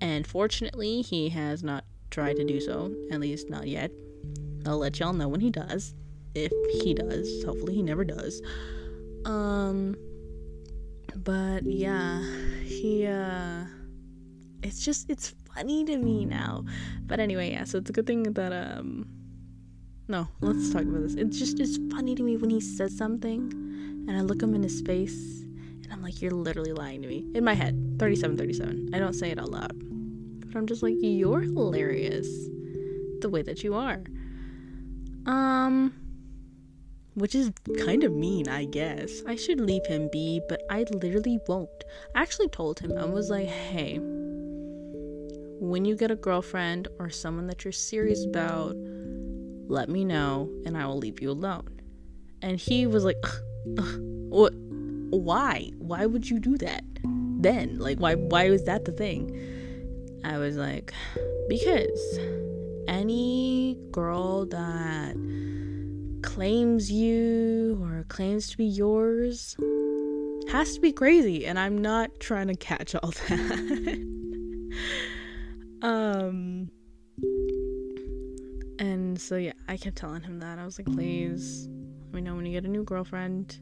And 0.00 0.26
fortunately, 0.26 1.02
he 1.02 1.28
has 1.28 1.62
not 1.62 1.84
tried 2.10 2.36
to 2.36 2.44
do 2.44 2.62
so, 2.62 2.94
at 3.10 3.20
least 3.20 3.50
not 3.50 3.68
yet. 3.68 3.90
I'll 4.64 4.78
let 4.78 4.98
y'all 4.98 5.12
know 5.12 5.28
when 5.28 5.42
he 5.42 5.50
does. 5.50 5.94
If 6.34 6.50
he 6.82 6.94
does. 6.94 7.44
Hopefully, 7.44 7.74
he 7.74 7.82
never 7.82 8.04
does. 8.04 8.40
Um, 9.26 9.96
but 11.14 11.64
yeah, 11.64 12.22
he, 12.64 13.06
uh, 13.06 13.64
it's 14.62 14.82
just, 14.82 15.10
it's 15.10 15.34
funny 15.54 15.84
to 15.84 15.98
me 15.98 16.24
now. 16.24 16.64
But 17.02 17.20
anyway, 17.20 17.50
yeah, 17.50 17.64
so 17.64 17.76
it's 17.76 17.90
a 17.90 17.92
good 17.92 18.06
thing 18.06 18.22
that, 18.22 18.52
um, 18.54 19.15
no, 20.08 20.28
let's 20.40 20.72
talk 20.72 20.82
about 20.82 21.02
this. 21.02 21.14
It's 21.14 21.38
just, 21.38 21.60
it's 21.60 21.78
funny 21.92 22.14
to 22.14 22.22
me 22.22 22.36
when 22.36 22.50
he 22.50 22.60
says 22.60 22.96
something 22.96 23.52
and 24.08 24.16
I 24.16 24.20
look 24.20 24.42
him 24.42 24.54
in 24.54 24.62
his 24.62 24.80
face 24.82 25.42
and 25.82 25.92
I'm 25.92 26.02
like, 26.02 26.22
you're 26.22 26.32
literally 26.32 26.72
lying 26.72 27.02
to 27.02 27.08
me. 27.08 27.24
In 27.34 27.44
my 27.44 27.54
head, 27.54 27.96
37, 27.98 28.36
37. 28.36 28.90
I 28.94 28.98
don't 28.98 29.14
say 29.14 29.30
it 29.30 29.38
out 29.38 29.50
loud. 29.50 29.72
But 30.46 30.56
I'm 30.56 30.66
just 30.66 30.82
like, 30.82 30.94
you're 31.00 31.40
hilarious 31.40 32.28
the 33.20 33.28
way 33.28 33.42
that 33.42 33.64
you 33.64 33.74
are. 33.74 34.02
Um, 35.26 35.92
which 37.14 37.34
is 37.34 37.50
kind 37.84 38.04
of 38.04 38.12
mean, 38.12 38.48
I 38.48 38.66
guess. 38.66 39.22
I 39.26 39.36
should 39.36 39.60
leave 39.60 39.86
him 39.86 40.08
be, 40.12 40.40
but 40.48 40.62
I 40.70 40.84
literally 40.92 41.38
won't. 41.48 41.84
I 42.14 42.22
actually 42.22 42.48
told 42.48 42.78
him, 42.78 42.96
I 42.96 43.06
was 43.06 43.30
like, 43.30 43.48
hey, 43.48 43.98
when 45.58 45.84
you 45.84 45.96
get 45.96 46.10
a 46.10 46.16
girlfriend 46.16 46.88
or 46.98 47.10
someone 47.10 47.46
that 47.46 47.64
you're 47.64 47.72
serious 47.72 48.24
about, 48.24 48.76
let 49.68 49.88
me 49.88 50.04
know 50.04 50.50
and 50.64 50.76
I 50.76 50.86
will 50.86 50.98
leave 50.98 51.20
you 51.20 51.30
alone. 51.30 51.80
And 52.42 52.58
he 52.58 52.86
was 52.86 53.04
like, 53.04 53.24
what? 54.28 54.52
Why? 55.10 55.70
Why 55.78 56.06
would 56.06 56.28
you 56.28 56.38
do 56.38 56.56
that? 56.58 56.84
Then, 57.38 57.78
like, 57.78 57.98
why? 57.98 58.14
Why 58.14 58.50
was 58.50 58.64
that 58.64 58.84
the 58.84 58.92
thing? 58.92 59.38
I 60.24 60.38
was 60.38 60.56
like, 60.56 60.92
because 61.48 62.18
any 62.88 63.78
girl 63.90 64.46
that 64.46 65.14
claims 66.22 66.90
you 66.90 67.78
or 67.82 68.04
claims 68.08 68.48
to 68.48 68.56
be 68.56 68.64
yours 68.64 69.56
has 70.48 70.74
to 70.74 70.80
be 70.80 70.92
crazy 70.92 71.46
and 71.46 71.58
i'm 71.58 71.78
not 71.78 72.10
trying 72.20 72.48
to 72.48 72.54
catch 72.54 72.94
all 72.94 73.10
that 73.28 73.98
um 75.82 76.70
and 78.78 79.20
so 79.20 79.36
yeah 79.36 79.52
i 79.68 79.76
kept 79.76 79.96
telling 79.96 80.22
him 80.22 80.38
that. 80.40 80.58
I 80.58 80.64
was 80.64 80.78
like 80.78 80.86
please 80.86 81.68
let 82.06 82.14
me 82.14 82.20
know 82.20 82.34
when 82.34 82.46
you 82.46 82.52
get 82.52 82.64
a 82.64 82.68
new 82.68 82.84
girlfriend. 82.84 83.58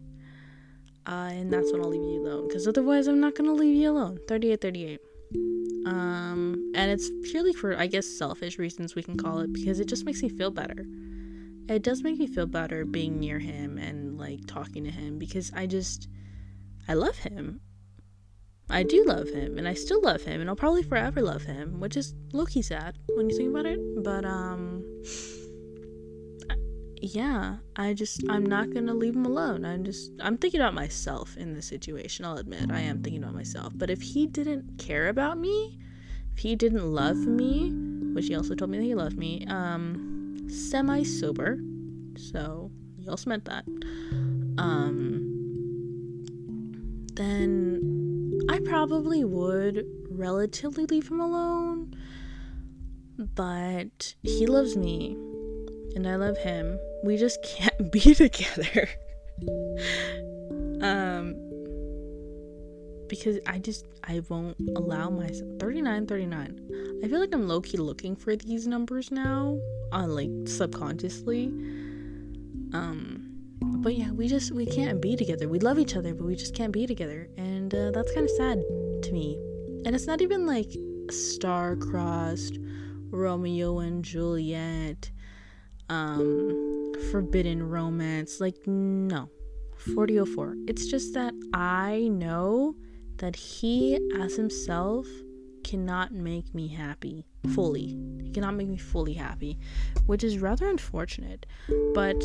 Uh, 1.07 1.29
and 1.33 1.53
that's 1.53 1.71
when 1.71 1.83
i'll 1.83 1.89
leave 1.91 2.03
you 2.03 2.23
alone 2.23 2.49
because 2.49 2.67
otherwise 2.67 3.07
i'm 3.07 3.21
not 3.21 3.35
gonna 3.35 3.53
leave 3.53 3.77
you 3.77 3.91
alone. 3.91 4.19
38 4.29 4.61
38 4.61 5.01
um 5.87 6.73
and 6.75 6.91
it's 6.91 7.11
purely 7.31 7.53
for 7.53 7.79
i 7.79 7.87
guess 7.87 8.07
selfish 8.07 8.59
reasons 8.59 8.95
we 8.95 9.03
can 9.03 9.17
call 9.19 9.41
it 9.41 9.53
because 9.53 9.81
it 9.81 9.87
just 9.87 10.05
makes 10.07 10.23
me 10.23 10.29
feel 10.29 10.51
better. 10.51 10.87
It 11.69 11.83
does 11.83 12.03
make 12.03 12.19
me 12.19 12.27
feel 12.27 12.47
better 12.47 12.85
being 12.85 13.19
near 13.19 13.39
him 13.39 13.79
and 13.79 14.19
like 14.19 14.47
talking 14.47 14.85
to 14.85 14.91
him 14.91 15.19
because 15.19 15.51
I 15.55 15.67
just 15.67 16.09
I 16.89 16.95
love 16.95 17.17
him. 17.17 17.61
I 18.71 18.83
do 18.83 19.05
love 19.05 19.29
him 19.29 19.59
and 19.59 19.69
I 19.69 19.75
still 19.75 20.01
love 20.03 20.23
him 20.23 20.41
and 20.41 20.49
I'll 20.49 20.57
probably 20.57 20.83
forever 20.83 21.21
love 21.21 21.43
him, 21.43 21.81
which 21.81 21.97
is 21.97 22.15
low-key 22.33 22.63
sad 22.63 22.99
when 23.15 23.29
you 23.29 23.37
think 23.37 23.51
about 23.51 23.67
it. 23.67 23.81
But 24.03 24.25
um 24.25 24.85
yeah, 27.01 27.57
I 27.77 27.93
just 27.93 28.23
I'm 28.31 28.47
not 28.47 28.73
gonna 28.73 28.95
leave 28.95 29.15
him 29.15 29.27
alone. 29.27 29.65
I'm 29.65 29.85
just 29.85 30.13
I'm 30.21 30.39
thinking 30.39 30.61
about 30.61 30.75
myself 30.75 31.37
in 31.37 31.53
this 31.53 31.67
situation. 31.67 32.25
I'll 32.25 32.39
admit 32.39 32.71
I 32.71 32.81
am 32.81 33.03
thinking 33.03 33.23
about 33.23 33.35
myself. 33.35 33.73
But 33.77 33.91
if 33.91 34.01
he 34.01 34.27
didn't 34.27 34.79
care 34.79 35.09
about 35.09 35.39
me, 35.39 35.79
if 36.35 36.43
he 36.43 36.57
didn't 36.57 36.87
love 36.87 37.19
me, 37.19 37.71
which 38.15 38.29
he 38.29 38.35
also 38.35 38.55
told 38.55 38.71
me 38.71 38.79
that 38.79 38.85
he 38.85 38.95
loved 38.95 39.19
me, 39.19 39.45
um, 39.49 40.47
semi 40.49 41.03
sober, 41.03 41.59
so 42.17 42.71
you 42.99 43.11
also 43.11 43.29
meant 43.29 43.45
that. 43.45 43.65
Um, 44.57 45.35
then 47.15 47.94
I 48.49 48.61
probably 48.65 49.25
would 49.25 49.87
relatively 50.11 50.87
leave 50.87 51.09
him 51.09 51.21
alone, 51.21 51.95
but 53.19 54.15
he 54.23 54.47
loves 54.47 54.77
me 54.77 55.17
and 55.95 56.07
I 56.09 56.17
love 56.17 56.37
him. 56.39 56.79
We 57.03 57.17
just 57.17 57.43
can't 57.43 57.93
be 57.93 58.15
together. 58.15 58.89
um, 60.83 61.35
because 63.09 63.39
I 63.47 63.59
just 63.59 63.87
I 64.03 64.23
won't 64.29 64.57
allow 64.77 65.11
myself 65.11 65.49
39 65.59 66.07
39. 66.07 67.01
I 67.05 67.09
feel 67.09 67.21
like 67.21 67.35
I'm 67.35 67.47
low 67.47 67.61
key 67.61 67.77
looking 67.77 68.17
for 68.17 68.35
these 68.37 68.67
numbers 68.67 69.11
now 69.11 69.59
on 69.93 70.15
like 70.15 70.31
subconsciously. 70.47 71.47
Um 72.73 73.24
but 73.85 73.95
yeah, 73.95 74.11
we 74.13 74.27
just 74.27 74.51
we 74.51 74.65
can't 74.65 75.03
be 75.03 75.15
together. 75.15 75.47
We 75.47 75.59
love 75.59 75.79
each 75.79 75.95
other, 75.95 76.15
but 76.15 76.25
we 76.25 76.35
just 76.35 76.55
can't 76.55 76.73
be 76.73 76.87
together, 76.87 77.29
and 77.37 77.73
uh, 77.75 77.91
that's 77.91 78.11
kind 78.15 78.25
of 78.25 78.31
sad 78.31 78.63
to 79.03 79.13
me. 79.13 79.39
And 79.85 79.95
it's 79.95 80.07
not 80.07 80.23
even 80.23 80.47
like 80.47 80.75
star-crossed 81.11 82.59
Romeo 83.11 83.81
and 83.81 84.03
Juliet, 84.03 85.11
um, 85.91 86.95
forbidden 87.13 87.63
romance. 87.63 88.41
Like 88.41 88.57
no, 88.67 89.29
4004. 89.77 90.57
It's 90.67 90.87
just 90.87 91.13
that 91.13 91.35
I 91.53 92.09
know 92.11 92.77
that 93.19 93.37
he, 93.37 94.01
as 94.19 94.35
himself, 94.37 95.07
cannot 95.63 96.11
make 96.11 96.55
me 96.55 96.69
happy 96.69 97.27
fully. 97.55 97.99
He 98.23 98.31
cannot 98.31 98.55
make 98.55 98.69
me 98.69 98.79
fully 98.79 99.13
happy, 99.13 99.59
which 100.07 100.25
is 100.25 100.39
rather 100.39 100.71
unfortunate. 100.71 101.45
But 101.93 102.23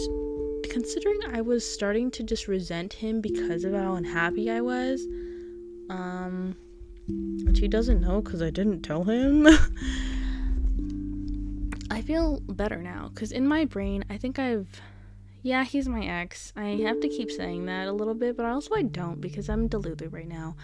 considering 0.69 1.19
I 1.33 1.41
was 1.41 1.69
starting 1.69 2.11
to 2.11 2.23
just 2.23 2.47
resent 2.47 2.93
him 2.93 3.21
because 3.21 3.63
of 3.63 3.73
how 3.73 3.95
unhappy 3.95 4.49
I 4.49 4.61
was, 4.61 5.05
um, 5.89 6.55
which 7.45 7.59
he 7.59 7.67
doesn't 7.67 8.01
know 8.01 8.21
because 8.21 8.41
I 8.41 8.49
didn't 8.49 8.81
tell 8.81 9.03
him. 9.03 9.47
I 11.91 12.01
feel 12.01 12.39
better 12.41 12.81
now 12.81 13.09
because 13.13 13.31
in 13.31 13.47
my 13.47 13.65
brain, 13.65 14.05
I 14.09 14.17
think 14.17 14.39
I've. 14.39 14.81
Yeah, 15.41 15.63
he's 15.63 15.87
my 15.87 16.05
ex. 16.05 16.51
I 16.57 16.81
have 16.83 16.99
to 16.99 17.07
keep 17.07 17.31
saying 17.31 17.65
that 17.67 17.87
a 17.87 17.93
little 17.93 18.13
bit, 18.13 18.35
but 18.35 18.45
also 18.45 18.75
I 18.75 18.81
don't 18.83 19.21
because 19.21 19.47
I'm 19.49 19.67
deluded 19.67 20.11
right 20.11 20.27
now. 20.27 20.55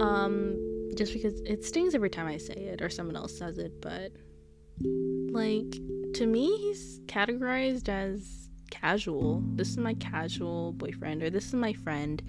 Um, 0.00 0.90
just 0.96 1.12
because 1.12 1.40
it 1.40 1.64
stings 1.64 1.94
every 1.94 2.10
time 2.10 2.26
I 2.26 2.36
say 2.36 2.54
it 2.54 2.80
or 2.82 2.88
someone 2.88 3.16
else 3.16 3.36
says 3.36 3.58
it, 3.58 3.80
but 3.80 4.12
like 4.80 5.80
to 6.14 6.26
me, 6.26 6.56
he's 6.58 7.00
categorized 7.06 7.88
as 7.88 8.45
casual. 8.70 9.42
This 9.54 9.68
is 9.68 9.78
my 9.78 9.94
casual 9.94 10.72
boyfriend, 10.72 11.22
or 11.22 11.30
this 11.30 11.46
is 11.46 11.54
my 11.54 11.72
friend 11.72 12.22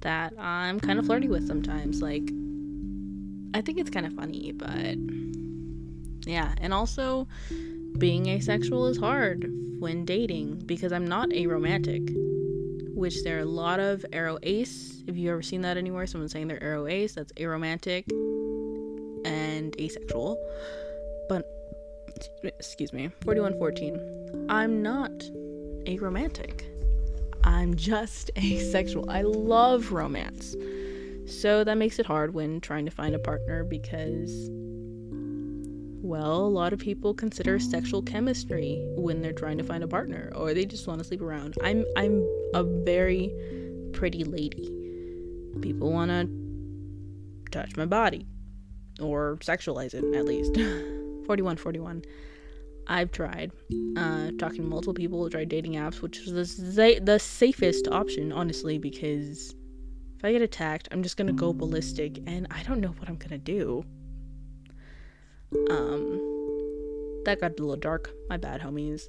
that 0.00 0.32
I'm 0.38 0.80
kind 0.80 0.98
of 0.98 1.06
flirty 1.06 1.28
with 1.28 1.46
sometimes. 1.46 2.02
Like, 2.02 2.30
I 3.54 3.60
think 3.60 3.78
it's 3.78 3.90
kind 3.90 4.06
of 4.06 4.12
funny, 4.12 4.52
but 4.52 4.96
yeah, 6.28 6.54
and 6.60 6.74
also 6.74 7.26
being 7.98 8.28
asexual 8.28 8.86
is 8.86 8.98
hard 8.98 9.50
when 9.78 10.04
dating 10.04 10.62
because 10.66 10.92
I'm 10.92 11.06
not 11.06 11.30
aromantic 11.30 12.14
which 12.98 13.22
there 13.22 13.36
are 13.38 13.42
a 13.42 13.44
lot 13.44 13.78
of 13.78 14.04
aro 14.12 14.38
ace. 14.42 15.04
If 15.06 15.16
you've 15.16 15.30
ever 15.30 15.42
seen 15.42 15.60
that 15.60 15.76
anywhere, 15.76 16.06
someone 16.06 16.28
saying 16.28 16.48
they're 16.48 16.58
aro 16.58 16.90
ace, 16.90 17.14
that's 17.14 17.32
aromantic 17.34 18.10
and 19.24 19.74
asexual. 19.80 20.36
But 21.28 21.46
excuse 22.42 22.92
me, 22.92 23.10
4114. 23.22 24.46
I'm 24.50 24.82
not 24.82 25.12
aromantic. 25.96 26.64
I'm 27.44 27.74
just 27.76 28.30
asexual. 28.36 29.10
I 29.10 29.22
love 29.22 29.92
romance. 29.92 30.54
So 31.26 31.64
that 31.64 31.76
makes 31.76 31.98
it 31.98 32.06
hard 32.06 32.34
when 32.34 32.60
trying 32.60 32.84
to 32.86 32.90
find 32.90 33.14
a 33.14 33.18
partner 33.18 33.64
because 33.64 34.50
well, 36.00 36.36
a 36.36 36.48
lot 36.48 36.72
of 36.72 36.78
people 36.78 37.12
consider 37.12 37.58
sexual 37.58 38.02
chemistry 38.02 38.80
when 38.96 39.20
they're 39.20 39.32
trying 39.32 39.58
to 39.58 39.64
find 39.64 39.82
a 39.82 39.88
partner 39.88 40.32
or 40.34 40.54
they 40.54 40.64
just 40.64 40.86
want 40.86 41.00
to 41.00 41.04
sleep 41.04 41.20
around. 41.20 41.56
I'm 41.62 41.84
I'm 41.96 42.26
a 42.54 42.62
very 42.62 43.30
pretty 43.92 44.24
lady. 44.24 44.72
People 45.60 45.92
want 45.92 46.10
to 46.10 47.50
touch 47.50 47.76
my 47.76 47.84
body 47.84 48.26
or 49.00 49.38
sexualize 49.42 49.92
it 49.92 50.04
at 50.14 50.24
least. 50.24 50.54
4141. 51.26 52.02
I've 52.88 53.12
tried 53.12 53.52
uh, 53.96 54.30
talking 54.38 54.62
to 54.62 54.68
multiple 54.68 54.94
people, 54.94 55.28
tried 55.28 55.50
dating 55.50 55.74
apps, 55.74 56.00
which 56.00 56.18
is 56.18 56.32
the, 56.32 56.44
za- 56.44 57.00
the 57.00 57.18
safest 57.18 57.86
option, 57.88 58.32
honestly, 58.32 58.78
because 58.78 59.54
if 60.16 60.24
I 60.24 60.32
get 60.32 60.42
attacked, 60.42 60.88
I'm 60.90 61.02
just 61.02 61.16
gonna 61.16 61.32
go 61.32 61.52
ballistic 61.52 62.18
and 62.26 62.46
I 62.50 62.62
don't 62.62 62.80
know 62.80 62.88
what 62.88 63.08
I'm 63.08 63.16
gonna 63.16 63.38
do. 63.38 63.84
Um, 65.70 67.22
that 67.24 67.40
got 67.40 67.52
a 67.52 67.62
little 67.62 67.76
dark. 67.76 68.10
My 68.28 68.36
bad, 68.36 68.60
homies. 68.60 69.02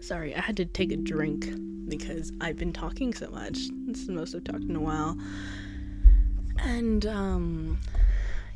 Sorry, 0.00 0.34
I 0.34 0.40
had 0.40 0.56
to 0.56 0.64
take 0.64 0.90
a 0.92 0.96
drink 0.96 1.46
because 1.88 2.32
I've 2.40 2.56
been 2.56 2.72
talking 2.72 3.14
so 3.14 3.30
much. 3.30 3.58
This 3.86 4.00
is 4.00 4.06
the 4.06 4.12
most 4.12 4.34
I've 4.34 4.44
talked 4.44 4.64
in 4.64 4.74
a 4.74 4.80
while. 4.80 5.16
And, 6.58 7.06
um, 7.06 7.78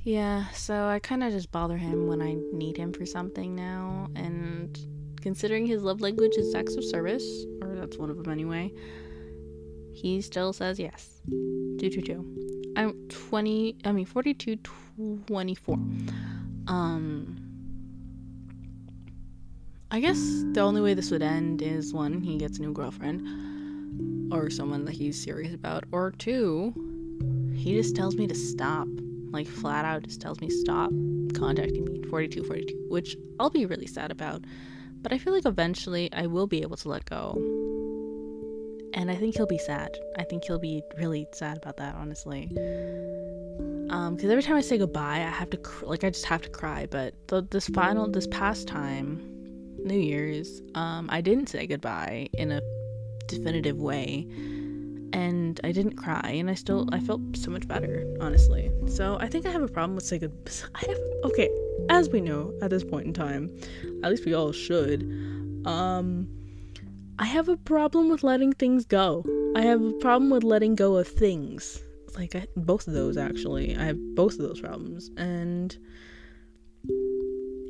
yeah, 0.05 0.49
so 0.51 0.87
I 0.87 0.99
kind 0.99 1.25
of 1.25 1.33
just 1.33 1.51
bother 1.51 1.77
him 1.77 2.07
when 2.07 2.21
I 2.21 2.37
need 2.53 2.77
him 2.77 2.93
for 2.93 3.07
something 3.07 3.55
now. 3.55 4.09
And 4.15 4.79
considering 5.21 5.67
his 5.67 5.83
love 5.83 6.01
language 6.01 6.37
is 6.37 6.55
acts 6.55 6.77
of 6.77 6.85
service, 6.85 7.25
or 7.63 7.75
that's 7.75 7.97
one 7.97 8.11
of 8.11 8.23
them 8.23 8.31
anyway, 8.31 8.73
he 9.95 10.21
still 10.21 10.53
says 10.53 10.79
yes. 10.79 11.21
Do, 11.27 11.91
do, 11.91 12.01
do. 12.03 12.73
I'm 12.77 13.09
20, 13.09 13.77
I 13.85 13.93
mean 13.93 14.05
42, 14.05 14.57
24. 15.27 15.75
Um, 16.67 17.45
I 19.91 20.01
guess 20.01 20.19
the 20.53 20.61
only 20.61 20.81
way 20.81 20.95
this 20.95 21.11
would 21.11 21.23
end 21.23 21.63
is 21.63 21.95
one, 21.95 22.21
he 22.21 22.37
gets 22.37 22.59
a 22.59 22.63
new 22.63 22.73
girlfriend 22.73 24.33
or 24.33 24.51
someone 24.51 24.85
that 24.85 24.93
he's 24.93 25.23
serious 25.23 25.55
about, 25.55 25.85
or 25.93 26.11
two, 26.11 26.75
he 27.55 27.75
just 27.75 27.95
tells 27.95 28.17
me 28.17 28.27
to 28.27 28.35
stop. 28.35 28.89
Like, 29.35 29.47
flat 29.47 29.85
out 29.85 30.05
just 30.05 30.20
tells 30.20 30.41
me 30.41 30.49
stop 30.49 30.91
contacting 31.35 31.85
me 31.85 32.03
42, 32.09 32.45
42, 32.45 32.87
which 32.89 33.16
I'll 33.39 33.51
be 33.51 33.66
really 33.66 33.87
sad 33.87 34.11
about. 34.11 34.45
But 35.03 35.12
I 35.12 35.18
feel 35.18 35.35
like 35.35 35.45
eventually 35.45 36.11
I 36.12 36.26
will 36.26 36.47
be 36.47 36.62
able 36.62 36.76
to 36.78 36.89
let 36.89 37.05
go 37.05 37.39
and 38.95 39.11
I 39.11 39.16
think 39.16 39.37
he'll 39.37 39.47
be 39.47 39.59
sad. 39.59 39.99
I 40.16 40.24
think 40.24 40.45
he'll 40.45 40.59
be 40.59 40.82
really 40.97 41.26
sad 41.32 41.59
about 41.59 41.76
that, 41.78 41.95
honestly. 41.97 42.45
Um, 43.91 44.14
because 44.14 44.30
every 44.30 44.43
time 44.43 44.57
I 44.57 44.61
say 44.61 44.78
goodbye, 44.78 45.16
I 45.16 45.30
have 45.30 45.51
to 45.51 45.57
cr- 45.59 45.87
like 45.87 46.05
I 46.05 46.11
just 46.11 46.24
have 46.26 46.43
to 46.43 46.49
cry. 46.49 46.87
But 46.87 47.14
this 47.51 47.68
final, 47.68 48.09
this 48.09 48.26
past 48.28 48.66
time, 48.68 49.20
New 49.85 49.99
Year's, 49.99 50.62
um, 50.74 51.09
I 51.11 51.20
didn't 51.20 51.49
say 51.49 51.66
goodbye 51.66 52.28
in 52.35 52.53
a 52.53 52.61
definitive 53.26 53.78
way, 53.78 54.26
and 55.15 55.61
I 55.62 55.71
didn't 55.71 55.95
cry, 55.95 56.35
and 56.35 56.51
I 56.51 56.55
still 56.55 56.89
I 56.93 56.99
felt 56.99 57.21
so 57.37 57.51
much 57.51 57.69
better, 57.69 58.05
honestly. 58.21 58.71
So 58.89 59.17
I 59.21 59.29
think 59.29 59.47
I 59.47 59.51
have 59.51 59.62
a 59.62 59.69
problem 59.69 59.95
with 59.95 60.05
say 60.05 60.19
good. 60.25 60.33
I 60.75 60.85
have 60.89 60.99
okay, 61.25 61.49
as 61.89 62.11
we 62.11 62.21
know 62.21 62.53
at 62.61 62.71
this 62.71 62.85
point 62.85 63.07
in 63.07 63.15
time, 63.15 63.57
at 64.03 64.11
least 64.11 64.27
we 64.27 64.35
all 64.35 64.53
should. 64.53 65.03
Um 65.65 66.29
I 67.19 67.27
have 67.27 67.49
a 67.49 67.57
problem 67.57 68.11
with 68.11 68.25
letting 68.25 68.53
things 68.53 68.85
go. 68.85 69.25
I 69.55 69.62
have 69.62 69.81
a 69.81 69.93
problem 69.93 70.31
with 70.31 70.43
letting 70.43 70.75
go 70.75 70.97
of 70.97 71.07
things. 71.07 71.81
Like 72.17 72.35
I, 72.35 72.47
both 72.57 72.89
of 72.89 72.95
those 72.95 73.17
actually. 73.17 73.77
I 73.77 73.85
have 73.85 73.99
both 74.17 74.33
of 74.33 74.41
those 74.41 74.61
problems 74.61 75.11
and 75.17 75.77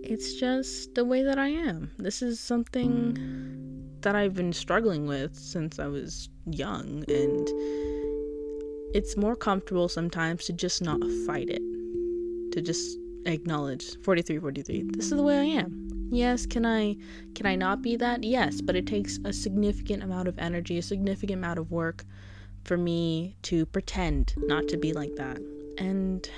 it's 0.03 0.35
just 0.35 0.95
the 0.95 1.05
way 1.05 1.23
that 1.23 1.39
I 1.39 1.49
am. 1.49 1.91
This 1.99 2.23
is 2.23 2.41
something 2.41 3.19
that 4.05 4.15
I've 4.15 4.35
been 4.35 4.53
struggling 4.53 5.07
with 5.07 5.35
since 5.35 5.79
I 5.79 5.87
was 5.87 6.29
young 6.47 7.05
and 7.09 7.49
it's 8.95 9.17
more 9.17 9.35
comfortable 9.35 9.89
sometimes 9.89 10.45
to 10.45 10.53
just 10.53 10.81
not 10.81 11.01
fight 11.27 11.51
it. 11.51 11.63
To 12.53 12.63
just 12.63 12.99
acknowledge 13.27 14.01
43 14.03 14.39
43. 14.39 14.85
This 14.95 15.07
is 15.07 15.11
the 15.11 15.23
way 15.23 15.39
I 15.39 15.45
am. 15.45 16.09
Yes, 16.11 16.47
can 16.47 16.65
I 16.65 16.97
can 17.35 17.47
I 17.47 17.57
not 17.57 17.83
be 17.83 17.97
that? 17.97 18.23
Yes, 18.23 18.61
but 18.61 18.77
it 18.77 18.87
takes 18.87 19.19
a 19.25 19.33
significant 19.33 20.05
amount 20.05 20.29
of 20.29 20.39
energy, 20.39 20.79
a 20.79 20.83
significant 20.83 21.39
amount 21.39 21.59
of 21.59 21.73
work 21.73 22.05
for 22.65 22.77
me 22.77 23.37
to 23.43 23.67
pretend 23.67 24.35
not 24.37 24.69
to 24.69 24.77
be 24.77 24.93
like 24.93 25.17
that. 25.17 25.39
And 25.79 26.31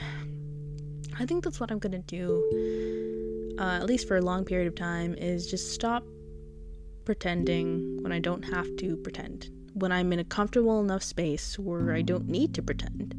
I 1.18 1.26
think 1.26 1.44
that's 1.44 1.60
what 1.60 1.70
I'm 1.70 1.80
to 1.80 1.98
do 1.98 3.54
uh, 3.58 3.78
at 3.80 3.86
least 3.86 4.06
for 4.06 4.16
a 4.16 4.22
long 4.22 4.44
period 4.44 4.68
of 4.68 4.74
time 4.74 5.14
is 5.14 5.46
just 5.46 5.72
stop 5.72 6.04
pretending 7.06 8.02
when 8.02 8.12
I 8.12 8.18
don't 8.18 8.42
have 8.42 8.76
to 8.76 8.96
pretend. 8.98 9.48
When 9.72 9.92
I'm 9.92 10.12
in 10.12 10.18
a 10.18 10.24
comfortable 10.24 10.80
enough 10.80 11.02
space 11.02 11.58
where 11.58 11.94
I 11.94 12.02
don't 12.02 12.28
need 12.28 12.52
to 12.54 12.62
pretend 12.62 13.14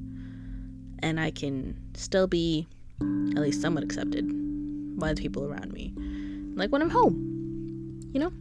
and 1.00 1.20
I 1.20 1.32
can 1.32 1.80
still 1.96 2.28
be 2.28 2.68
at 3.02 3.42
least 3.42 3.62
somewhat 3.62 3.84
accepted 3.84 4.28
by 5.00 5.14
the 5.14 5.22
people 5.22 5.46
around 5.46 5.72
me 5.72 5.94
like 6.56 6.72
when 6.72 6.82
I'm 6.82 6.90
home, 6.90 8.00
you 8.14 8.20
know? 8.20 8.34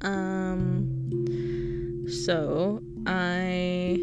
Um, 0.00 2.06
so 2.08 2.82
I, 3.06 3.96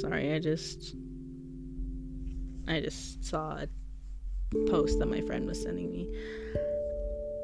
sorry, 0.00 0.34
I 0.34 0.38
just, 0.38 0.94
I 2.68 2.80
just 2.80 3.24
saw 3.24 3.58
a 3.58 3.68
post 4.68 4.98
that 4.98 5.06
my 5.06 5.22
friend 5.22 5.46
was 5.46 5.60
sending 5.60 5.90
me. 5.90 6.08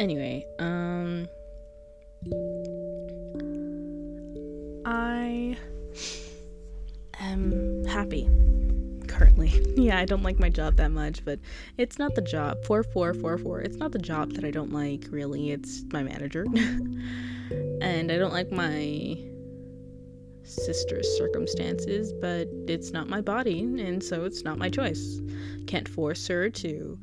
Anyway, 0.01 0.47
um, 0.59 1.29
I 4.87 5.59
am 7.21 7.85
happy 7.85 8.27
currently. 9.07 9.63
yeah, 9.77 9.99
I 9.99 10.07
don't 10.07 10.23
like 10.23 10.39
my 10.39 10.49
job 10.49 10.77
that 10.77 10.91
much, 10.91 11.23
but 11.23 11.39
it's 11.77 11.99
not 11.99 12.15
the 12.15 12.23
job. 12.23 12.65
4444. 12.65 13.61
It's 13.61 13.77
not 13.77 13.93
the 13.93 13.99
job 13.99 14.33
that 14.33 14.45
I 14.47 14.51
don't 14.51 14.73
like, 14.73 15.05
really. 15.11 15.51
It's 15.51 15.85
my 15.93 16.03
manager. 16.03 16.47
and 17.83 18.11
I 18.11 18.17
don't 18.17 18.33
like 18.33 18.51
my 18.51 19.19
sister's 20.45 21.07
circumstances, 21.19 22.15
but 22.23 22.49
it's 22.67 22.91
not 22.91 23.11
my 23.11 23.21
body, 23.21 23.61
and 23.61 24.03
so 24.03 24.25
it's 24.25 24.45
not 24.45 24.57
my 24.57 24.71
choice. 24.71 25.21
Can't 25.67 25.87
force 25.87 26.27
her 26.29 26.49
to 26.49 26.99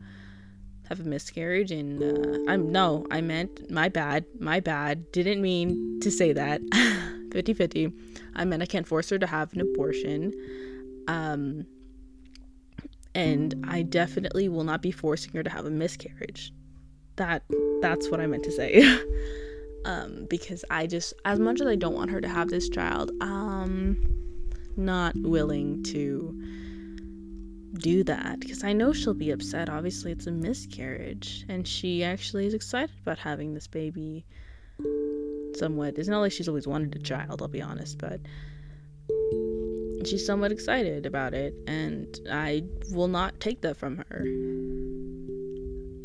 have 0.89 0.99
a 0.99 1.03
miscarriage 1.03 1.71
and 1.71 2.01
uh, 2.01 2.51
I'm 2.51 2.71
no, 2.71 3.05
I 3.11 3.21
meant 3.21 3.69
my 3.69 3.89
bad, 3.89 4.25
my 4.39 4.59
bad. 4.59 5.11
Didn't 5.11 5.41
mean 5.41 5.99
to 6.01 6.11
say 6.11 6.33
that. 6.33 6.61
50-50. 7.29 7.93
I 8.35 8.45
meant 8.45 8.63
I 8.63 8.65
can't 8.65 8.88
force 8.88 9.09
her 9.09 9.19
to 9.19 9.27
have 9.27 9.53
an 9.53 9.61
abortion. 9.61 10.33
Um 11.07 11.65
and 13.15 13.65
I 13.67 13.81
definitely 13.81 14.47
will 14.47 14.63
not 14.63 14.81
be 14.81 14.91
forcing 14.91 15.33
her 15.33 15.43
to 15.43 15.49
have 15.49 15.65
a 15.65 15.71
miscarriage. 15.71 16.53
That 17.15 17.43
that's 17.81 18.09
what 18.09 18.19
I 18.19 18.27
meant 18.27 18.43
to 18.43 18.51
say. 18.51 18.99
um 19.85 20.25
because 20.29 20.63
I 20.69 20.88
just 20.88 21.13
as 21.25 21.39
much 21.39 21.61
as 21.61 21.67
I 21.67 21.75
don't 21.75 21.95
want 21.95 22.11
her 22.11 22.21
to 22.21 22.29
have 22.29 22.49
this 22.49 22.69
child, 22.69 23.11
um 23.21 23.97
not 24.77 25.15
willing 25.17 25.83
to 25.83 26.39
do 27.78 28.03
that 28.03 28.39
because 28.39 28.63
I 28.63 28.73
know 28.73 28.93
she'll 28.93 29.13
be 29.13 29.32
upset. 29.32 29.69
Obviously, 29.69 30.11
it's 30.11 30.28
a 30.28 30.32
miscarriage, 30.32 31.45
and 31.47 31.67
she 31.67 32.03
actually 32.03 32.45
is 32.45 32.53
excited 32.53 32.95
about 33.01 33.19
having 33.19 33.53
this 33.53 33.67
baby. 33.67 34.25
Somewhat. 35.55 35.97
It's 35.97 36.07
not 36.07 36.19
like 36.19 36.32
she's 36.32 36.47
always 36.47 36.67
wanted 36.67 36.95
a 36.95 36.99
child, 36.99 37.41
I'll 37.41 37.47
be 37.47 37.61
honest, 37.61 37.97
but 37.97 38.19
she's 40.05 40.25
somewhat 40.25 40.51
excited 40.51 41.05
about 41.05 41.34
it, 41.34 41.53
and 41.67 42.19
I 42.32 42.63
will 42.91 43.07
not 43.07 43.39
take 43.39 43.61
that 43.61 43.78
from 43.78 44.03
her. 44.09 44.25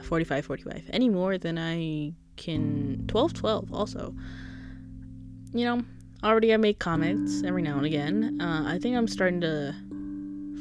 45 0.03 0.45
45 0.45 0.91
any 0.93 1.09
more 1.09 1.39
than 1.39 1.59
I 1.59 2.13
can. 2.37 3.05
12 3.09 3.35
12 3.35 3.73
also. 3.73 4.15
You 5.53 5.65
know, 5.67 5.83
already 6.25 6.53
I 6.55 6.57
make 6.57 6.79
comments 6.79 7.43
every 7.45 7.63
now 7.63 7.77
and 7.77 7.87
again. 7.87 8.41
Uh, 8.41 8.65
I 8.67 8.79
think 8.79 8.97
I'm 8.97 9.09
starting 9.09 9.41
to 9.43 9.75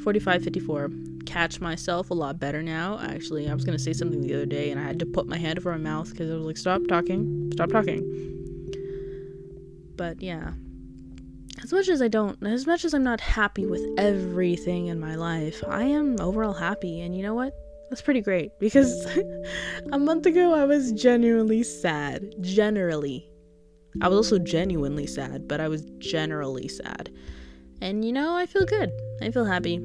45 0.02 0.42
54 0.42 0.90
catch 1.24 1.60
myself 1.60 2.10
a 2.10 2.14
lot 2.14 2.38
better 2.38 2.62
now. 2.62 2.98
Actually 3.00 3.48
i 3.48 3.54
was 3.54 3.64
going 3.64 3.76
to 3.76 3.82
say 3.82 3.92
something 3.92 4.20
the 4.20 4.34
other 4.34 4.46
day 4.46 4.70
and 4.70 4.80
i 4.80 4.84
had 4.84 4.98
to 4.98 5.06
put 5.06 5.26
my 5.26 5.38
hand 5.38 5.58
over 5.58 5.70
my 5.72 5.78
mouth 5.78 6.10
because 6.10 6.30
i 6.30 6.34
was 6.34 6.44
like 6.44 6.56
stop 6.56 6.82
talking. 6.88 7.50
Stop 7.52 7.70
talking. 7.70 8.02
But 9.96 10.20
yeah. 10.20 10.52
As 11.62 11.72
much 11.72 11.88
as 11.88 12.02
i 12.02 12.08
don't 12.08 12.42
as 12.44 12.66
much 12.66 12.84
as 12.84 12.92
i'm 12.92 13.04
not 13.04 13.20
happy 13.20 13.66
with 13.66 13.82
everything 13.96 14.88
in 14.88 14.98
my 14.98 15.14
life 15.14 15.62
i 15.68 15.82
am 15.84 16.20
overall 16.20 16.54
happy. 16.54 17.00
And 17.00 17.16
you 17.16 17.22
know 17.22 17.34
what? 17.34 17.54
That's 17.88 18.02
pretty 18.02 18.22
great 18.22 18.50
because 18.60 19.06
a 19.92 19.98
month 19.98 20.26
ago 20.26 20.54
i 20.54 20.64
was 20.64 20.92
genuinely 20.92 21.62
sad. 21.62 22.34
Generally. 22.40 23.28
I 24.00 24.08
was 24.08 24.16
also 24.16 24.38
genuinely 24.38 25.06
sad 25.06 25.46
but 25.46 25.60
i 25.60 25.68
was 25.68 25.84
generally 25.98 26.66
sad. 26.66 27.10
And 27.80 28.04
you 28.04 28.12
know, 28.12 28.36
I 28.36 28.46
feel 28.46 28.64
good. 28.64 28.92
I 29.20 29.30
feel 29.30 29.44
happy. 29.44 29.80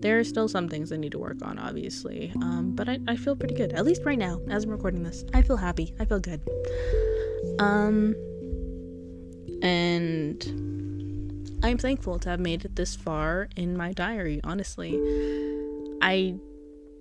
There 0.00 0.18
are 0.18 0.24
still 0.24 0.48
some 0.48 0.68
things 0.68 0.92
I 0.92 0.96
need 0.96 1.12
to 1.12 1.18
work 1.18 1.38
on, 1.42 1.58
obviously. 1.58 2.32
Um, 2.36 2.72
but 2.74 2.88
I, 2.88 2.98
I 3.06 3.16
feel 3.16 3.36
pretty 3.36 3.54
good. 3.54 3.72
At 3.72 3.84
least 3.84 4.02
right 4.04 4.18
now, 4.18 4.40
as 4.48 4.64
I'm 4.64 4.70
recording 4.70 5.02
this. 5.02 5.24
I 5.34 5.42
feel 5.42 5.56
happy. 5.56 5.94
I 6.00 6.04
feel 6.06 6.20
good. 6.20 6.40
Um, 7.58 8.14
and 9.62 10.42
I'm 11.62 11.76
thankful 11.76 12.18
to 12.20 12.30
have 12.30 12.40
made 12.40 12.64
it 12.64 12.76
this 12.76 12.96
far 12.96 13.48
in 13.56 13.76
my 13.76 13.92
diary, 13.92 14.40
honestly. 14.42 14.98
I 16.00 16.36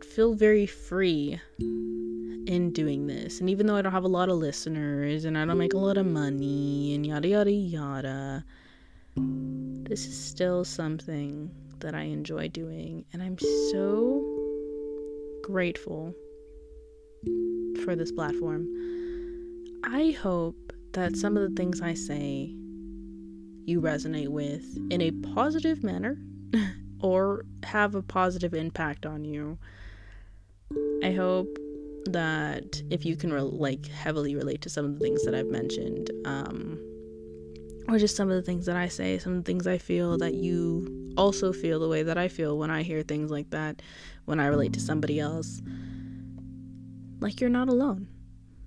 feel 0.04 0.34
very 0.34 0.66
free 0.66 1.40
in 1.60 2.72
doing 2.74 3.08
this. 3.08 3.40
And 3.40 3.50
even 3.50 3.68
though 3.68 3.76
I 3.76 3.82
don't 3.82 3.94
have 3.94 4.04
a 4.04 4.10
lot 4.10 4.28
of 4.28 4.38
listeners 4.38 5.24
and 5.24 5.38
I 5.38 5.46
don't 5.46 5.58
make 5.58 5.74
a 5.74 5.78
lot 5.78 5.98
of 5.98 6.06
money 6.06 6.96
and 6.96 7.06
yada 7.06 7.28
yada 7.28 7.52
yada, 7.52 8.44
this 9.16 10.06
is 10.06 10.18
still 10.18 10.66
something 10.66 11.50
that 11.82 11.96
I 11.96 12.04
enjoy 12.04 12.50
doing, 12.50 13.06
and 13.14 13.22
I'm 13.22 13.38
so 13.72 14.24
grateful 15.44 16.14
for 17.84 17.96
this 17.96 18.12
platform. 18.12 18.68
I 19.84 20.16
hope 20.22 20.74
that 20.94 21.16
some 21.16 21.38
of 21.38 21.50
the 21.50 21.56
things 21.56 21.82
I 21.82 21.94
say 21.94 22.54
you 23.66 23.82
resonate 23.82 24.30
with 24.30 24.78
in 24.90 25.02
a 25.02 25.12
positive 25.34 25.84
manner 25.84 26.18
or 27.02 27.46
have 27.64 27.96
a 27.96 28.02
positive 28.02 28.54
impact 28.54 29.06
on 29.06 29.24
you. 29.24 29.58
I 31.04 31.12
hope 31.14 31.58
that 32.06 32.82
if 32.90 33.06
you 33.06 33.16
can 33.16 33.32
re- 33.32 33.42
like 33.42 33.88
heavily 33.88 34.36
relate 34.36 34.62
to 34.62 34.70
some 34.70 34.86
of 34.86 34.94
the 34.94 35.00
things 35.00 35.24
that 35.24 35.36
I've 35.36 35.48
mentioned, 35.48 36.10
um, 36.26 36.80
or 37.88 37.98
just 37.98 38.16
some 38.16 38.30
of 38.30 38.36
the 38.36 38.42
things 38.42 38.66
that 38.66 38.76
I 38.76 38.88
say, 38.88 39.18
some 39.18 39.34
of 39.34 39.44
the 39.44 39.52
things 39.52 39.68
I 39.68 39.78
feel 39.78 40.18
that 40.18 40.34
you 40.34 40.99
also 41.18 41.52
feel 41.54 41.80
the 41.80 41.88
way 41.88 42.04
that 42.04 42.18
I 42.18 42.28
feel 42.28 42.58
when 42.58 42.70
I 42.70 42.84
hear 42.84 43.02
things 43.02 43.32
like 43.32 43.50
that, 43.52 43.82
when 44.26 44.40
I 44.40 44.48
relate 44.48 44.74
to 44.74 44.80
somebody 44.80 45.20
else. 45.20 45.62
Like 47.20 47.42
you're 47.42 47.50
not 47.50 47.70
alone. 47.70 48.08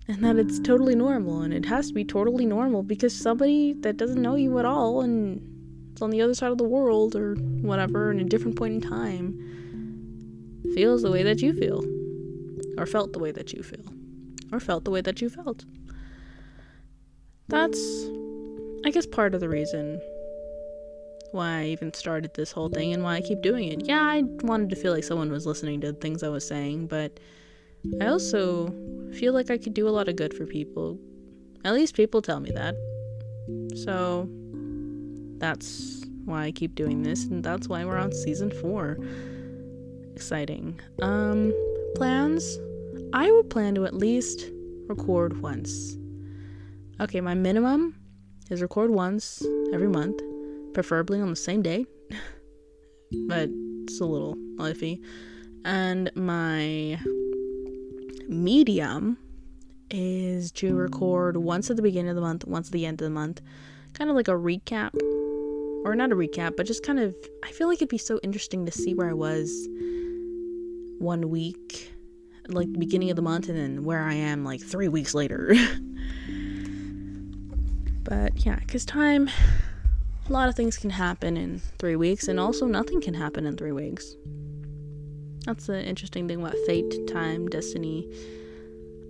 And 0.09 0.25
that 0.25 0.37
it's 0.37 0.59
totally 0.59 0.97
normal, 0.97 1.43
and 1.43 1.55
it 1.55 1.65
has 1.67 1.89
to 1.89 1.95
be 1.95 2.05
totally 2.05 2.45
normal 2.45 2.83
because 2.83 3.17
somebody 3.17 3.73
that 3.81 3.97
doesn't 3.97 4.21
know 4.21 4.35
you 4.35 4.59
at 4.59 4.65
all 4.65 5.01
and 5.01 5.41
it's 5.93 6.03
on 6.03 6.11
the 6.11 6.21
other 6.21 6.35
side 6.35 6.51
of 6.51 6.59
the 6.59 6.65
world 6.65 7.15
or 7.15 7.37
whatever 7.37 8.11
in 8.11 8.19
a 8.19 8.25
different 8.25 8.57
point 8.57 8.75
in 8.75 8.81
time 8.81 9.39
feels 10.75 11.03
the 11.03 11.11
way 11.11 11.23
that 11.23 11.41
you 11.41 11.53
feel, 11.53 11.85
or 12.79 12.87
felt 12.87 13.13
the 13.13 13.21
way 13.21 13.31
that 13.31 13.53
you 13.53 13.63
feel, 13.63 13.85
or 14.51 14.59
felt 14.59 14.85
the 14.85 14.91
way 14.91 15.01
that 15.01 15.21
you 15.21 15.31
felt. 15.31 15.65
That's 17.49 17.81
I 18.85 18.91
guess 18.91 19.07
part 19.07 19.35
of 19.35 19.41
the 19.41 19.49
reason 19.49 20.01
why 21.33 21.61
I 21.61 21.65
even 21.67 21.93
started 21.95 22.35
this 22.35 22.53
whole 22.53 22.69
thing 22.69 22.93
and 22.93 23.03
why 23.03 23.17
I 23.17 23.21
keep 23.21 23.43
doing 23.43 23.69
it. 23.69 23.87
Yeah, 23.87 24.03
I 24.03 24.23
wanted 24.43 24.71
to 24.71 24.77
feel 24.77 24.93
like 24.93 25.05
someone 25.05 25.31
was 25.31 25.47
listening 25.47 25.81
to 25.83 25.93
the 25.93 25.99
things 25.99 26.23
I 26.23 26.29
was 26.29 26.47
saying, 26.47 26.87
but 26.87 27.19
I 28.01 28.07
also 28.07 28.73
feel 29.13 29.33
like 29.33 29.51
I 29.51 29.59
could 29.59 29.75
do 29.75 29.89
a 29.89 29.91
lot 29.91 30.09
of 30.09 30.17
good 30.17 30.35
for 30.35 30.47
people. 30.47 30.99
At 31.65 31.75
least 31.75 31.95
people 31.95 32.23
tell 32.23 32.41
me 32.41 32.51
that. 32.53 32.75
So 33.85 34.29
that's 35.39 36.05
why 36.25 36.45
I 36.45 36.53
keep 36.53 36.75
doing 36.75 37.03
this, 37.03 37.25
and 37.25 37.43
that's 37.43 37.69
why 37.69 37.85
we're 37.85 37.99
on 37.99 38.13
season 38.13 38.51
four. 38.51 38.99
Exciting. 40.15 40.81
Um, 41.01 41.53
plans? 41.97 42.59
I 43.13 43.31
would 43.31 43.51
plan 43.51 43.75
to 43.75 43.85
at 43.85 43.95
least 43.95 44.51
record 44.87 45.41
once. 45.43 45.97
Okay, 47.01 47.21
my 47.21 47.35
minimum 47.35 47.97
is 48.51 48.63
record 48.63 48.91
once 48.91 49.45
every 49.73 49.89
month, 49.89 50.21
preferably 50.75 51.21
on 51.21 51.31
the 51.31 51.37
same 51.37 51.63
day. 51.63 51.87
but 53.27 53.49
it's 53.85 54.01
a 54.01 54.05
little 54.05 54.37
iffy. 54.59 55.01
And 55.65 56.11
my 56.15 56.99
medium 58.29 59.19
is 59.91 60.51
to 60.53 60.75
record 60.75 61.37
once 61.37 61.71
at 61.71 61.77
the 61.77 61.83
beginning 61.83 62.11
of 62.11 62.17
the 62.17 62.23
month, 62.23 62.47
once 62.47 62.69
at 62.69 62.73
the 62.73 62.87
end 62.87 63.01
of 63.01 63.05
the 63.05 63.11
month, 63.11 63.41
kind 63.93 64.11
of 64.11 64.17
like 64.17 64.29
a 64.29 64.33
recap. 64.33 64.91
Or 65.85 65.97
not 65.97 66.13
a 66.13 66.15
recap, 66.15 66.57
but 66.57 66.67
just 66.67 66.85
kind 66.85 67.01
of, 67.01 67.15
I 67.45 67.51
feel 67.51 67.67
like 67.67 67.79
it'd 67.79 67.89
be 67.89 67.99
so 67.99 68.21
interesting 68.23 68.65
to 68.67 68.73
see 68.73 68.95
where 68.95 69.11
I 69.11 69.15
was 69.15 69.69
one 70.99 71.29
week, 71.29 71.93
like 72.47 72.73
the 72.73 72.79
beginning 72.79 73.11
of 73.11 73.17
the 73.17 73.23
month, 73.23 73.49
and 73.49 73.59
then 73.59 73.83
where 73.83 74.01
I 74.01 74.15
am 74.15 74.45
like 74.45 74.61
three 74.63 74.87
weeks 74.87 75.13
later. 75.13 75.55
But 78.05 78.45
yeah, 78.45 78.57
because 78.57 78.85
time, 78.85 79.31
a 80.29 80.33
lot 80.33 80.49
of 80.49 80.55
things 80.55 80.77
can 80.77 80.91
happen 80.91 81.37
in 81.37 81.61
three 81.79 81.97
weeks, 81.97 82.29
and 82.29 82.39
also 82.39 82.67
nothing 82.67 83.01
can 83.01 83.15
happen 83.15 83.47
in 83.47 83.57
three 83.57 83.73
weeks. 83.73 84.15
That's 85.45 85.67
the 85.67 85.83
interesting 85.85 86.29
thing 86.29 86.41
about 86.41 86.55
fate, 86.67 87.07
time, 87.09 87.49
destiny. 87.49 88.09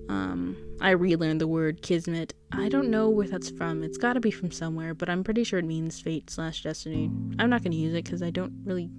Um, 0.09 0.57
I 0.81 0.91
relearned 0.91 1.41
the 1.41 1.47
word 1.47 1.83
kismet. 1.83 2.35
I 2.51 2.69
don't 2.69 2.91
know 2.91 3.09
where 3.09 3.29
that's 3.29 3.51
from. 3.51 3.83
It's 3.83 3.99
got 3.99 4.15
to 4.15 4.21
be 4.21 4.31
from 4.31 4.51
somewhere, 4.51 4.95
but 4.95 5.09
I'm 5.09 5.23
pretty 5.23 5.45
sure 5.45 5.59
it 5.59 5.65
means 5.65 6.01
fate 6.01 6.31
slash 6.31 6.63
destiny. 6.63 7.11
I'm 7.39 7.51
not 7.51 7.63
going 7.63 7.73
to 7.73 7.79
use 7.79 7.95
it 7.95 8.05
because 8.05 8.23
I 8.23 8.31
don't 8.31 8.53
really. 8.65 8.91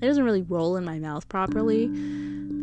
It 0.00 0.06
doesn't 0.06 0.24
really 0.24 0.42
roll 0.42 0.76
in 0.76 0.84
my 0.84 0.98
mouth 0.98 1.28
properly. 1.28 1.86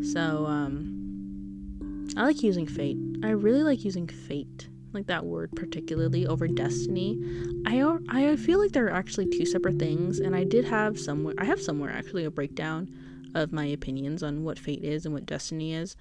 So, 0.03 0.45
um, 0.45 2.07
I 2.15 2.23
like 2.23 2.43
using 2.43 2.67
fate. 2.67 2.97
I 3.23 3.29
really 3.29 3.63
like 3.63 3.83
using 3.83 4.07
fate 4.07 4.67
like 4.93 5.07
that 5.07 5.25
word 5.25 5.51
particularly 5.55 6.25
over 6.27 6.47
destiny 6.47 7.19
i 7.65 7.81
i 8.09 8.35
feel 8.35 8.59
like 8.59 8.71
they're 8.71 8.89
actually 8.89 9.27
two 9.29 9.45
separate 9.45 9.77
things 9.77 10.19
and 10.19 10.35
i 10.35 10.43
did 10.43 10.65
have 10.65 10.99
somewhere 10.99 11.33
i 11.37 11.45
have 11.45 11.61
somewhere 11.61 11.91
actually 11.91 12.25
a 12.25 12.31
breakdown 12.31 12.89
of 13.35 13.51
my 13.51 13.65
opinions 13.65 14.21
on 14.21 14.43
what 14.43 14.59
fate 14.59 14.83
is 14.83 15.05
and 15.05 15.13
what 15.13 15.25
destiny 15.25 15.73
is 15.73 15.95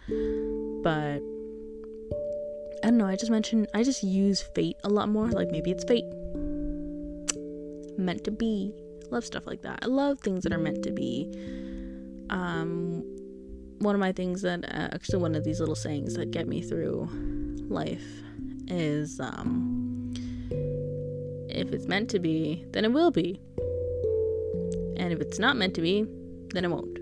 but 0.82 1.20
i 2.82 2.88
don't 2.88 2.98
know 2.98 3.06
i 3.06 3.16
just 3.16 3.30
mentioned 3.30 3.66
i 3.74 3.82
just 3.82 4.02
use 4.02 4.42
fate 4.54 4.76
a 4.84 4.88
lot 4.88 5.08
more 5.08 5.28
like 5.28 5.50
maybe 5.50 5.70
it's 5.70 5.84
fate 5.84 6.04
meant 7.98 8.24
to 8.24 8.30
be 8.30 8.72
love 9.12 9.24
stuff 9.24 9.46
like 9.46 9.62
that. 9.62 9.80
I 9.82 9.86
love 9.86 10.18
things 10.20 10.42
that 10.42 10.52
are 10.52 10.58
meant 10.58 10.82
to 10.84 10.90
be. 10.90 11.30
Um, 12.30 13.04
one 13.78 13.94
of 13.94 14.00
my 14.00 14.12
things 14.12 14.42
that 14.42 14.64
uh, 14.64 14.88
actually 14.92 15.20
one 15.20 15.34
of 15.34 15.44
these 15.44 15.60
little 15.60 15.74
sayings 15.74 16.14
that 16.14 16.30
get 16.30 16.48
me 16.48 16.62
through 16.62 17.08
life 17.68 18.22
is 18.68 19.20
um, 19.20 20.12
if 21.48 21.72
it's 21.72 21.86
meant 21.86 22.10
to 22.10 22.18
be, 22.18 22.64
then 22.70 22.84
it 22.84 22.92
will 22.92 23.10
be. 23.10 23.40
And 24.96 25.12
if 25.12 25.20
it's 25.20 25.38
not 25.38 25.56
meant 25.56 25.74
to 25.74 25.80
be, 25.80 26.06
then 26.50 26.64
it 26.64 26.70
won't. 26.70 26.98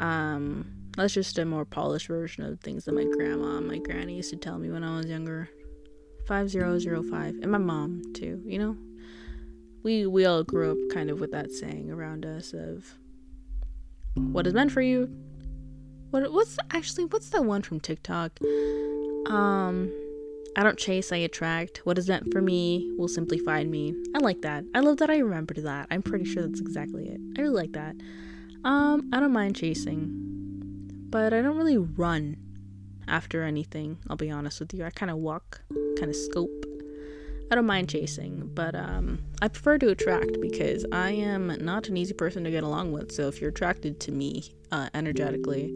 Um, 0.00 0.66
that's 0.96 1.14
just 1.14 1.38
a 1.38 1.44
more 1.44 1.64
polished 1.64 2.08
version 2.08 2.44
of 2.44 2.60
things 2.60 2.84
that 2.84 2.92
my 2.92 3.04
grandma 3.04 3.58
and 3.58 3.68
my 3.68 3.78
granny 3.78 4.16
used 4.16 4.30
to 4.30 4.36
tell 4.36 4.58
me 4.58 4.70
when 4.70 4.84
I 4.84 4.96
was 4.96 5.06
younger. 5.06 5.48
5005 6.26 7.38
and 7.42 7.50
my 7.50 7.58
mom 7.58 8.02
too, 8.14 8.40
you 8.44 8.58
know? 8.58 8.76
We 9.82 10.06
we 10.06 10.26
all 10.26 10.44
grew 10.44 10.72
up 10.72 10.94
kind 10.94 11.10
of 11.10 11.20
with 11.20 11.32
that 11.32 11.50
saying 11.50 11.90
around 11.90 12.26
us 12.26 12.52
of 12.52 12.94
what 14.14 14.46
is 14.46 14.52
meant 14.52 14.72
for 14.72 14.82
you. 14.82 15.08
What 16.10 16.30
what's 16.32 16.58
actually 16.70 17.06
what's 17.06 17.30
that 17.30 17.44
one 17.44 17.62
from 17.62 17.80
TikTok? 17.80 18.38
Um 19.26 19.92
I 20.56 20.62
don't 20.62 20.78
chase, 20.78 21.12
I 21.12 21.18
attract. 21.18 21.78
What 21.84 21.96
is 21.96 22.08
meant 22.08 22.32
for 22.32 22.42
me 22.42 22.92
will 22.98 23.08
simply 23.08 23.38
find 23.38 23.70
me. 23.70 23.94
I 24.14 24.18
like 24.18 24.42
that. 24.42 24.64
I 24.74 24.80
love 24.80 24.96
that 24.98 25.08
I 25.08 25.18
remembered 25.18 25.62
that. 25.62 25.86
I'm 25.90 26.02
pretty 26.02 26.24
sure 26.24 26.46
that's 26.46 26.60
exactly 26.60 27.08
it. 27.08 27.20
I 27.38 27.42
really 27.42 27.54
like 27.54 27.72
that. 27.72 27.94
Um, 28.64 29.08
I 29.12 29.20
don't 29.20 29.32
mind 29.32 29.56
chasing, 29.56 30.10
but 31.08 31.32
I 31.32 31.40
don't 31.40 31.56
really 31.56 31.78
run 31.78 32.36
after 33.06 33.42
anything. 33.42 33.98
I'll 34.08 34.16
be 34.16 34.30
honest 34.30 34.60
with 34.60 34.74
you. 34.74 34.84
I 34.84 34.90
kind 34.90 35.10
of 35.10 35.18
walk, 35.18 35.62
kind 35.98 36.10
of 36.10 36.16
scope. 36.16 36.66
I 37.50 37.54
don't 37.54 37.66
mind 37.66 37.88
chasing, 37.88 38.50
but 38.54 38.74
um, 38.74 39.20
I 39.42 39.48
prefer 39.48 39.78
to 39.78 39.88
attract 39.88 40.40
because 40.40 40.84
I 40.92 41.10
am 41.10 41.48
not 41.64 41.88
an 41.88 41.96
easy 41.96 42.14
person 42.14 42.44
to 42.44 42.50
get 42.50 42.62
along 42.62 42.92
with. 42.92 43.12
So 43.12 43.28
if 43.28 43.40
you're 43.40 43.50
attracted 43.50 43.98
to 44.00 44.12
me 44.12 44.52
uh, 44.70 44.88
energetically, 44.94 45.74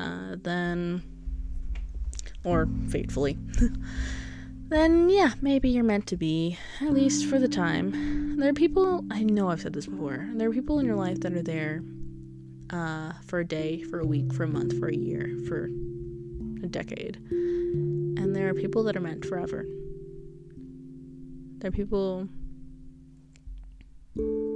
uh, 0.00 0.36
then 0.42 1.02
or 2.44 2.68
fatefully, 2.88 3.38
then 4.68 5.08
yeah, 5.10 5.32
maybe 5.40 5.68
you're 5.68 5.84
meant 5.84 6.06
to 6.08 6.16
be, 6.16 6.58
at 6.80 6.92
least 6.92 7.26
for 7.26 7.38
the 7.38 7.48
time. 7.48 8.36
There 8.38 8.50
are 8.50 8.54
people, 8.54 9.04
I 9.10 9.22
know 9.22 9.48
I've 9.48 9.60
said 9.60 9.72
this 9.72 9.86
before, 9.86 10.28
there 10.34 10.48
are 10.48 10.52
people 10.52 10.78
in 10.78 10.86
your 10.86 10.96
life 10.96 11.20
that 11.20 11.32
are 11.32 11.42
there 11.42 11.82
uh, 12.70 13.12
for 13.26 13.40
a 13.40 13.44
day, 13.44 13.82
for 13.82 14.00
a 14.00 14.06
week, 14.06 14.32
for 14.32 14.44
a 14.44 14.48
month, 14.48 14.78
for 14.78 14.88
a 14.88 14.96
year, 14.96 15.36
for 15.48 15.64
a 16.62 16.68
decade. 16.68 17.16
And 17.16 18.34
there 18.34 18.48
are 18.48 18.54
people 18.54 18.82
that 18.84 18.96
are 18.96 19.00
meant 19.00 19.24
forever. 19.24 19.66
There 21.58 21.68
are 21.68 21.72
people 21.72 22.28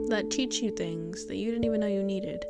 that 0.09 0.29
teach 0.31 0.61
you 0.61 0.71
things 0.71 1.27
that 1.27 1.37
you 1.37 1.51
didn't 1.51 1.65
even 1.65 1.81
know 1.81 1.87
you 1.87 2.03
needed. 2.03 2.45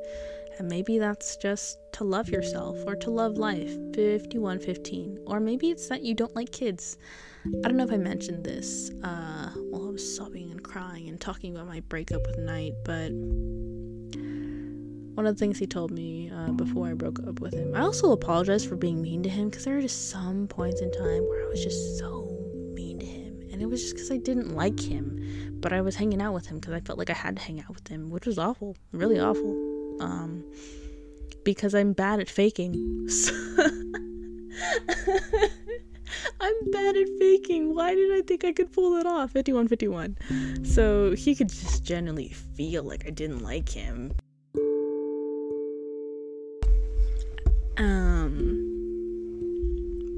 And 0.58 0.68
maybe 0.68 0.98
that's 0.98 1.36
just 1.36 1.78
to 1.94 2.04
love 2.04 2.28
yourself 2.28 2.78
or 2.86 2.94
to 2.96 3.10
love 3.10 3.38
life, 3.38 3.74
5115. 3.94 5.18
Or 5.26 5.40
maybe 5.40 5.70
it's 5.70 5.88
that 5.88 6.02
you 6.02 6.14
don't 6.14 6.34
like 6.34 6.52
kids. 6.52 6.96
I 7.46 7.68
don't 7.68 7.76
know 7.76 7.84
if 7.84 7.92
I 7.92 7.96
mentioned 7.96 8.44
this 8.44 8.90
uh, 9.02 9.50
while 9.70 9.88
I 9.88 9.90
was 9.90 10.16
sobbing 10.16 10.50
and 10.50 10.62
crying 10.62 11.08
and 11.08 11.20
talking 11.20 11.54
about 11.54 11.66
my 11.66 11.80
breakup 11.80 12.26
with 12.26 12.38
Knight, 12.38 12.72
but 12.84 13.10
one 15.14 15.26
of 15.26 15.34
the 15.34 15.38
things 15.38 15.58
he 15.58 15.66
told 15.66 15.90
me 15.90 16.30
uh, 16.30 16.52
before 16.52 16.88
I 16.88 16.94
broke 16.94 17.20
up 17.26 17.40
with 17.40 17.54
him, 17.54 17.74
I 17.74 17.80
also 17.80 18.12
apologize 18.12 18.64
for 18.64 18.76
being 18.76 19.02
mean 19.02 19.22
to 19.24 19.28
him 19.28 19.50
because 19.50 19.64
there 19.64 19.74
were 19.74 19.82
just 19.82 20.10
some 20.10 20.48
points 20.48 20.80
in 20.80 20.90
time 20.90 21.22
where 21.28 21.44
I 21.44 21.48
was 21.48 21.62
just 21.62 21.98
so 21.98 22.36
mean 22.74 22.98
to 23.00 23.06
him. 23.06 23.42
And 23.52 23.60
it 23.60 23.66
was 23.66 23.82
just 23.82 23.94
because 23.94 24.10
I 24.10 24.16
didn't 24.16 24.54
like 24.54 24.80
him, 24.80 25.58
but 25.60 25.72
I 25.72 25.80
was 25.80 25.96
hanging 25.96 26.22
out 26.22 26.34
with 26.34 26.46
him 26.46 26.58
because 26.58 26.74
I 26.74 26.80
felt 26.80 26.98
like 26.98 27.10
I 27.10 27.14
had 27.14 27.36
to 27.36 27.42
hang 27.42 27.60
out 27.60 27.74
with 27.74 27.86
him, 27.88 28.10
which 28.10 28.26
was 28.26 28.38
awful, 28.38 28.76
really 28.92 29.20
awful 29.20 29.73
um, 30.00 30.44
because 31.44 31.74
I'm 31.74 31.92
bad 31.92 32.20
at 32.20 32.28
faking. 32.28 33.08
I'm 36.40 36.70
bad 36.70 36.96
at 36.96 37.08
faking. 37.18 37.74
Why 37.74 37.94
did 37.94 38.12
I 38.12 38.22
think 38.22 38.44
I 38.44 38.52
could 38.52 38.72
pull 38.72 38.96
it 38.96 39.06
off? 39.06 39.32
5151. 39.32 40.64
So 40.64 41.12
he 41.12 41.34
could 41.34 41.48
just 41.48 41.84
genuinely 41.84 42.28
feel 42.28 42.82
like 42.82 43.06
I 43.06 43.10
didn't 43.10 43.40
like 43.40 43.68
him. 43.68 44.12
Um, 47.76 48.62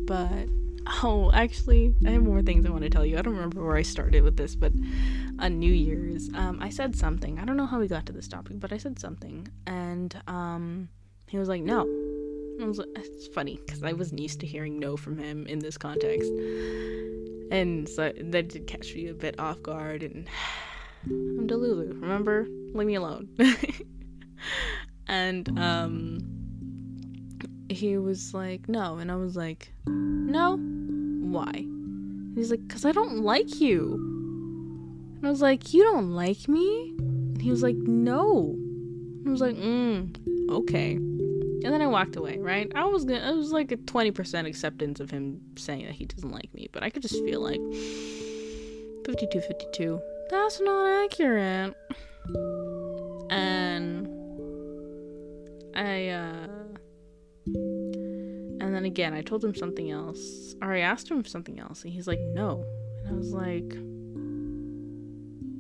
but 0.07 0.49
oh, 1.03 1.30
actually, 1.32 1.95
I 2.07 2.11
have 2.11 2.22
more 2.22 2.43
things 2.43 2.64
I 2.66 2.70
want 2.70 2.82
to 2.84 2.91
tell 2.91 3.05
you. 3.05 3.18
I 3.18 3.22
don't 3.22 3.34
remember 3.34 3.64
where 3.64 3.76
I 3.76 3.82
started 3.82 4.22
with 4.22 4.37
this, 4.37 4.55
but 4.55 4.72
on 5.39 5.59
New 5.59 5.72
Year's, 5.72 6.30
um, 6.34 6.59
I 6.61 6.70
said 6.70 6.97
something. 6.97 7.39
I 7.39 7.45
don't 7.45 7.57
know 7.57 7.66
how 7.66 7.78
we 7.78 7.89
got 7.89 8.07
to 8.07 8.12
this 8.12 8.28
topic, 8.28 8.61
but 8.61 8.72
I 8.72 8.78
said 8.78 8.99
something, 8.99 9.49
and 9.66 10.20
um, 10.26 10.89
he 11.26 11.39
was 11.39 11.49
like, 11.49 11.62
"No." 11.62 11.82
I 12.61 12.64
was 12.64 12.80
"It's 12.97 13.26
funny 13.28 13.61
because 13.64 13.82
I 13.82 13.93
wasn't 13.93 14.20
used 14.20 14.41
to 14.41 14.47
hearing 14.47 14.78
no 14.78 14.97
from 14.97 15.18
him 15.18 15.47
in 15.47 15.59
this 15.59 15.76
context, 15.76 16.30
and 17.51 17.89
so 17.89 18.12
that 18.18 18.49
did 18.49 18.66
catch 18.66 18.95
me 18.95 19.09
a 19.09 19.14
bit 19.14 19.39
off 19.39 19.62
guard." 19.62 20.03
And 20.03 20.28
I'm 21.07 21.47
Delulu, 21.47 22.01
remember? 22.01 22.47
Leave 22.74 22.87
me 22.87 22.95
alone. 22.95 23.28
and 25.09 25.59
um, 25.59 26.45
he 27.69 27.99
was 27.99 28.35
like, 28.35 28.69
"No," 28.69 28.99
and 28.99 29.11
I 29.11 29.17
was 29.17 29.37
like, 29.37 29.73
"No, 29.87 30.57
why?" 30.57 31.53
And 31.55 32.37
he's 32.37 32.51
like, 32.51 32.69
"Cause 32.69 32.85
I 32.85 32.93
don't 32.93 33.21
like 33.23 33.61
you." 33.61 34.17
And 35.17 35.27
I 35.27 35.31
was 35.31 35.43
like, 35.43 35.73
You 35.73 35.83
don't 35.83 36.12
like 36.12 36.47
me? 36.47 36.95
And 36.99 37.41
he 37.41 37.51
was 37.51 37.62
like, 37.62 37.77
No. 37.77 38.57
I 39.27 39.31
was 39.31 39.41
like, 39.41 39.57
Mm, 39.57 40.14
okay. 40.51 40.93
And 40.93 41.75
then 41.75 41.81
I 41.83 41.87
walked 41.87 42.17
away, 42.17 42.39
right? 42.39 42.71
I 42.75 42.85
was 42.85 43.05
gonna, 43.05 43.29
it 43.33 43.37
was 43.37 43.51
like 43.51 43.73
a 43.73 43.77
20% 43.77 44.47
acceptance 44.47 45.01
of 45.01 45.11
him 45.11 45.41
saying 45.57 45.87
that 45.87 45.95
he 45.95 46.05
doesn't 46.05 46.31
like 46.31 46.53
me, 46.55 46.69
but 46.71 46.83
I 46.83 46.91
could 46.91 47.03
just 47.03 47.17
feel 47.25 47.41
like 47.41 47.61
52 49.07 49.41
52. 49.41 50.01
That's 50.31 50.61
not 50.61 51.05
accurate. 51.05 51.75
And 53.31 54.07
I, 55.75 56.09
uh, 56.09 56.47
and 56.47 56.56
then 58.77 58.85
again, 58.85 59.14
I 59.14 59.22
told 59.22 59.45
him 59.45 59.55
something 59.55 59.91
else, 59.91 60.55
or 60.62 60.72
I 60.72 60.81
asked 60.81 61.11
him 61.11 61.24
something 61.24 61.59
else, 61.59 61.83
and 61.83 61.93
he's 61.93 62.07
like, 62.07 62.20
no. 62.20 62.64
And 63.05 63.09
I 63.09 63.18
was 63.18 63.33
like, 63.33 63.72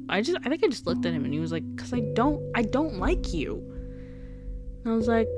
I 0.08 0.22
just 0.22 0.38
I 0.44 0.48
think 0.48 0.62
I 0.62 0.68
just 0.68 0.86
looked 0.86 1.04
at 1.04 1.12
him 1.12 1.24
and 1.24 1.34
he 1.34 1.40
was 1.40 1.50
like, 1.50 1.64
"Cause 1.76 1.92
I 1.92 1.98
don't 2.14 2.40
I 2.54 2.62
don't 2.62 2.98
like 2.98 3.34
you." 3.34 3.56
And 4.84 4.92
I 4.92 4.96
was 4.96 5.08
like, 5.08 5.28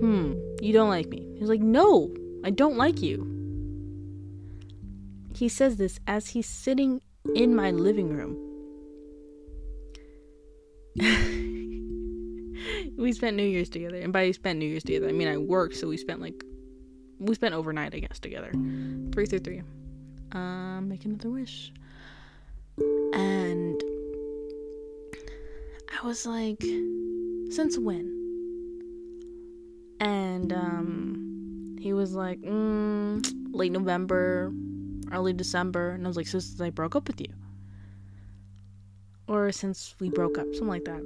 "Hmm, 0.00 0.34
you 0.60 0.74
don't 0.74 0.90
like 0.90 1.08
me?" 1.08 1.26
He 1.34 1.40
was 1.40 1.48
like, 1.48 1.60
"No, 1.60 2.14
I 2.44 2.50
don't 2.50 2.76
like 2.76 3.00
you." 3.00 3.24
He 5.34 5.48
says 5.48 5.76
this 5.76 6.00
as 6.06 6.28
he's 6.28 6.48
sitting 6.48 7.00
in 7.34 7.54
my 7.54 7.70
living 7.70 8.10
room. 8.10 8.36
we 12.98 13.12
spent 13.12 13.36
New 13.36 13.44
Year's 13.44 13.70
together, 13.70 14.00
and 14.00 14.12
by 14.12 14.30
spent 14.32 14.58
New 14.58 14.66
Year's 14.66 14.82
together, 14.82 15.08
I 15.08 15.12
mean 15.12 15.28
I 15.28 15.38
worked, 15.38 15.76
so 15.76 15.88
we 15.88 15.96
spent 15.96 16.20
like 16.20 16.44
we 17.18 17.34
spent 17.34 17.54
overnight, 17.54 17.94
I 17.94 17.98
guess, 17.98 18.18
together. 18.18 18.50
Three 19.12 19.26
through 19.26 19.40
three. 19.40 19.62
Um, 20.32 20.88
make 20.88 21.04
another 21.04 21.30
wish. 21.30 21.72
And 23.12 23.82
I 26.00 26.06
was 26.06 26.26
like, 26.26 26.62
since 27.50 27.78
when? 27.78 28.14
And 30.00 30.52
um, 30.52 31.76
he 31.80 31.92
was 31.92 32.14
like, 32.14 32.40
mm, 32.42 33.26
late 33.52 33.72
November, 33.72 34.52
early 35.10 35.32
December. 35.32 35.90
And 35.90 36.04
I 36.04 36.08
was 36.08 36.16
like, 36.16 36.28
since 36.28 36.60
I 36.60 36.70
broke 36.70 36.94
up 36.94 37.08
with 37.08 37.20
you. 37.20 37.32
Or 39.26 39.50
since 39.52 39.94
we 39.98 40.08
broke 40.08 40.38
up, 40.38 40.46
something 40.52 40.68
like 40.68 40.84
that. 40.84 41.02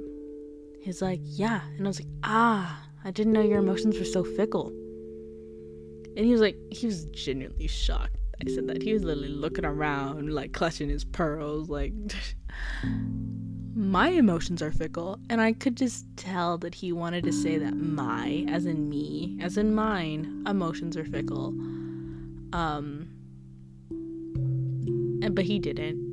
He's 0.79 1.01
like, 1.01 1.19
yeah. 1.23 1.61
And 1.77 1.87
I 1.87 1.89
was 1.89 1.99
like, 1.99 2.09
ah, 2.23 2.85
I 3.03 3.11
didn't 3.11 3.33
know 3.33 3.41
your 3.41 3.59
emotions 3.59 3.97
were 3.97 4.05
so 4.05 4.23
fickle. 4.23 4.71
And 6.15 6.25
he 6.25 6.31
was 6.31 6.41
like, 6.41 6.57
he 6.71 6.85
was 6.85 7.05
genuinely 7.05 7.67
shocked 7.67 8.17
I 8.45 8.51
said 8.51 8.67
that. 8.67 8.81
He 8.81 8.93
was 8.93 9.03
literally 9.03 9.29
looking 9.29 9.65
around, 9.65 10.33
like 10.33 10.53
clutching 10.53 10.89
his 10.89 11.03
pearls, 11.03 11.69
like. 11.69 11.93
my 13.75 14.09
emotions 14.09 14.61
are 14.61 14.71
fickle, 14.71 15.19
and 15.29 15.41
I 15.41 15.53
could 15.53 15.77
just 15.77 16.05
tell 16.15 16.57
that 16.59 16.75
he 16.75 16.91
wanted 16.91 17.23
to 17.23 17.31
say 17.31 17.57
that 17.57 17.75
my, 17.75 18.45
as 18.49 18.65
in 18.65 18.89
me, 18.89 19.37
as 19.41 19.57
in 19.57 19.73
mine, 19.73 20.43
emotions 20.47 20.97
are 20.97 21.05
fickle. 21.05 21.49
Um, 22.53 23.07
and, 23.89 25.33
but 25.33 25.45
he 25.45 25.59
didn't. 25.59 26.11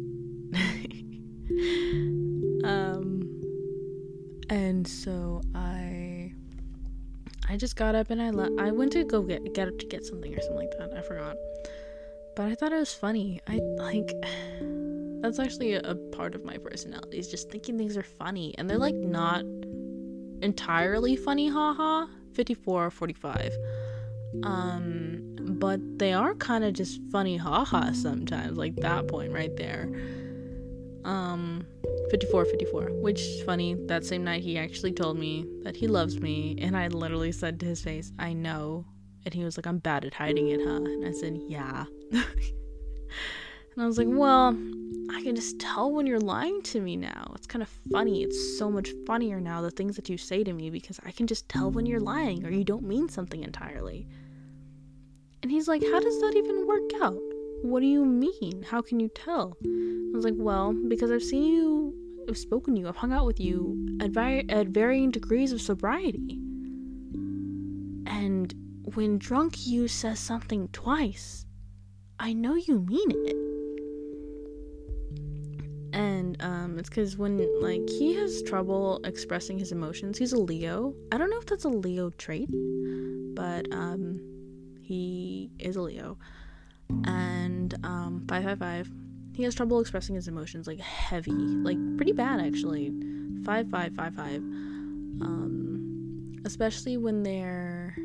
um, 2.64 3.42
and 4.48 4.86
so 4.86 5.42
I, 5.54 5.89
I 7.50 7.56
just 7.56 7.74
got 7.74 7.96
up 7.96 8.10
and 8.10 8.22
I 8.22 8.30
le- 8.30 8.56
I 8.62 8.70
went 8.70 8.92
to 8.92 9.02
go 9.04 9.22
get 9.22 9.52
get 9.54 9.66
up 9.66 9.76
to 9.78 9.86
get 9.86 10.04
something 10.04 10.32
or 10.32 10.40
something 10.40 10.56
like 10.56 10.78
that. 10.78 10.96
I 10.96 11.02
forgot. 11.02 11.36
But 12.36 12.46
I 12.46 12.54
thought 12.54 12.72
it 12.72 12.78
was 12.78 12.94
funny. 12.94 13.40
I 13.48 13.58
like 13.76 14.12
that's 15.20 15.38
actually 15.40 15.74
a, 15.74 15.80
a 15.80 15.96
part 16.12 16.36
of 16.36 16.44
my 16.44 16.58
personality 16.58 17.18
is 17.18 17.28
just 17.28 17.50
thinking 17.50 17.76
things 17.76 17.96
are 17.96 18.04
funny 18.04 18.54
and 18.56 18.70
they're 18.70 18.78
like 18.78 18.94
not 18.94 19.44
entirely 20.42 21.16
funny 21.16 21.48
haha 21.48 22.06
54 22.32 22.86
or 22.86 22.90
45 22.90 23.52
um 24.44 25.36
but 25.38 25.78
they 25.98 26.14
are 26.14 26.34
kind 26.36 26.64
of 26.64 26.72
just 26.72 27.00
funny 27.12 27.36
haha 27.36 27.92
sometimes 27.92 28.56
like 28.56 28.74
that 28.76 29.08
point 29.08 29.30
right 29.32 29.54
there 29.56 29.90
um 31.04 31.64
54 32.10 32.44
54 32.44 32.90
which 33.00 33.20
is 33.20 33.42
funny. 33.42 33.74
That 33.86 34.04
same 34.04 34.24
night 34.24 34.42
he 34.42 34.58
actually 34.58 34.92
told 34.92 35.18
me 35.18 35.46
that 35.62 35.76
he 35.76 35.86
loves 35.86 36.20
me 36.20 36.56
and 36.60 36.76
i 36.76 36.88
literally 36.88 37.32
said 37.32 37.60
to 37.60 37.66
his 37.66 37.82
face 37.82 38.12
i 38.18 38.32
know. 38.32 38.84
And 39.24 39.34
he 39.34 39.44
was 39.44 39.56
like 39.56 39.66
i'm 39.66 39.78
bad 39.78 40.04
at 40.04 40.14
hiding 40.14 40.48
it 40.48 40.60
huh? 40.62 40.76
And 40.76 41.06
i 41.06 41.12
said 41.12 41.38
yeah. 41.46 41.84
And 42.12 43.84
i 43.84 43.86
was 43.86 43.98
like 43.98 44.08
well 44.10 44.48
i 45.12 45.22
can 45.22 45.36
just 45.36 45.58
tell 45.60 45.92
when 45.92 46.06
you're 46.06 46.20
lying 46.20 46.62
to 46.62 46.80
me 46.80 46.96
now. 46.96 47.32
It's 47.36 47.46
kind 47.46 47.62
of 47.62 47.68
funny. 47.92 48.22
It's 48.22 48.58
so 48.58 48.70
much 48.70 48.90
funnier 49.06 49.40
now 49.40 49.60
the 49.62 49.70
things 49.70 49.96
that 49.96 50.08
you 50.08 50.18
say 50.18 50.42
to 50.44 50.52
me 50.52 50.70
because 50.70 51.00
i 51.04 51.10
can 51.12 51.26
just 51.26 51.48
tell 51.48 51.70
when 51.70 51.86
you're 51.86 52.00
lying 52.00 52.44
or 52.44 52.50
you 52.50 52.64
don't 52.64 52.82
mean 52.82 53.08
something 53.08 53.42
entirely. 53.42 54.06
And 55.42 55.50
he's 55.50 55.68
like 55.68 55.82
how 55.82 56.00
does 56.00 56.20
that 56.20 56.34
even 56.36 56.66
work 56.66 56.90
out 57.02 57.29
what 57.62 57.80
do 57.80 57.86
you 57.86 58.04
mean 58.04 58.62
how 58.62 58.80
can 58.80 59.00
you 59.00 59.08
tell 59.08 59.56
I 60.12 60.16
was 60.16 60.24
like, 60.24 60.34
well, 60.36 60.74
because 60.88 61.12
I've 61.12 61.22
seen 61.22 61.44
you, 61.44 61.94
I've 62.28 62.36
spoken 62.36 62.74
to 62.74 62.80
you, 62.80 62.88
I've 62.88 62.96
hung 62.96 63.12
out 63.12 63.26
with 63.26 63.38
you 63.38 63.98
at, 64.00 64.10
vi- 64.10 64.44
at 64.48 64.68
varying 64.68 65.12
degrees 65.12 65.52
of 65.52 65.60
sobriety. 65.60 66.40
And 68.06 68.52
when 68.94 69.18
drunk 69.18 69.66
you 69.68 69.86
says 69.86 70.18
something 70.18 70.68
twice, 70.72 71.46
I 72.18 72.32
know 72.32 72.56
you 72.56 72.80
mean 72.80 73.10
it. 73.12 73.36
And 75.92 76.42
um, 76.42 76.78
it's 76.78 76.88
because 76.88 77.16
when 77.16 77.38
like 77.62 77.88
he 77.88 78.14
has 78.14 78.42
trouble 78.42 79.00
expressing 79.04 79.58
his 79.58 79.70
emotions, 79.70 80.18
he's 80.18 80.32
a 80.32 80.40
Leo. 80.40 80.94
I 81.12 81.18
don't 81.18 81.30
know 81.30 81.38
if 81.38 81.46
that's 81.46 81.64
a 81.64 81.68
Leo 81.68 82.10
trait, 82.10 82.48
but 83.34 83.72
um, 83.72 84.20
he 84.80 85.52
is 85.60 85.76
a 85.76 85.82
Leo. 85.82 86.18
And 87.04 87.74
um, 87.84 88.24
five 88.28 88.44
five 88.44 88.58
five 88.58 88.90
he 89.32 89.44
has 89.44 89.54
trouble 89.54 89.80
expressing 89.80 90.14
his 90.14 90.28
emotions 90.28 90.66
like 90.66 90.80
heavy, 90.80 91.32
like 91.32 91.78
pretty 91.96 92.12
bad 92.12 92.40
actually. 92.40 92.92
Five 93.44 93.70
five 93.70 93.94
five 93.94 94.14
five. 94.14 94.42
Um, 95.22 96.36
especially 96.44 96.96
when 96.96 97.22
they're 97.22 97.96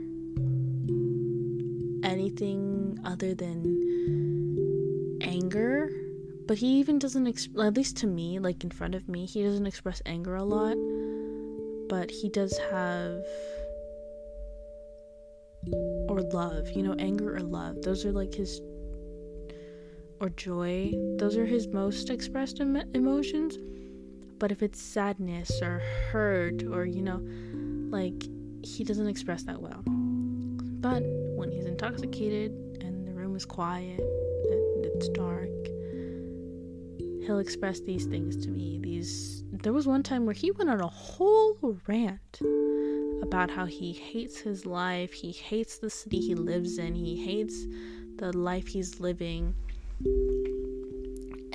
anything 2.03 2.99
other 3.03 3.33
than 3.35 5.19
anger. 5.21 5.89
But 6.47 6.57
he 6.59 6.79
even 6.79 6.99
doesn't, 6.99 7.25
exp- 7.25 7.65
at 7.65 7.75
least 7.75 7.97
to 7.97 8.07
me, 8.07 8.39
like 8.39 8.63
in 8.63 8.69
front 8.69 8.93
of 8.93 9.09
me, 9.09 9.25
he 9.25 9.43
doesn't 9.43 9.65
express 9.65 10.01
anger 10.05 10.35
a 10.35 10.43
lot. 10.43 10.77
But 11.89 12.11
he 12.11 12.29
does 12.29 12.57
have 12.71 13.23
or 16.07 16.21
love, 16.21 16.69
you 16.69 16.83
know, 16.83 16.95
anger 16.99 17.35
or 17.35 17.41
love. 17.41 17.81
Those 17.81 18.05
are 18.05 18.11
like 18.11 18.33
his 18.33 18.61
or 20.19 20.29
joy, 20.29 20.93
those 21.17 21.37
are 21.37 21.45
his 21.45 21.67
most 21.67 22.09
expressed 22.09 22.59
em- 22.59 22.89
emotions. 22.93 23.57
But 24.39 24.51
if 24.51 24.61
it's 24.61 24.81
sadness 24.81 25.61
or 25.61 25.81
hurt 26.11 26.63
or, 26.63 26.85
you 26.85 27.01
know, 27.01 27.21
like 27.89 28.23
he 28.65 28.83
doesn't 28.83 29.07
express 29.07 29.43
that 29.43 29.61
well. 29.61 29.83
But 29.85 31.03
when 31.35 31.51
he's 31.51 31.65
intoxicated 31.65 32.51
and 32.81 33.07
the 33.07 33.13
room 33.13 33.35
is 33.35 33.45
quiet 33.45 33.99
and 33.99 34.85
it's 34.85 35.09
dark, 35.09 35.49
he'll 37.25 37.39
express 37.39 37.79
these 37.79 38.05
things 38.05 38.35
to 38.45 38.49
me. 38.49 38.79
These 38.81 39.43
there 39.51 39.73
was 39.73 39.87
one 39.87 40.03
time 40.03 40.25
where 40.25 40.33
he 40.33 40.51
went 40.51 40.69
on 40.69 40.81
a 40.81 40.87
whole 40.87 41.57
rant 41.87 42.39
about 43.21 43.49
how 43.49 43.65
he 43.65 43.93
hates 43.93 44.37
his 44.37 44.65
life, 44.65 45.11
he 45.11 45.31
hates 45.31 45.79
the 45.79 45.89
city 45.89 46.19
he 46.19 46.35
lives 46.35 46.77
in, 46.77 46.93
he 46.93 47.15
hates 47.15 47.65
the 48.17 48.35
life 48.37 48.67
he's 48.67 48.99
living 48.99 49.55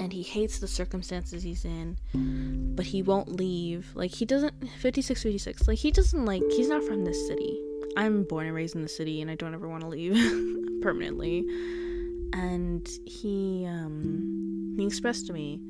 and 0.01 0.13
he 0.13 0.23
hates 0.23 0.59
the 0.59 0.67
circumstances 0.67 1.43
he's 1.43 1.65
in 1.65 1.99
but 2.75 2.87
he 2.87 3.03
won't 3.03 3.29
leave. 3.29 3.93
Like 3.95 4.11
he 4.11 4.25
doesn't 4.25 4.55
56 4.79 5.23
56 5.23 5.69
like 5.69 5.79
he 5.79 5.91
doesn't 5.91 6.25
like 6.25 6.43
he's 6.51 6.69
not 6.69 6.83
from 6.83 7.05
this 7.05 7.27
city. 7.27 7.61
I'm 7.97 8.25
born 8.25 8.47
and 8.47 8.55
raised 8.55 8.75
in 8.75 8.83
the 8.83 8.89
city 8.89 9.21
and 9.21 9.31
i 9.31 9.35
don't 9.35 9.53
ever 9.53 9.69
want 9.69 9.83
to 9.83 9.89
leave 9.89 10.15
permanently. 10.83 11.45
And 12.33 12.89
he 13.05 13.67
um 13.69 14.75
he 14.79 14.87
expressed 14.87 15.27
to 15.27 15.35
me 15.35 15.61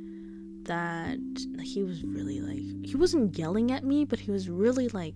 that 0.63 1.19
he 1.63 1.83
was 1.83 2.05
really 2.05 2.41
like 2.41 2.87
he 2.87 2.97
wasn't 2.97 3.37
yelling 3.37 3.73
at 3.73 3.83
me 3.83 4.05
but 4.05 4.21
he 4.21 4.31
was 4.31 4.49
really 4.49 4.89
like 4.89 5.15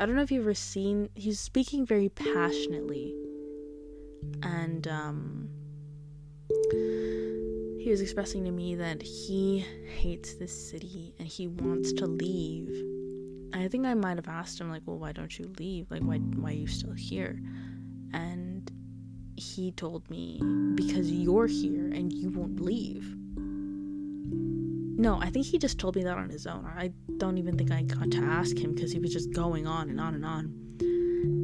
i 0.00 0.04
don't 0.04 0.16
know 0.16 0.22
if 0.22 0.32
you've 0.32 0.42
ever 0.42 0.54
seen 0.54 1.08
he's 1.14 1.40
speaking 1.40 1.86
very 1.86 2.10
passionately. 2.10 3.14
And 4.42 4.86
um 4.86 5.48
was 7.92 8.00
expressing 8.00 8.42
to 8.44 8.50
me 8.50 8.74
that 8.74 9.02
he 9.02 9.66
hates 9.98 10.34
this 10.34 10.70
city 10.70 11.14
and 11.18 11.28
he 11.28 11.46
wants 11.46 11.92
to 11.92 12.06
leave. 12.06 12.70
I 13.52 13.68
think 13.68 13.84
I 13.84 13.92
might 13.92 14.16
have 14.16 14.28
asked 14.28 14.58
him 14.58 14.70
like, 14.70 14.80
"Well, 14.86 14.98
why 14.98 15.12
don't 15.12 15.38
you 15.38 15.52
leave? 15.58 15.90
Like 15.90 16.00
why 16.02 16.16
why 16.16 16.50
are 16.50 16.54
you 16.54 16.66
still 16.66 16.94
here?" 16.94 17.38
And 18.14 18.70
he 19.36 19.72
told 19.72 20.08
me 20.08 20.40
because 20.74 21.10
you're 21.10 21.46
here 21.46 21.88
and 21.88 22.10
you 22.10 22.30
won't 22.30 22.60
leave. 22.60 23.14
No, 24.98 25.20
I 25.20 25.28
think 25.28 25.44
he 25.44 25.58
just 25.58 25.78
told 25.78 25.96
me 25.96 26.02
that 26.04 26.16
on 26.16 26.30
his 26.30 26.46
own. 26.46 26.64
I 26.64 26.92
don't 27.18 27.36
even 27.36 27.58
think 27.58 27.72
I 27.72 27.82
got 27.82 28.10
to 28.12 28.18
ask 28.18 28.56
him 28.56 28.74
because 28.74 28.92
he 28.92 29.00
was 29.00 29.12
just 29.12 29.32
going 29.32 29.66
on 29.66 29.90
and 29.90 30.00
on 30.00 30.14
and 30.14 30.24
on. 30.24 30.44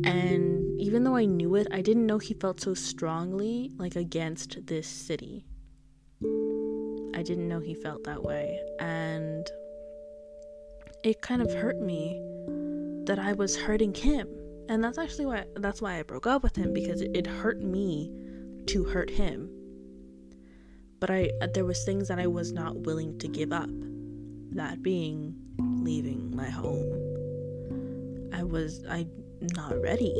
And 0.05 0.81
even 0.81 1.05
though 1.05 1.17
I 1.17 1.27
knew 1.27 1.57
it, 1.57 1.67
I 1.71 1.83
didn't 1.83 2.07
know 2.07 2.19
he 2.19 2.33
felt 2.33 2.59
so 2.59 2.73
strongly 2.73 3.73
like 3.77 3.97
against 3.97 4.67
this 4.67 4.89
city. 4.89 5.45
I 7.19 7.23
didn't 7.23 7.49
know 7.49 7.59
he 7.59 7.75
felt 7.75 8.05
that 8.05 8.23
way. 8.23 8.61
And 8.79 9.45
it 11.03 11.21
kind 11.21 11.43
of 11.43 11.53
hurt 11.53 11.81
me 11.81 12.23
that 13.07 13.19
I 13.19 13.33
was 13.33 13.57
hurting 13.57 13.93
him. 13.93 14.29
And 14.69 14.85
that's 14.85 14.99
actually 14.99 15.27
why 15.27 15.45
that's 15.57 15.83
why 15.83 15.99
I 15.99 16.05
broke 16.05 16.29
up 16.29 16.45
with 16.45 16.55
him 16.55 16.73
because 16.73 17.01
it, 17.01 17.27
hurt 17.27 17.61
me 17.61 18.13
to 18.67 18.85
hurt 18.85 19.11
him. 19.11 19.51
But 21.01 21.11
I 21.11 21.31
uh, 21.43 21.49
there 21.53 21.65
was 21.65 21.85
things 21.85 22.07
that 22.07 22.21
I 22.21 22.29
was 22.29 22.53
not 22.53 22.77
willing 22.77 23.19
to 23.19 23.27
give 23.27 23.53
up. 23.53 23.69
That 24.53 24.81
being 24.85 25.35
leaving 25.59 26.37
my 26.37 26.49
home. 26.49 26.87
I 28.33 28.45
was 28.45 28.85
I 28.89 29.09
not 29.57 29.81
ready. 29.83 30.15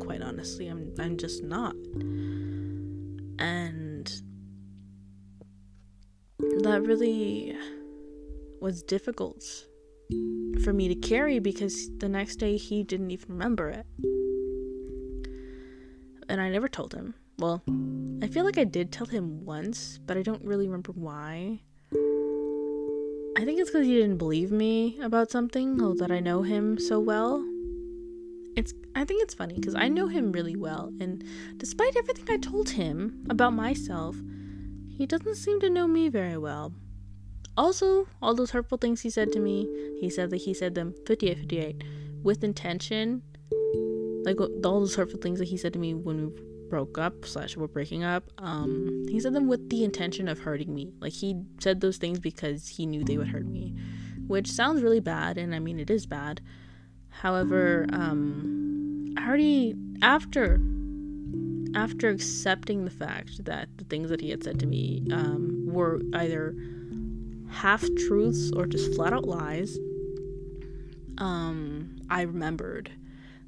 Quite 0.00 0.22
honestly, 0.22 0.68
I'm 0.68 0.94
I'm 0.98 1.18
just 1.18 1.42
not. 1.42 1.74
And 3.38 3.83
that 6.64 6.82
really 6.82 7.56
was 8.60 8.82
difficult 8.82 9.44
for 10.62 10.72
me 10.72 10.88
to 10.88 10.94
carry 10.94 11.38
because 11.38 11.90
the 11.98 12.08
next 12.08 12.36
day 12.36 12.56
he 12.56 12.82
didn't 12.82 13.10
even 13.10 13.26
remember 13.28 13.68
it. 13.68 13.86
And 16.28 16.40
I 16.40 16.48
never 16.48 16.68
told 16.68 16.94
him. 16.94 17.14
Well, 17.38 17.62
I 18.22 18.28
feel 18.28 18.44
like 18.44 18.56
I 18.56 18.64
did 18.64 18.92
tell 18.92 19.06
him 19.06 19.44
once, 19.44 19.98
but 20.06 20.16
I 20.16 20.22
don't 20.22 20.42
really 20.42 20.66
remember 20.66 20.92
why. 20.92 21.60
I 23.36 23.44
think 23.44 23.60
it's 23.60 23.70
because 23.70 23.86
he 23.86 23.96
didn't 23.96 24.16
believe 24.16 24.50
me 24.50 24.98
about 25.02 25.30
something, 25.30 25.82
or 25.82 25.94
that 25.96 26.10
I 26.10 26.20
know 26.20 26.42
him 26.42 26.78
so 26.78 26.98
well. 26.98 27.44
It's 28.56 28.72
I 28.94 29.04
think 29.04 29.22
it's 29.22 29.34
funny 29.34 29.56
because 29.56 29.74
I 29.74 29.88
know 29.88 30.06
him 30.06 30.32
really 30.32 30.56
well, 30.56 30.92
and 31.00 31.22
despite 31.58 31.96
everything 31.96 32.24
I 32.32 32.38
told 32.38 32.70
him 32.70 33.26
about 33.28 33.52
myself, 33.52 34.16
he 34.96 35.06
doesn't 35.06 35.34
seem 35.36 35.60
to 35.60 35.70
know 35.70 35.86
me 35.86 36.08
very 36.08 36.38
well. 36.38 36.72
Also, 37.56 38.08
all 38.20 38.34
those 38.34 38.50
hurtful 38.50 38.78
things 38.78 39.02
he 39.02 39.10
said 39.10 39.32
to 39.32 39.40
me, 39.40 39.68
he 40.00 40.10
said 40.10 40.30
that 40.30 40.38
he 40.38 40.54
said 40.54 40.74
them 40.74 40.94
58 41.06 41.38
58 41.38 41.84
with 42.22 42.42
intention. 42.42 43.22
Like 44.24 44.40
all 44.40 44.80
those 44.80 44.94
hurtful 44.96 45.20
things 45.20 45.38
that 45.38 45.48
he 45.48 45.56
said 45.56 45.72
to 45.74 45.78
me 45.78 45.94
when 45.94 46.30
we 46.30 46.40
broke 46.68 46.98
up 46.98 47.24
slash 47.24 47.56
we're 47.56 47.66
breaking 47.66 48.02
up 48.02 48.24
um 48.38 49.06
he 49.08 49.20
said 49.20 49.34
them 49.34 49.46
with 49.46 49.68
the 49.68 49.84
intention 49.84 50.26
of 50.26 50.38
hurting 50.40 50.74
me 50.74 50.92
like 50.98 51.12
he 51.12 51.36
said 51.60 51.80
those 51.80 51.98
things 51.98 52.18
because 52.18 52.66
he 52.66 52.86
knew 52.86 53.04
they 53.04 53.18
would 53.18 53.28
hurt 53.28 53.46
me 53.46 53.74
which 54.26 54.50
sounds 54.50 54.82
really 54.82 54.98
bad 54.98 55.36
and 55.36 55.54
i 55.54 55.58
mean 55.58 55.78
it 55.78 55.90
is 55.90 56.06
bad 56.06 56.40
however 57.10 57.86
um 57.92 59.14
i 59.18 59.28
already 59.28 59.74
after 60.02 60.58
after 61.74 62.08
accepting 62.08 62.84
the 62.84 62.90
fact 62.90 63.44
that 63.44 63.68
the 63.78 63.84
things 63.84 64.10
that 64.10 64.20
he 64.20 64.30
had 64.30 64.42
said 64.42 64.58
to 64.60 64.66
me 64.66 65.02
um, 65.12 65.64
were 65.66 66.00
either 66.14 66.54
half 67.50 67.84
truths 68.06 68.50
or 68.56 68.66
just 68.66 68.94
flat 68.94 69.12
out 69.12 69.24
lies 69.24 69.78
um 71.18 71.94
i 72.10 72.22
remembered 72.22 72.90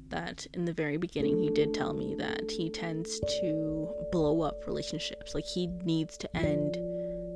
that 0.09 0.47
in 0.53 0.63
the 0.63 0.71
very 0.71 0.95
beginning 0.95 1.37
he 1.37 1.49
did 1.49 1.73
tell 1.73 1.93
me 1.93 2.15
that 2.15 2.49
he 2.49 2.69
tends 2.69 3.19
to 3.41 3.89
blow 4.11 4.41
up 4.41 4.65
relationships 4.65 5.35
like 5.35 5.43
he 5.43 5.67
needs 5.83 6.17
to 6.17 6.37
end 6.37 6.75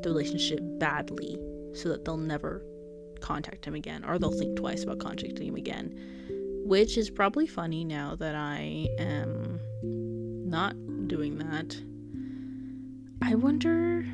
the 0.04 0.10
relationship 0.10 0.60
badly 0.80 1.38
so 1.74 1.90
that 1.90 2.06
they'll 2.06 2.18
never 2.18 2.64
contact 3.22 3.66
him 3.66 3.76
again 3.76 4.04
or 4.04 4.20
they'll 4.20 4.32
think 4.32 4.58
twice 4.58 4.84
about 4.84 5.00
contacting 5.00 5.48
him 5.48 5.56
again. 5.56 5.94
Which 6.66 6.98
is 6.98 7.10
probably 7.10 7.48
funny 7.48 7.84
now 7.84 8.16
that 8.16 8.36
I 8.36 8.88
am 8.98 9.51
not 10.52 10.76
doing 11.08 11.38
that. 11.40 11.82
I 13.24 13.36
wonder. 13.36 14.06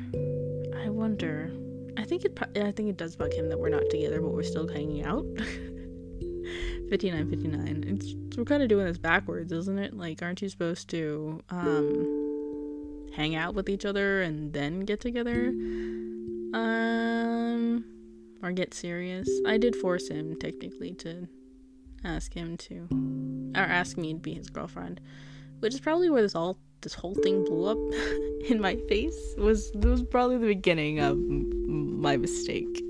I 0.82 0.88
wonder. 0.88 1.50
I 1.98 2.04
think 2.04 2.24
it. 2.24 2.38
I 2.56 2.70
think 2.70 2.88
it 2.88 2.96
does 2.96 3.16
bug 3.16 3.32
him 3.34 3.48
that 3.48 3.58
we're 3.58 3.68
not 3.68 3.82
together, 3.90 4.22
but 4.22 4.30
we're 4.30 4.44
still 4.44 4.68
hanging 4.68 5.04
out. 5.04 5.26
59 6.88 7.28
59 7.28 7.84
it's 7.86 8.14
we're 8.36 8.44
kind 8.44 8.62
of 8.62 8.68
doing 8.68 8.86
this 8.86 8.96
backwards 8.96 9.52
isn't 9.52 9.78
it 9.78 9.94
like 9.94 10.22
aren't 10.22 10.40
you 10.40 10.48
supposed 10.48 10.88
to 10.88 11.42
um 11.50 13.08
hang 13.14 13.34
out 13.34 13.54
with 13.54 13.68
each 13.68 13.84
other 13.84 14.22
and 14.22 14.52
then 14.54 14.80
get 14.80 15.00
together 15.00 15.48
um 16.54 17.84
or 18.42 18.52
get 18.52 18.72
serious 18.72 19.28
i 19.46 19.58
did 19.58 19.76
force 19.76 20.08
him 20.08 20.38
technically 20.38 20.94
to 20.94 21.28
ask 22.04 22.32
him 22.32 22.56
to 22.56 22.88
or 23.54 23.62
ask 23.62 23.98
me 23.98 24.14
to 24.14 24.20
be 24.20 24.32
his 24.32 24.48
girlfriend 24.48 25.00
which 25.60 25.74
is 25.74 25.80
probably 25.80 26.10
where 26.10 26.22
this 26.22 26.34
all 26.34 26.58
this 26.80 26.94
whole 26.94 27.14
thing 27.14 27.44
blew 27.44 27.66
up 27.66 27.78
in 28.48 28.60
my 28.60 28.76
face 28.88 29.34
was 29.38 29.70
was 29.74 30.02
probably 30.02 30.38
the 30.38 30.46
beginning 30.46 31.00
of 31.00 31.18
my 31.18 32.16
mistake 32.16 32.82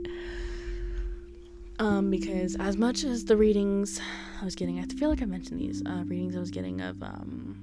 um, 1.78 2.10
because 2.10 2.56
as 2.56 2.76
much 2.76 3.04
as 3.04 3.24
the 3.24 3.36
readings 3.36 4.00
I 4.40 4.44
was 4.44 4.54
getting, 4.56 4.80
I 4.80 4.84
feel 4.98 5.08
like 5.08 5.22
I 5.22 5.26
mentioned 5.26 5.60
these 5.60 5.82
uh, 5.86 6.02
readings 6.06 6.34
I 6.34 6.40
was 6.40 6.50
getting 6.50 6.80
of 6.80 7.00
um, 7.02 7.56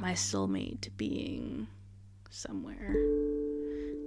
my 0.00 0.12
soulmate 0.12 0.88
being 0.96 1.66
somewhere, 2.30 2.94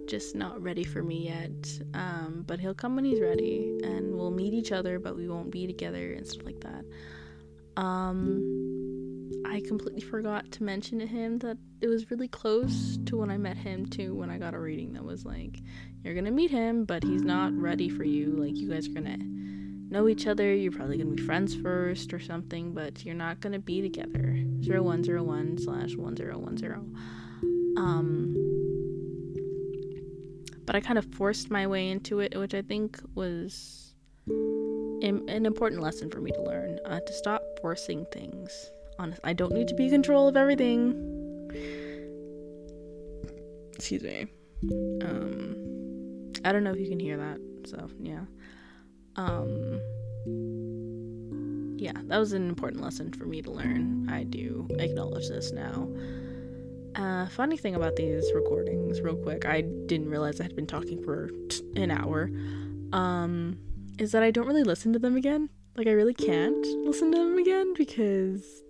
just 0.07 0.35
not 0.35 0.61
ready 0.61 0.83
for 0.83 1.03
me 1.03 1.27
yet. 1.27 1.79
Um, 1.93 2.43
but 2.47 2.59
he'll 2.59 2.73
come 2.73 2.95
when 2.95 3.05
he's 3.05 3.21
ready, 3.21 3.79
and 3.83 4.15
we'll 4.15 4.31
meet 4.31 4.53
each 4.53 4.71
other, 4.71 4.97
but 4.97 5.15
we 5.15 5.27
won't 5.27 5.51
be 5.51 5.67
together 5.67 6.13
and 6.13 6.25
stuff 6.25 6.45
like 6.45 6.61
that. 6.61 6.85
Um, 7.77 8.84
I 9.55 9.61
completely 9.61 10.01
forgot 10.01 10.51
to 10.51 10.63
mention 10.63 10.99
to 10.99 11.07
him 11.07 11.39
that 11.39 11.57
it 11.79 11.87
was 11.87 12.11
really 12.11 12.27
close 12.27 12.99
to 13.05 13.15
when 13.15 13.31
I 13.31 13.37
met 13.37 13.55
him 13.55 13.85
to 13.91 14.13
when 14.13 14.29
I 14.29 14.37
got 14.37 14.53
a 14.53 14.59
reading 14.59 14.91
that 14.93 15.05
was 15.05 15.23
like, 15.23 15.61
you're 16.03 16.13
gonna 16.13 16.29
meet 16.29 16.51
him, 16.51 16.83
but 16.83 17.05
he's 17.05 17.21
not 17.21 17.53
ready 17.53 17.87
for 17.87 18.03
you. 18.03 18.35
Like, 18.35 18.57
you 18.57 18.69
guys 18.69 18.89
are 18.89 18.91
gonna 18.91 19.17
know 19.17 20.09
each 20.09 20.27
other. 20.27 20.53
You're 20.53 20.73
probably 20.73 20.97
gonna 20.97 21.15
be 21.15 21.23
friends 21.23 21.55
first 21.55 22.13
or 22.13 22.19
something, 22.19 22.73
but 22.73 23.05
you're 23.05 23.15
not 23.15 23.39
gonna 23.39 23.59
be 23.59 23.81
together. 23.81 24.37
Zero 24.61 24.83
one 24.83 25.05
zero 25.05 25.23
one 25.23 25.57
slash 25.57 25.95
one 25.95 26.17
zero 26.17 26.37
one 26.37 26.57
zero. 26.57 26.85
Um, 27.77 28.35
but 30.65 30.75
I 30.75 30.81
kind 30.81 30.99
of 30.99 31.05
forced 31.13 31.49
my 31.49 31.65
way 31.65 31.87
into 31.89 32.19
it, 32.19 32.37
which 32.37 32.53
I 32.53 32.61
think 32.61 32.99
was 33.15 33.93
an 34.27 35.45
important 35.45 35.81
lesson 35.81 36.09
for 36.09 36.19
me 36.19 36.31
to 36.31 36.41
learn. 36.41 36.77
Uh, 36.83 36.99
to 36.99 37.13
stop 37.13 37.41
forcing 37.61 38.05
things. 38.11 38.71
Honest, 38.97 39.19
I 39.23 39.33
don't 39.33 39.53
need 39.53 39.67
to 39.67 39.75
be 39.75 39.85
in 39.85 39.91
control 39.91 40.27
of 40.27 40.37
everything. 40.37 40.93
Excuse 43.75 44.03
me. 44.03 44.27
Um, 45.01 46.31
I 46.45 46.51
don't 46.51 46.63
know 46.63 46.71
if 46.71 46.79
you 46.79 46.89
can 46.89 46.99
hear 46.99 47.17
that. 47.17 47.39
So, 47.65 47.89
yeah. 47.99 48.21
Um 49.15 49.79
yeah, 51.77 51.93
that 52.05 52.17
was 52.17 52.33
an 52.33 52.49
important 52.49 52.81
lesson 52.81 53.11
for 53.11 53.25
me 53.25 53.41
to 53.41 53.51
learn. 53.51 54.07
I 54.09 54.23
do 54.23 54.67
acknowledge 54.79 55.27
this 55.27 55.51
now. 55.51 55.87
Uh, 56.95 57.27
funny 57.27 57.57
thing 57.57 57.75
about 57.75 57.95
these 57.95 58.31
recordings, 58.33 59.01
real 59.01 59.17
quick, 59.17 59.45
I 59.45 59.61
didn't 59.61 60.09
realize 60.09 60.39
I 60.39 60.43
had 60.43 60.55
been 60.55 60.65
talking 60.65 61.03
for 61.03 61.29
t- 61.49 61.63
an 61.75 61.91
hour. 61.91 62.31
Um, 62.93 63.59
is 63.99 64.13
that 64.13 64.23
I 64.23 64.31
don't 64.31 64.47
really 64.47 64.63
listen 64.63 64.93
to 64.93 64.99
them 64.99 65.15
again. 65.15 65.49
Like 65.75 65.87
I 65.87 65.91
really 65.91 66.13
can't 66.13 66.65
listen 66.85 67.11
to 67.11 67.17
them 67.17 67.37
again 67.37 67.73
because 67.75 68.63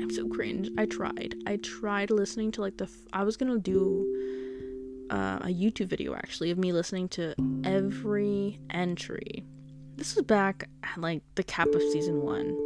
I'm 0.00 0.10
so 0.10 0.28
cringe. 0.28 0.70
I 0.78 0.86
tried. 0.86 1.34
I 1.46 1.56
tried 1.56 2.10
listening 2.10 2.52
to 2.52 2.60
like 2.60 2.76
the. 2.76 2.84
F- 2.84 3.06
I 3.12 3.24
was 3.24 3.36
gonna 3.36 3.58
do 3.58 5.06
uh, 5.10 5.38
a 5.42 5.48
YouTube 5.48 5.88
video 5.88 6.14
actually 6.14 6.50
of 6.50 6.58
me 6.58 6.72
listening 6.72 7.08
to 7.10 7.34
every 7.64 8.58
entry. 8.70 9.44
This 9.96 10.14
was 10.14 10.24
back 10.24 10.68
at 10.82 10.98
like 10.98 11.22
the 11.34 11.42
cap 11.42 11.68
of 11.68 11.82
season 11.92 12.22
one. 12.22 12.56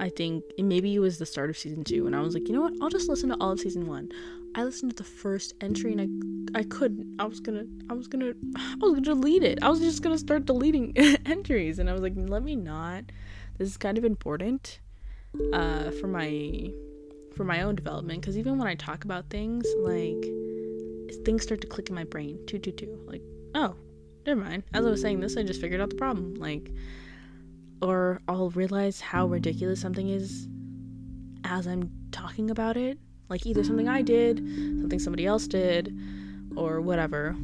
I 0.00 0.08
think 0.10 0.44
maybe 0.58 0.94
it 0.94 1.00
was 1.00 1.18
the 1.18 1.26
start 1.26 1.50
of 1.50 1.58
season 1.58 1.82
two, 1.84 2.06
and 2.06 2.14
I 2.14 2.20
was 2.20 2.34
like, 2.34 2.46
you 2.48 2.54
know 2.54 2.62
what? 2.62 2.74
I'll 2.80 2.88
just 2.88 3.08
listen 3.08 3.30
to 3.30 3.36
all 3.40 3.52
of 3.52 3.60
season 3.60 3.86
one. 3.86 4.08
I 4.54 4.64
listened 4.64 4.96
to 4.96 5.02
the 5.02 5.08
first 5.08 5.54
entry, 5.60 5.92
and 5.92 6.50
I 6.54 6.58
I 6.60 6.62
couldn't. 6.64 7.20
I 7.20 7.24
was 7.26 7.40
gonna 7.40 7.64
I 7.90 7.94
was 7.94 8.08
gonna 8.08 8.32
I 8.56 8.76
was 8.80 8.94
gonna 8.94 9.02
delete 9.02 9.44
it. 9.44 9.58
I 9.62 9.68
was 9.68 9.80
just 9.80 10.02
gonna 10.02 10.18
start 10.18 10.46
deleting 10.46 10.96
entries, 11.26 11.78
and 11.78 11.88
I 11.88 11.92
was 11.92 12.02
like, 12.02 12.14
let 12.16 12.42
me 12.42 12.56
not. 12.56 13.04
This 13.56 13.68
is 13.68 13.76
kind 13.76 13.98
of 13.98 14.04
important 14.04 14.80
uh, 15.52 15.90
for 15.92 16.06
my 16.06 16.70
for 17.36 17.44
my 17.44 17.62
own 17.62 17.76
development 17.76 18.20
because 18.20 18.36
even 18.36 18.58
when 18.58 18.66
I 18.66 18.74
talk 18.74 19.04
about 19.04 19.30
things 19.30 19.66
like 19.78 20.24
things 21.24 21.42
start 21.42 21.60
to 21.60 21.66
click 21.66 21.88
in 21.88 21.94
my 21.94 22.04
brain. 22.04 22.38
Two, 22.46 22.58
two, 22.58 22.72
two. 22.72 22.98
Like, 23.06 23.22
oh, 23.54 23.76
never 24.26 24.40
mind. 24.40 24.64
As 24.72 24.84
I 24.84 24.90
was 24.90 25.00
saying 25.00 25.20
this, 25.20 25.36
I 25.36 25.42
just 25.42 25.60
figured 25.60 25.80
out 25.80 25.90
the 25.90 25.96
problem. 25.96 26.34
Like, 26.34 26.70
or 27.82 28.20
I'll 28.28 28.50
realize 28.50 29.00
how 29.00 29.26
ridiculous 29.26 29.80
something 29.80 30.08
is 30.08 30.48
as 31.44 31.66
I'm 31.66 31.90
talking 32.12 32.50
about 32.50 32.76
it. 32.76 32.98
Like, 33.28 33.46
either 33.46 33.62
something 33.62 33.88
I 33.88 34.02
did, 34.02 34.38
something 34.80 34.98
somebody 34.98 35.26
else 35.26 35.46
did, 35.46 35.94
or 36.56 36.80
whatever. 36.80 37.36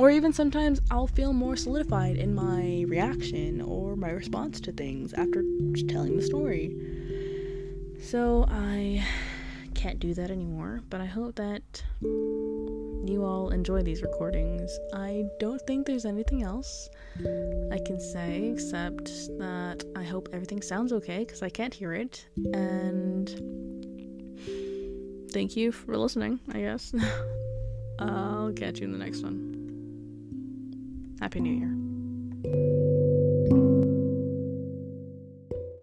Or 0.00 0.10
even 0.10 0.32
sometimes 0.32 0.80
I'll 0.90 1.06
feel 1.06 1.34
more 1.34 1.56
solidified 1.56 2.16
in 2.16 2.34
my 2.34 2.86
reaction 2.88 3.60
or 3.60 3.96
my 3.96 4.08
response 4.08 4.58
to 4.62 4.72
things 4.72 5.12
after 5.12 5.44
telling 5.88 6.16
the 6.16 6.22
story. 6.22 6.74
So 8.00 8.46
I 8.48 9.04
can't 9.74 10.00
do 10.00 10.14
that 10.14 10.30
anymore, 10.30 10.80
but 10.88 11.02
I 11.02 11.04
hope 11.04 11.34
that 11.34 11.84
you 12.00 13.24
all 13.26 13.50
enjoy 13.50 13.82
these 13.82 14.00
recordings. 14.00 14.74
I 14.94 15.24
don't 15.38 15.60
think 15.66 15.86
there's 15.86 16.06
anything 16.06 16.42
else 16.44 16.88
I 17.70 17.78
can 17.84 18.00
say 18.00 18.52
except 18.54 19.04
that 19.36 19.84
I 19.94 20.02
hope 20.02 20.30
everything 20.32 20.62
sounds 20.62 20.94
okay 20.94 21.26
because 21.26 21.42
I 21.42 21.50
can't 21.50 21.74
hear 21.74 21.92
it. 21.92 22.26
And 22.54 23.28
thank 25.30 25.58
you 25.58 25.72
for 25.72 25.98
listening, 25.98 26.40
I 26.54 26.60
guess. 26.60 26.94
I'll 27.98 28.54
catch 28.54 28.78
you 28.78 28.86
in 28.86 28.92
the 28.92 28.98
next 28.98 29.22
one. 29.22 29.59
Happy 31.20 31.40
New 31.40 31.52
Year. 31.52 31.70